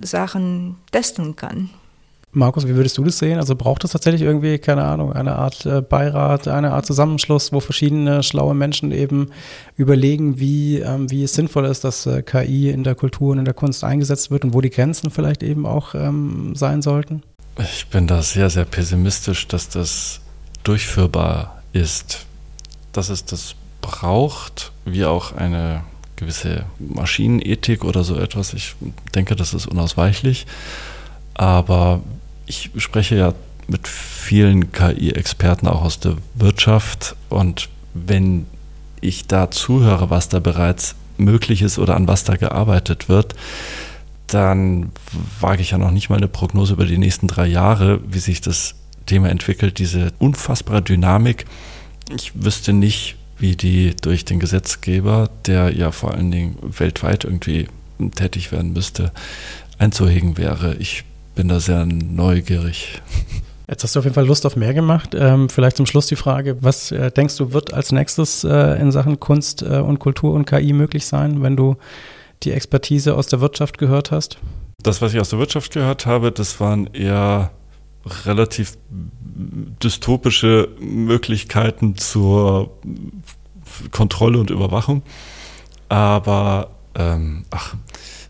Sachen 0.00 0.76
testen 0.90 1.36
kann. 1.36 1.70
Markus, 2.34 2.66
wie 2.66 2.74
würdest 2.74 2.96
du 2.96 3.04
das 3.04 3.18
sehen? 3.18 3.38
Also 3.38 3.54
braucht 3.54 3.84
es 3.84 3.92
tatsächlich 3.92 4.22
irgendwie, 4.22 4.58
keine 4.58 4.84
Ahnung, 4.84 5.12
eine 5.12 5.36
Art 5.36 5.66
äh, 5.66 5.82
Beirat, 5.82 6.48
eine 6.48 6.72
Art 6.72 6.86
Zusammenschluss, 6.86 7.52
wo 7.52 7.60
verschiedene 7.60 8.22
schlaue 8.22 8.54
Menschen 8.54 8.90
eben 8.90 9.28
überlegen, 9.76 10.40
wie, 10.40 10.78
ähm, 10.78 11.10
wie 11.10 11.24
es 11.24 11.34
sinnvoll 11.34 11.66
ist, 11.66 11.84
dass 11.84 12.06
äh, 12.06 12.22
KI 12.22 12.70
in 12.70 12.84
der 12.84 12.94
Kultur 12.94 13.32
und 13.32 13.40
in 13.40 13.44
der 13.44 13.52
Kunst 13.52 13.84
eingesetzt 13.84 14.30
wird 14.30 14.44
und 14.46 14.54
wo 14.54 14.62
die 14.62 14.70
Grenzen 14.70 15.10
vielleicht 15.10 15.42
eben 15.42 15.66
auch 15.66 15.94
ähm, 15.94 16.54
sein 16.56 16.80
sollten? 16.80 17.22
Ich 17.58 17.88
bin 17.88 18.06
da 18.06 18.22
sehr, 18.22 18.48
sehr 18.48 18.64
pessimistisch, 18.64 19.46
dass 19.46 19.68
das 19.68 20.21
durchführbar 20.64 21.62
ist. 21.72 22.26
Das 22.92 23.08
ist 23.08 23.32
das 23.32 23.54
braucht, 23.80 24.72
wie 24.84 25.04
auch 25.04 25.32
eine 25.32 25.82
gewisse 26.16 26.64
Maschinenethik 26.78 27.84
oder 27.84 28.04
so 28.04 28.16
etwas. 28.16 28.54
Ich 28.54 28.74
denke, 29.14 29.34
das 29.34 29.54
ist 29.54 29.66
unausweichlich. 29.66 30.46
Aber 31.34 32.02
ich 32.46 32.70
spreche 32.76 33.16
ja 33.16 33.34
mit 33.66 33.88
vielen 33.88 34.72
KI-Experten 34.72 35.66
auch 35.66 35.82
aus 35.82 36.00
der 36.00 36.16
Wirtschaft 36.34 37.16
und 37.28 37.68
wenn 37.94 38.46
ich 39.00 39.26
da 39.26 39.50
zuhöre, 39.50 40.10
was 40.10 40.28
da 40.28 40.38
bereits 40.38 40.94
möglich 41.16 41.62
ist 41.62 41.78
oder 41.78 41.96
an 41.96 42.08
was 42.08 42.24
da 42.24 42.36
gearbeitet 42.36 43.08
wird, 43.08 43.34
dann 44.26 44.92
wage 45.40 45.62
ich 45.62 45.72
ja 45.72 45.78
noch 45.78 45.90
nicht 45.90 46.08
mal 46.08 46.16
eine 46.16 46.28
Prognose 46.28 46.74
über 46.74 46.86
die 46.86 46.98
nächsten 46.98 47.26
drei 47.26 47.46
Jahre, 47.46 48.00
wie 48.06 48.18
sich 48.18 48.40
das 48.40 48.74
Thema 49.06 49.30
entwickelt, 49.30 49.78
diese 49.78 50.12
unfassbare 50.18 50.82
Dynamik. 50.82 51.46
Ich 52.14 52.32
wüsste 52.34 52.72
nicht, 52.72 53.16
wie 53.38 53.56
die 53.56 53.94
durch 54.00 54.24
den 54.24 54.38
Gesetzgeber, 54.38 55.30
der 55.46 55.74
ja 55.74 55.90
vor 55.90 56.12
allen 56.12 56.30
Dingen 56.30 56.56
weltweit 56.62 57.24
irgendwie 57.24 57.68
tätig 58.14 58.52
werden 58.52 58.72
müsste, 58.72 59.12
einzuhegen 59.78 60.38
wäre. 60.38 60.74
Ich 60.76 61.04
bin 61.34 61.48
da 61.48 61.60
sehr 61.60 61.86
neugierig. 61.86 63.00
Jetzt 63.68 63.84
hast 63.84 63.94
du 63.94 64.00
auf 64.00 64.04
jeden 64.04 64.14
Fall 64.14 64.26
Lust 64.26 64.44
auf 64.44 64.56
mehr 64.56 64.74
gemacht. 64.74 65.14
Ähm, 65.14 65.48
vielleicht 65.48 65.76
zum 65.76 65.86
Schluss 65.86 66.06
die 66.06 66.16
Frage, 66.16 66.58
was 66.62 66.92
äh, 66.92 67.10
denkst 67.10 67.36
du, 67.36 67.52
wird 67.52 67.72
als 67.72 67.90
nächstes 67.90 68.44
äh, 68.44 68.80
in 68.80 68.92
Sachen 68.92 69.18
Kunst 69.18 69.62
äh, 69.62 69.78
und 69.78 69.98
Kultur 69.98 70.34
und 70.34 70.44
KI 70.44 70.72
möglich 70.72 71.06
sein, 71.06 71.42
wenn 71.42 71.56
du 71.56 71.76
die 72.42 72.52
Expertise 72.52 73.14
aus 73.14 73.28
der 73.28 73.40
Wirtschaft 73.40 73.78
gehört 73.78 74.10
hast? 74.10 74.38
Das, 74.82 75.00
was 75.00 75.14
ich 75.14 75.20
aus 75.20 75.30
der 75.30 75.38
Wirtschaft 75.38 75.72
gehört 75.72 76.06
habe, 76.06 76.32
das 76.32 76.60
waren 76.60 76.88
eher 76.92 77.50
relativ 78.24 78.76
dystopische 79.82 80.68
Möglichkeiten 80.80 81.96
zur 81.96 82.76
Kontrolle 83.90 84.38
und 84.38 84.50
Überwachung. 84.50 85.02
Aber, 85.88 86.70
ähm, 86.94 87.44
ach, 87.50 87.74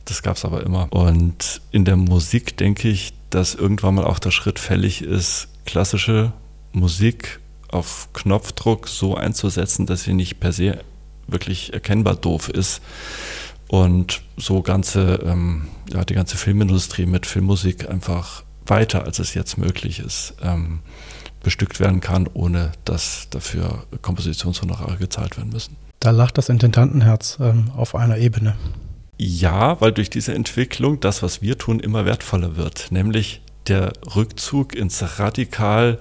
das 0.04 0.22
gab 0.22 0.36
es 0.36 0.44
aber 0.44 0.64
immer. 0.64 0.92
Und 0.92 1.60
in 1.70 1.84
der 1.84 1.96
Musik 1.96 2.56
denke 2.56 2.88
ich, 2.88 3.12
dass 3.30 3.54
irgendwann 3.54 3.94
mal 3.94 4.04
auch 4.04 4.18
der 4.18 4.30
Schritt 4.30 4.58
fällig 4.58 5.02
ist, 5.02 5.48
klassische 5.64 6.32
Musik 6.72 7.40
auf 7.68 8.08
Knopfdruck 8.12 8.88
so 8.88 9.16
einzusetzen, 9.16 9.86
dass 9.86 10.02
sie 10.02 10.12
nicht 10.12 10.40
per 10.40 10.52
se 10.52 10.80
wirklich 11.26 11.72
erkennbar 11.72 12.16
doof 12.16 12.48
ist. 12.48 12.82
Und 13.68 14.22
so 14.36 14.60
ganze, 14.60 15.20
ähm, 15.24 15.68
ja, 15.90 16.04
die 16.04 16.14
ganze 16.14 16.36
Filmindustrie 16.36 17.06
mit 17.06 17.24
Filmmusik 17.24 17.88
einfach 17.88 18.42
weiter, 18.66 19.04
als 19.04 19.18
es 19.18 19.34
jetzt 19.34 19.58
möglich 19.58 19.98
ist, 19.98 20.34
ähm, 20.42 20.80
bestückt 21.42 21.80
werden 21.80 22.00
kann, 22.00 22.28
ohne 22.32 22.72
dass 22.84 23.28
dafür 23.30 23.84
Kompositionshonorare 24.00 24.96
gezahlt 24.96 25.36
werden 25.36 25.50
müssen. 25.52 25.76
Da 26.00 26.10
lacht 26.10 26.38
das 26.38 26.48
Intendantenherz 26.48 27.38
ähm, 27.40 27.70
auf 27.76 27.94
einer 27.94 28.18
Ebene. 28.18 28.56
Ja, 29.18 29.80
weil 29.80 29.92
durch 29.92 30.10
diese 30.10 30.34
Entwicklung 30.34 30.98
das, 31.00 31.22
was 31.22 31.42
wir 31.42 31.58
tun, 31.58 31.78
immer 31.78 32.04
wertvoller 32.04 32.56
wird, 32.56 32.90
nämlich 32.90 33.40
der 33.68 33.92
Rückzug 34.16 34.74
ins 34.74 35.18
radikal 35.18 35.98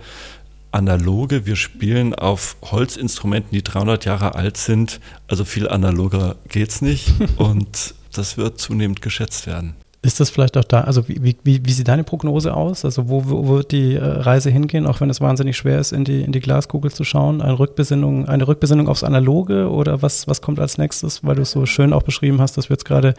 analoge. 0.71 1.45
Wir 1.45 1.55
spielen 1.55 2.15
auf 2.15 2.55
Holzinstrumenten, 2.63 3.51
die 3.51 3.63
300 3.63 4.05
Jahre 4.05 4.35
alt 4.35 4.57
sind. 4.57 4.99
Also 5.27 5.45
viel 5.45 5.67
analoger 5.67 6.37
geht's 6.47 6.81
nicht 6.81 7.13
und 7.37 7.93
das 8.13 8.37
wird 8.37 8.59
zunehmend 8.59 9.01
geschätzt 9.01 9.47
werden. 9.47 9.75
Ist 10.03 10.19
das 10.19 10.31
vielleicht 10.31 10.57
auch 10.57 10.63
da, 10.63 10.81
also 10.81 11.07
wie, 11.07 11.35
wie, 11.43 11.63
wie 11.63 11.71
sieht 11.71 11.87
deine 11.87 12.03
Prognose 12.03 12.55
aus? 12.55 12.85
Also 12.85 13.07
wo, 13.07 13.23
wo 13.29 13.47
wird 13.57 13.71
die 13.71 13.95
äh, 13.95 14.03
Reise 14.03 14.49
hingehen, 14.49 14.87
auch 14.87 14.99
wenn 14.99 15.11
es 15.11 15.21
wahnsinnig 15.21 15.57
schwer 15.57 15.77
ist, 15.79 15.91
in 15.91 16.05
die, 16.05 16.23
in 16.23 16.31
die 16.31 16.39
Glaskugel 16.39 16.91
zu 16.91 17.03
schauen? 17.03 17.39
Eine 17.39 17.59
Rückbesinnung, 17.59 18.27
eine 18.27 18.47
Rückbesinnung 18.47 18.87
aufs 18.87 19.03
Analoge 19.03 19.69
oder 19.69 20.01
was, 20.01 20.27
was 20.27 20.41
kommt 20.41 20.59
als 20.59 20.79
nächstes? 20.79 21.23
Weil 21.23 21.35
du 21.35 21.43
es 21.43 21.51
so 21.51 21.67
schön 21.67 21.93
auch 21.93 22.01
beschrieben 22.01 22.41
hast, 22.41 22.57
dass 22.57 22.69
wir 22.69 22.73
jetzt 22.73 22.85
gerade 22.85 23.13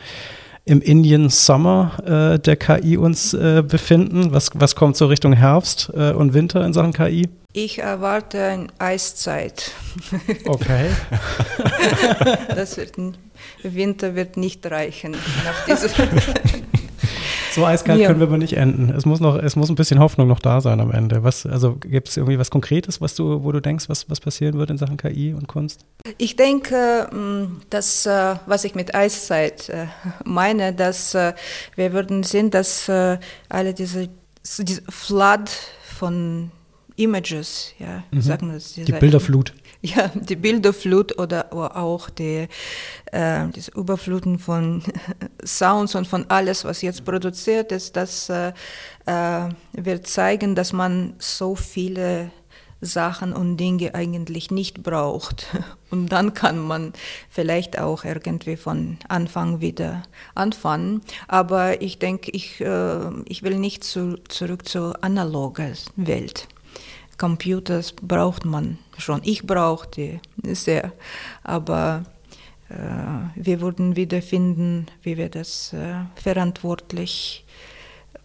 im 0.65 0.81
Indian 0.81 1.29
Summer 1.29 2.35
äh, 2.35 2.39
der 2.39 2.57
KI 2.57 2.97
uns 2.97 3.35
äh, 3.35 3.63
befinden. 3.67 4.33
Was, 4.33 4.51
was 4.55 4.75
kommt 4.75 4.97
so 4.97 5.07
Richtung 5.07 5.33
Herbst 5.33 5.91
äh, 5.95 6.13
und 6.13 6.35
Winter 6.35 6.65
in 6.65 6.73
Sachen 6.73 6.93
KI? 6.93 7.29
Ich 7.53 7.81
erwarte 7.81 8.43
eine 8.43 8.67
Eiszeit. 8.79 9.73
Okay. 10.47 10.91
das 12.49 12.77
wird, 12.77 12.93
Winter 13.63 14.15
wird 14.15 14.37
nicht 14.37 14.65
reichen 14.71 15.13
nach 15.13 15.67
dieser 15.67 15.89
So 17.53 17.67
eiskalt 17.67 18.01
ja. 18.01 18.09
können 18.09 18.21
wir 18.21 18.27
aber 18.27 18.39
nicht 18.39 18.55
enden. 18.55 18.91
Es 18.95 19.05
muss 19.05 19.21
noch, 19.21 19.37
es 19.37 19.57
muss 19.57 19.69
ein 19.69 19.75
bisschen 19.75 19.99
Hoffnung 19.99 20.29
noch 20.29 20.41
da 20.41 20.61
sein 20.61 20.81
am 20.81 20.91
Ende. 20.91 21.23
Was, 21.23 21.47
also 21.47 21.77
gibt 21.77 22.09
es 22.09 22.17
irgendwie 22.17 22.39
was 22.39 22.51
Konkretes, 22.51 23.01
was 23.01 23.15
du, 23.15 23.45
wo 23.45 23.53
du 23.53 23.61
denkst, 23.61 23.89
was, 23.89 24.09
was 24.09 24.21
passieren 24.21 24.59
wird 24.59 24.71
in 24.71 24.79
Sachen 24.79 24.97
KI 24.97 25.35
und 25.35 25.49
Kunst? 25.49 25.85
Ich 26.19 26.37
denke, 26.37 27.09
mm, 27.13 27.63
dass, 27.71 28.07
äh, 28.07 28.37
was 28.47 28.65
ich 28.65 28.75
mit 28.75 28.95
Eiszeit 28.95 29.69
äh, 29.69 29.87
meine, 30.25 30.73
dass 30.73 31.15
äh, 31.15 31.35
wir 31.77 31.93
würden 31.93 32.23
sehen, 32.23 32.51
dass 32.51 32.91
alle 33.49 33.75
diese, 33.75 34.09
diese 34.59 34.83
Flood 34.89 35.51
von 35.97 36.51
Images, 36.97 37.73
ja, 37.79 38.05
mhm. 38.11 38.21
sagen 38.21 38.47
wir 38.49 38.55
das. 38.55 38.75
Die 38.75 38.93
Bilderflut. 38.93 39.55
Ja, 39.85 40.13
die 40.15 40.37
Bilderflut 40.37 41.19
oder 41.19 41.53
auch 41.53 42.09
die, 42.09 42.47
äh, 43.11 43.49
das 43.53 43.67
Überfluten 43.75 44.39
von 44.39 44.83
Sounds 45.45 45.97
und 45.97 46.07
von 46.07 46.25
alles, 46.29 46.65
was 46.65 46.83
jetzt 46.83 47.05
produziert 47.05 47.73
ist, 47.73 47.97
das 47.97 48.29
äh, 48.29 48.53
äh, 49.07 49.49
wird 49.73 50.07
zeigen, 50.07 50.55
dass 50.55 50.73
man 50.73 51.15
so 51.19 51.57
viele 51.57 52.31
Sachen 52.81 53.33
und 53.33 53.57
Dinge 53.57 53.95
eigentlich 53.95 54.51
nicht 54.51 54.83
braucht. 54.83 55.47
Und 55.91 56.11
dann 56.11 56.33
kann 56.33 56.59
man 56.59 56.95
vielleicht 57.29 57.79
auch 57.79 58.05
irgendwie 58.05 58.57
von 58.57 58.97
Anfang 59.09 59.61
wieder 59.61 60.03
anfangen. 60.35 61.03
Aber 61.29 61.83
ich 61.83 61.99
denke, 61.99 62.31
ich, 62.31 62.63
äh, 62.63 63.11
ich 63.27 63.43
will 63.43 63.59
nicht 63.59 63.85
zu, 63.85 64.17
zurück 64.29 64.67
zur 64.67 65.05
analogen 65.05 65.77
Welt. 65.97 66.49
Computers 67.19 67.93
braucht 67.93 68.45
man 68.45 68.79
schon. 68.99 69.21
Ich 69.25 69.47
brauche 69.47 69.89
die 69.89 70.21
sehr. 70.43 70.93
Aber 71.43 72.05
äh, 72.69 72.75
wir 73.35 73.61
würden 73.61 73.97
wiederfinden, 73.97 74.87
wie 75.03 75.17
wir 75.17 75.29
das 75.29 75.73
äh, 75.73 75.95
verantwortlich 76.17 77.45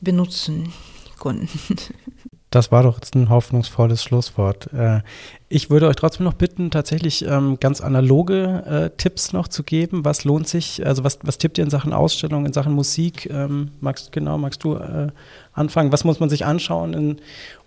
benutzen 0.02 0.74
können. 1.20 1.50
Das 2.50 2.72
war 2.72 2.84
doch 2.84 2.96
jetzt 2.96 3.14
ein 3.14 3.30
hoffnungsvolles 3.30 4.02
Schlusswort. 4.02 4.72
Äh, 4.74 5.02
ich 5.50 5.70
würde 5.70 5.88
euch 5.88 5.98
trotzdem 5.98 6.24
noch 6.26 6.34
bitten, 6.34 6.72
tatsächlich 6.72 7.26
ähm, 7.26 7.58
ganz 7.60 7.82
analoge 7.82 8.64
äh, 8.66 8.98
Tipps 8.98 9.34
noch 9.34 9.50
zu 9.50 9.64
geben. 9.64 10.06
Was 10.06 10.24
lohnt 10.24 10.48
sich, 10.48 10.86
also 10.86 11.04
was, 11.04 11.20
was 11.24 11.38
tippt 11.38 11.58
ihr 11.58 11.66
in 11.66 11.70
Sachen 11.70 11.92
Ausstellung, 11.92 12.46
in 12.46 12.54
Sachen 12.54 12.72
Musik? 12.72 13.30
Ähm, 13.30 13.72
magst, 13.82 14.14
genau, 14.14 14.38
magst 14.38 14.64
du 14.64 14.76
äh, 14.76 15.10
anfangen? 15.52 15.92
Was 15.92 16.06
muss 16.06 16.22
man 16.22 16.30
sich 16.30 16.46
anschauen, 16.46 16.94
in, 16.94 17.18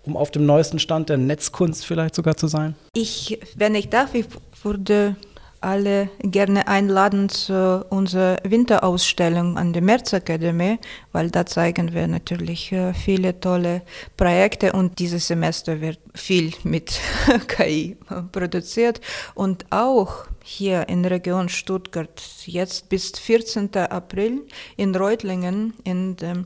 um 0.03 0.17
auf 0.17 0.31
dem 0.31 0.47
neuesten 0.47 0.79
Stand 0.79 1.09
der 1.09 1.17
Netzkunst 1.17 1.85
vielleicht 1.85 2.15
sogar 2.15 2.35
zu 2.35 2.47
sein? 2.47 2.73
Ich, 2.95 3.39
wenn 3.55 3.75
ich 3.75 3.89
darf, 3.89 4.15
ich 4.15 4.25
würde 4.63 5.15
alle 5.61 6.09
gerne 6.19 6.67
einladen 6.67 7.29
zu 7.29 7.85
unserer 7.89 8.37
Winterausstellung 8.43 9.57
an 9.57 9.73
der 9.73 9.81
Märzakademie, 9.81 10.79
weil 11.11 11.29
da 11.29 11.45
zeigen 11.45 11.93
wir 11.93 12.07
natürlich 12.07 12.71
äh, 12.71 12.93
viele 12.93 13.39
tolle 13.39 13.83
Projekte 14.17 14.73
und 14.73 14.99
dieses 14.99 15.27
Semester 15.27 15.79
wird 15.81 15.99
viel 16.15 16.51
mit 16.63 16.99
KI 17.47 17.97
produziert 18.31 19.01
und 19.35 19.65
auch 19.69 20.25
hier 20.43 20.87
in 20.89 21.05
Region 21.05 21.49
Stuttgart 21.49 22.21
jetzt 22.45 22.89
bis 22.89 23.11
14. 23.11 23.75
April 23.75 24.41
in 24.77 24.95
Reutlingen 24.95 25.73
in 25.83 26.15
dem 26.15 26.45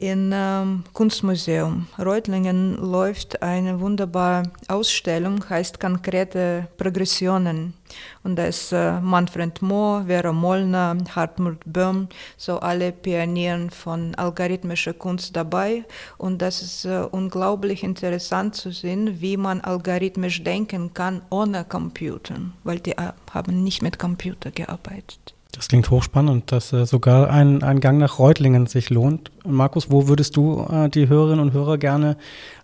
in 0.00 0.30
ähm, 0.32 0.84
Kunstmuseum 0.92 1.88
Reutlingen 1.98 2.76
läuft 2.76 3.42
eine 3.42 3.80
wunderbare 3.80 4.44
Ausstellung, 4.68 5.44
heißt 5.50 5.80
Konkrete 5.80 6.68
Progressionen. 6.76 7.74
Und 8.22 8.36
da 8.36 8.44
ist 8.44 8.72
äh, 8.72 9.00
Manfred 9.00 9.60
Mohr, 9.60 10.04
Vera 10.06 10.32
Mollner, 10.32 10.96
Hartmut 11.16 11.58
Böhm, 11.66 12.08
so 12.36 12.60
alle 12.60 12.92
Pionieren 12.92 13.70
von 13.70 14.14
algorithmischer 14.14 14.92
Kunst 14.92 15.34
dabei. 15.34 15.84
Und 16.16 16.42
das 16.42 16.62
ist 16.62 16.84
äh, 16.84 17.04
unglaublich 17.10 17.82
interessant 17.82 18.54
zu 18.54 18.70
sehen, 18.70 19.20
wie 19.20 19.36
man 19.36 19.60
algorithmisch 19.62 20.44
denken 20.44 20.94
kann 20.94 21.22
ohne 21.30 21.64
Computer, 21.64 22.36
weil 22.62 22.78
die 22.78 22.92
äh, 22.92 23.12
haben 23.34 23.62
nicht 23.62 23.82
mit 23.82 23.98
Computer 23.98 24.50
gearbeitet. 24.50 25.34
Das 25.52 25.68
klingt 25.68 25.90
hochspannend, 25.90 26.52
dass 26.52 26.72
äh, 26.72 26.84
sogar 26.84 27.30
ein, 27.30 27.62
ein 27.62 27.80
Gang 27.80 27.98
nach 27.98 28.18
Reutlingen 28.18 28.66
sich 28.66 28.90
lohnt. 28.90 29.30
Markus, 29.46 29.90
wo 29.90 30.06
würdest 30.06 30.36
du 30.36 30.66
äh, 30.70 30.88
die 30.88 31.08
Hörerinnen 31.08 31.40
und 31.40 31.52
Hörer 31.52 31.78
gerne 31.78 32.16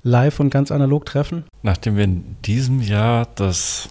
live 0.03 0.39
und 0.39 0.51
ganz 0.51 0.71
analog 0.71 1.07
treffen? 1.07 1.45
Nachdem 1.62 1.97
wir 1.97 2.05
in 2.05 2.37
diesem 2.45 2.81
Jahr 2.81 3.27
das 3.35 3.89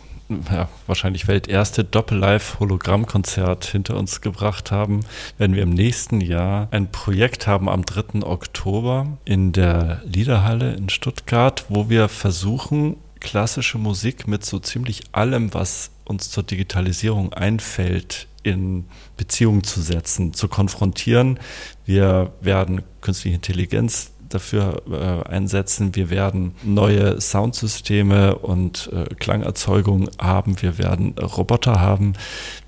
ja, 0.50 0.70
wahrscheinlich 0.88 1.28
welterste 1.28 1.84
Doppel-Live-Hologramm-Konzert 1.84 3.66
hinter 3.66 3.98
uns 3.98 4.22
gebracht 4.22 4.72
haben, 4.72 5.02
werden 5.38 5.56
wir 5.56 5.64
im 5.64 5.72
nächsten 5.72 6.22
Jahr 6.22 6.68
ein 6.72 6.92
Projekt 6.92 7.48
haben 7.48 7.70
am 7.70 7.86
3. 7.86 8.24
Oktober 8.24 9.08
in 9.26 9.52
der 9.52 10.02
Liederhalle 10.06 10.74
in 10.74 10.90
Stuttgart, 10.90 11.66
wo 11.70 11.90
wir 11.90 12.08
versuchen, 12.10 12.98
klassische 13.24 13.80
Musik 13.80 14.28
mit 14.28 14.46
so 14.46 14.60
ziemlich 14.60 15.02
allem, 15.14 15.54
was 15.54 15.90
uns 16.06 16.30
zur 16.30 16.44
Digitalisierung 16.44 17.34
einfällt, 17.34 18.28
in 18.44 18.86
Beziehung 19.18 19.64
zu 19.64 19.82
setzen, 19.82 20.34
zu 20.34 20.48
konfrontieren. 20.48 21.40
Wir 21.86 22.34
werden 22.42 22.84
künstliche 23.02 23.36
Intelligenz 23.36 24.12
dafür 24.34 24.82
äh, 24.92 25.30
einsetzen. 25.30 25.96
Wir 25.96 26.10
werden 26.10 26.56
neue 26.64 27.22
Soundsysteme 27.22 28.36
und 28.36 28.90
äh, 28.92 29.14
Klangerzeugung 29.16 30.10
haben. 30.20 30.62
Wir 30.62 30.78
werden 30.78 31.14
Roboter 31.18 31.80
haben. 31.80 32.14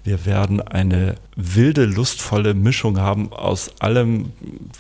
Wir 0.04 0.26
werden 0.26 0.62
eine 0.62 1.16
wilde, 1.36 1.86
lustvolle 1.86 2.54
Mischung 2.54 3.00
haben 3.00 3.34
aus 3.34 3.72
allem, 3.80 4.32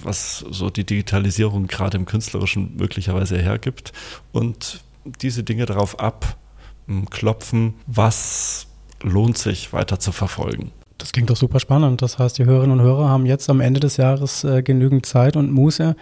was 0.01 0.45
so 0.49 0.69
die 0.69 0.85
Digitalisierung 0.85 1.67
gerade 1.67 1.97
im 1.97 2.05
Künstlerischen 2.05 2.75
möglicherweise 2.77 3.37
hergibt. 3.37 3.91
Und 4.31 4.84
diese 5.21 5.43
Dinge 5.43 5.65
darauf 5.65 5.97
abklopfen, 5.99 7.75
was 7.87 8.67
lohnt 9.01 9.37
sich 9.37 9.73
weiter 9.73 9.99
zu 9.99 10.11
verfolgen. 10.11 10.71
Das 10.97 11.11
klingt 11.11 11.29
doch 11.29 11.35
super 11.35 11.59
spannend. 11.59 12.01
Das 12.01 12.19
heißt, 12.19 12.37
die 12.37 12.45
Hörerinnen 12.45 12.79
und 12.79 12.85
Hörer 12.85 13.09
haben 13.09 13.25
jetzt 13.25 13.49
am 13.49 13.59
Ende 13.59 13.79
des 13.79 13.97
Jahres 13.97 14.43
äh, 14.43 14.63
genügend 14.63 15.05
Zeit 15.05 15.35
und 15.35 15.51
Muße, 15.51 15.95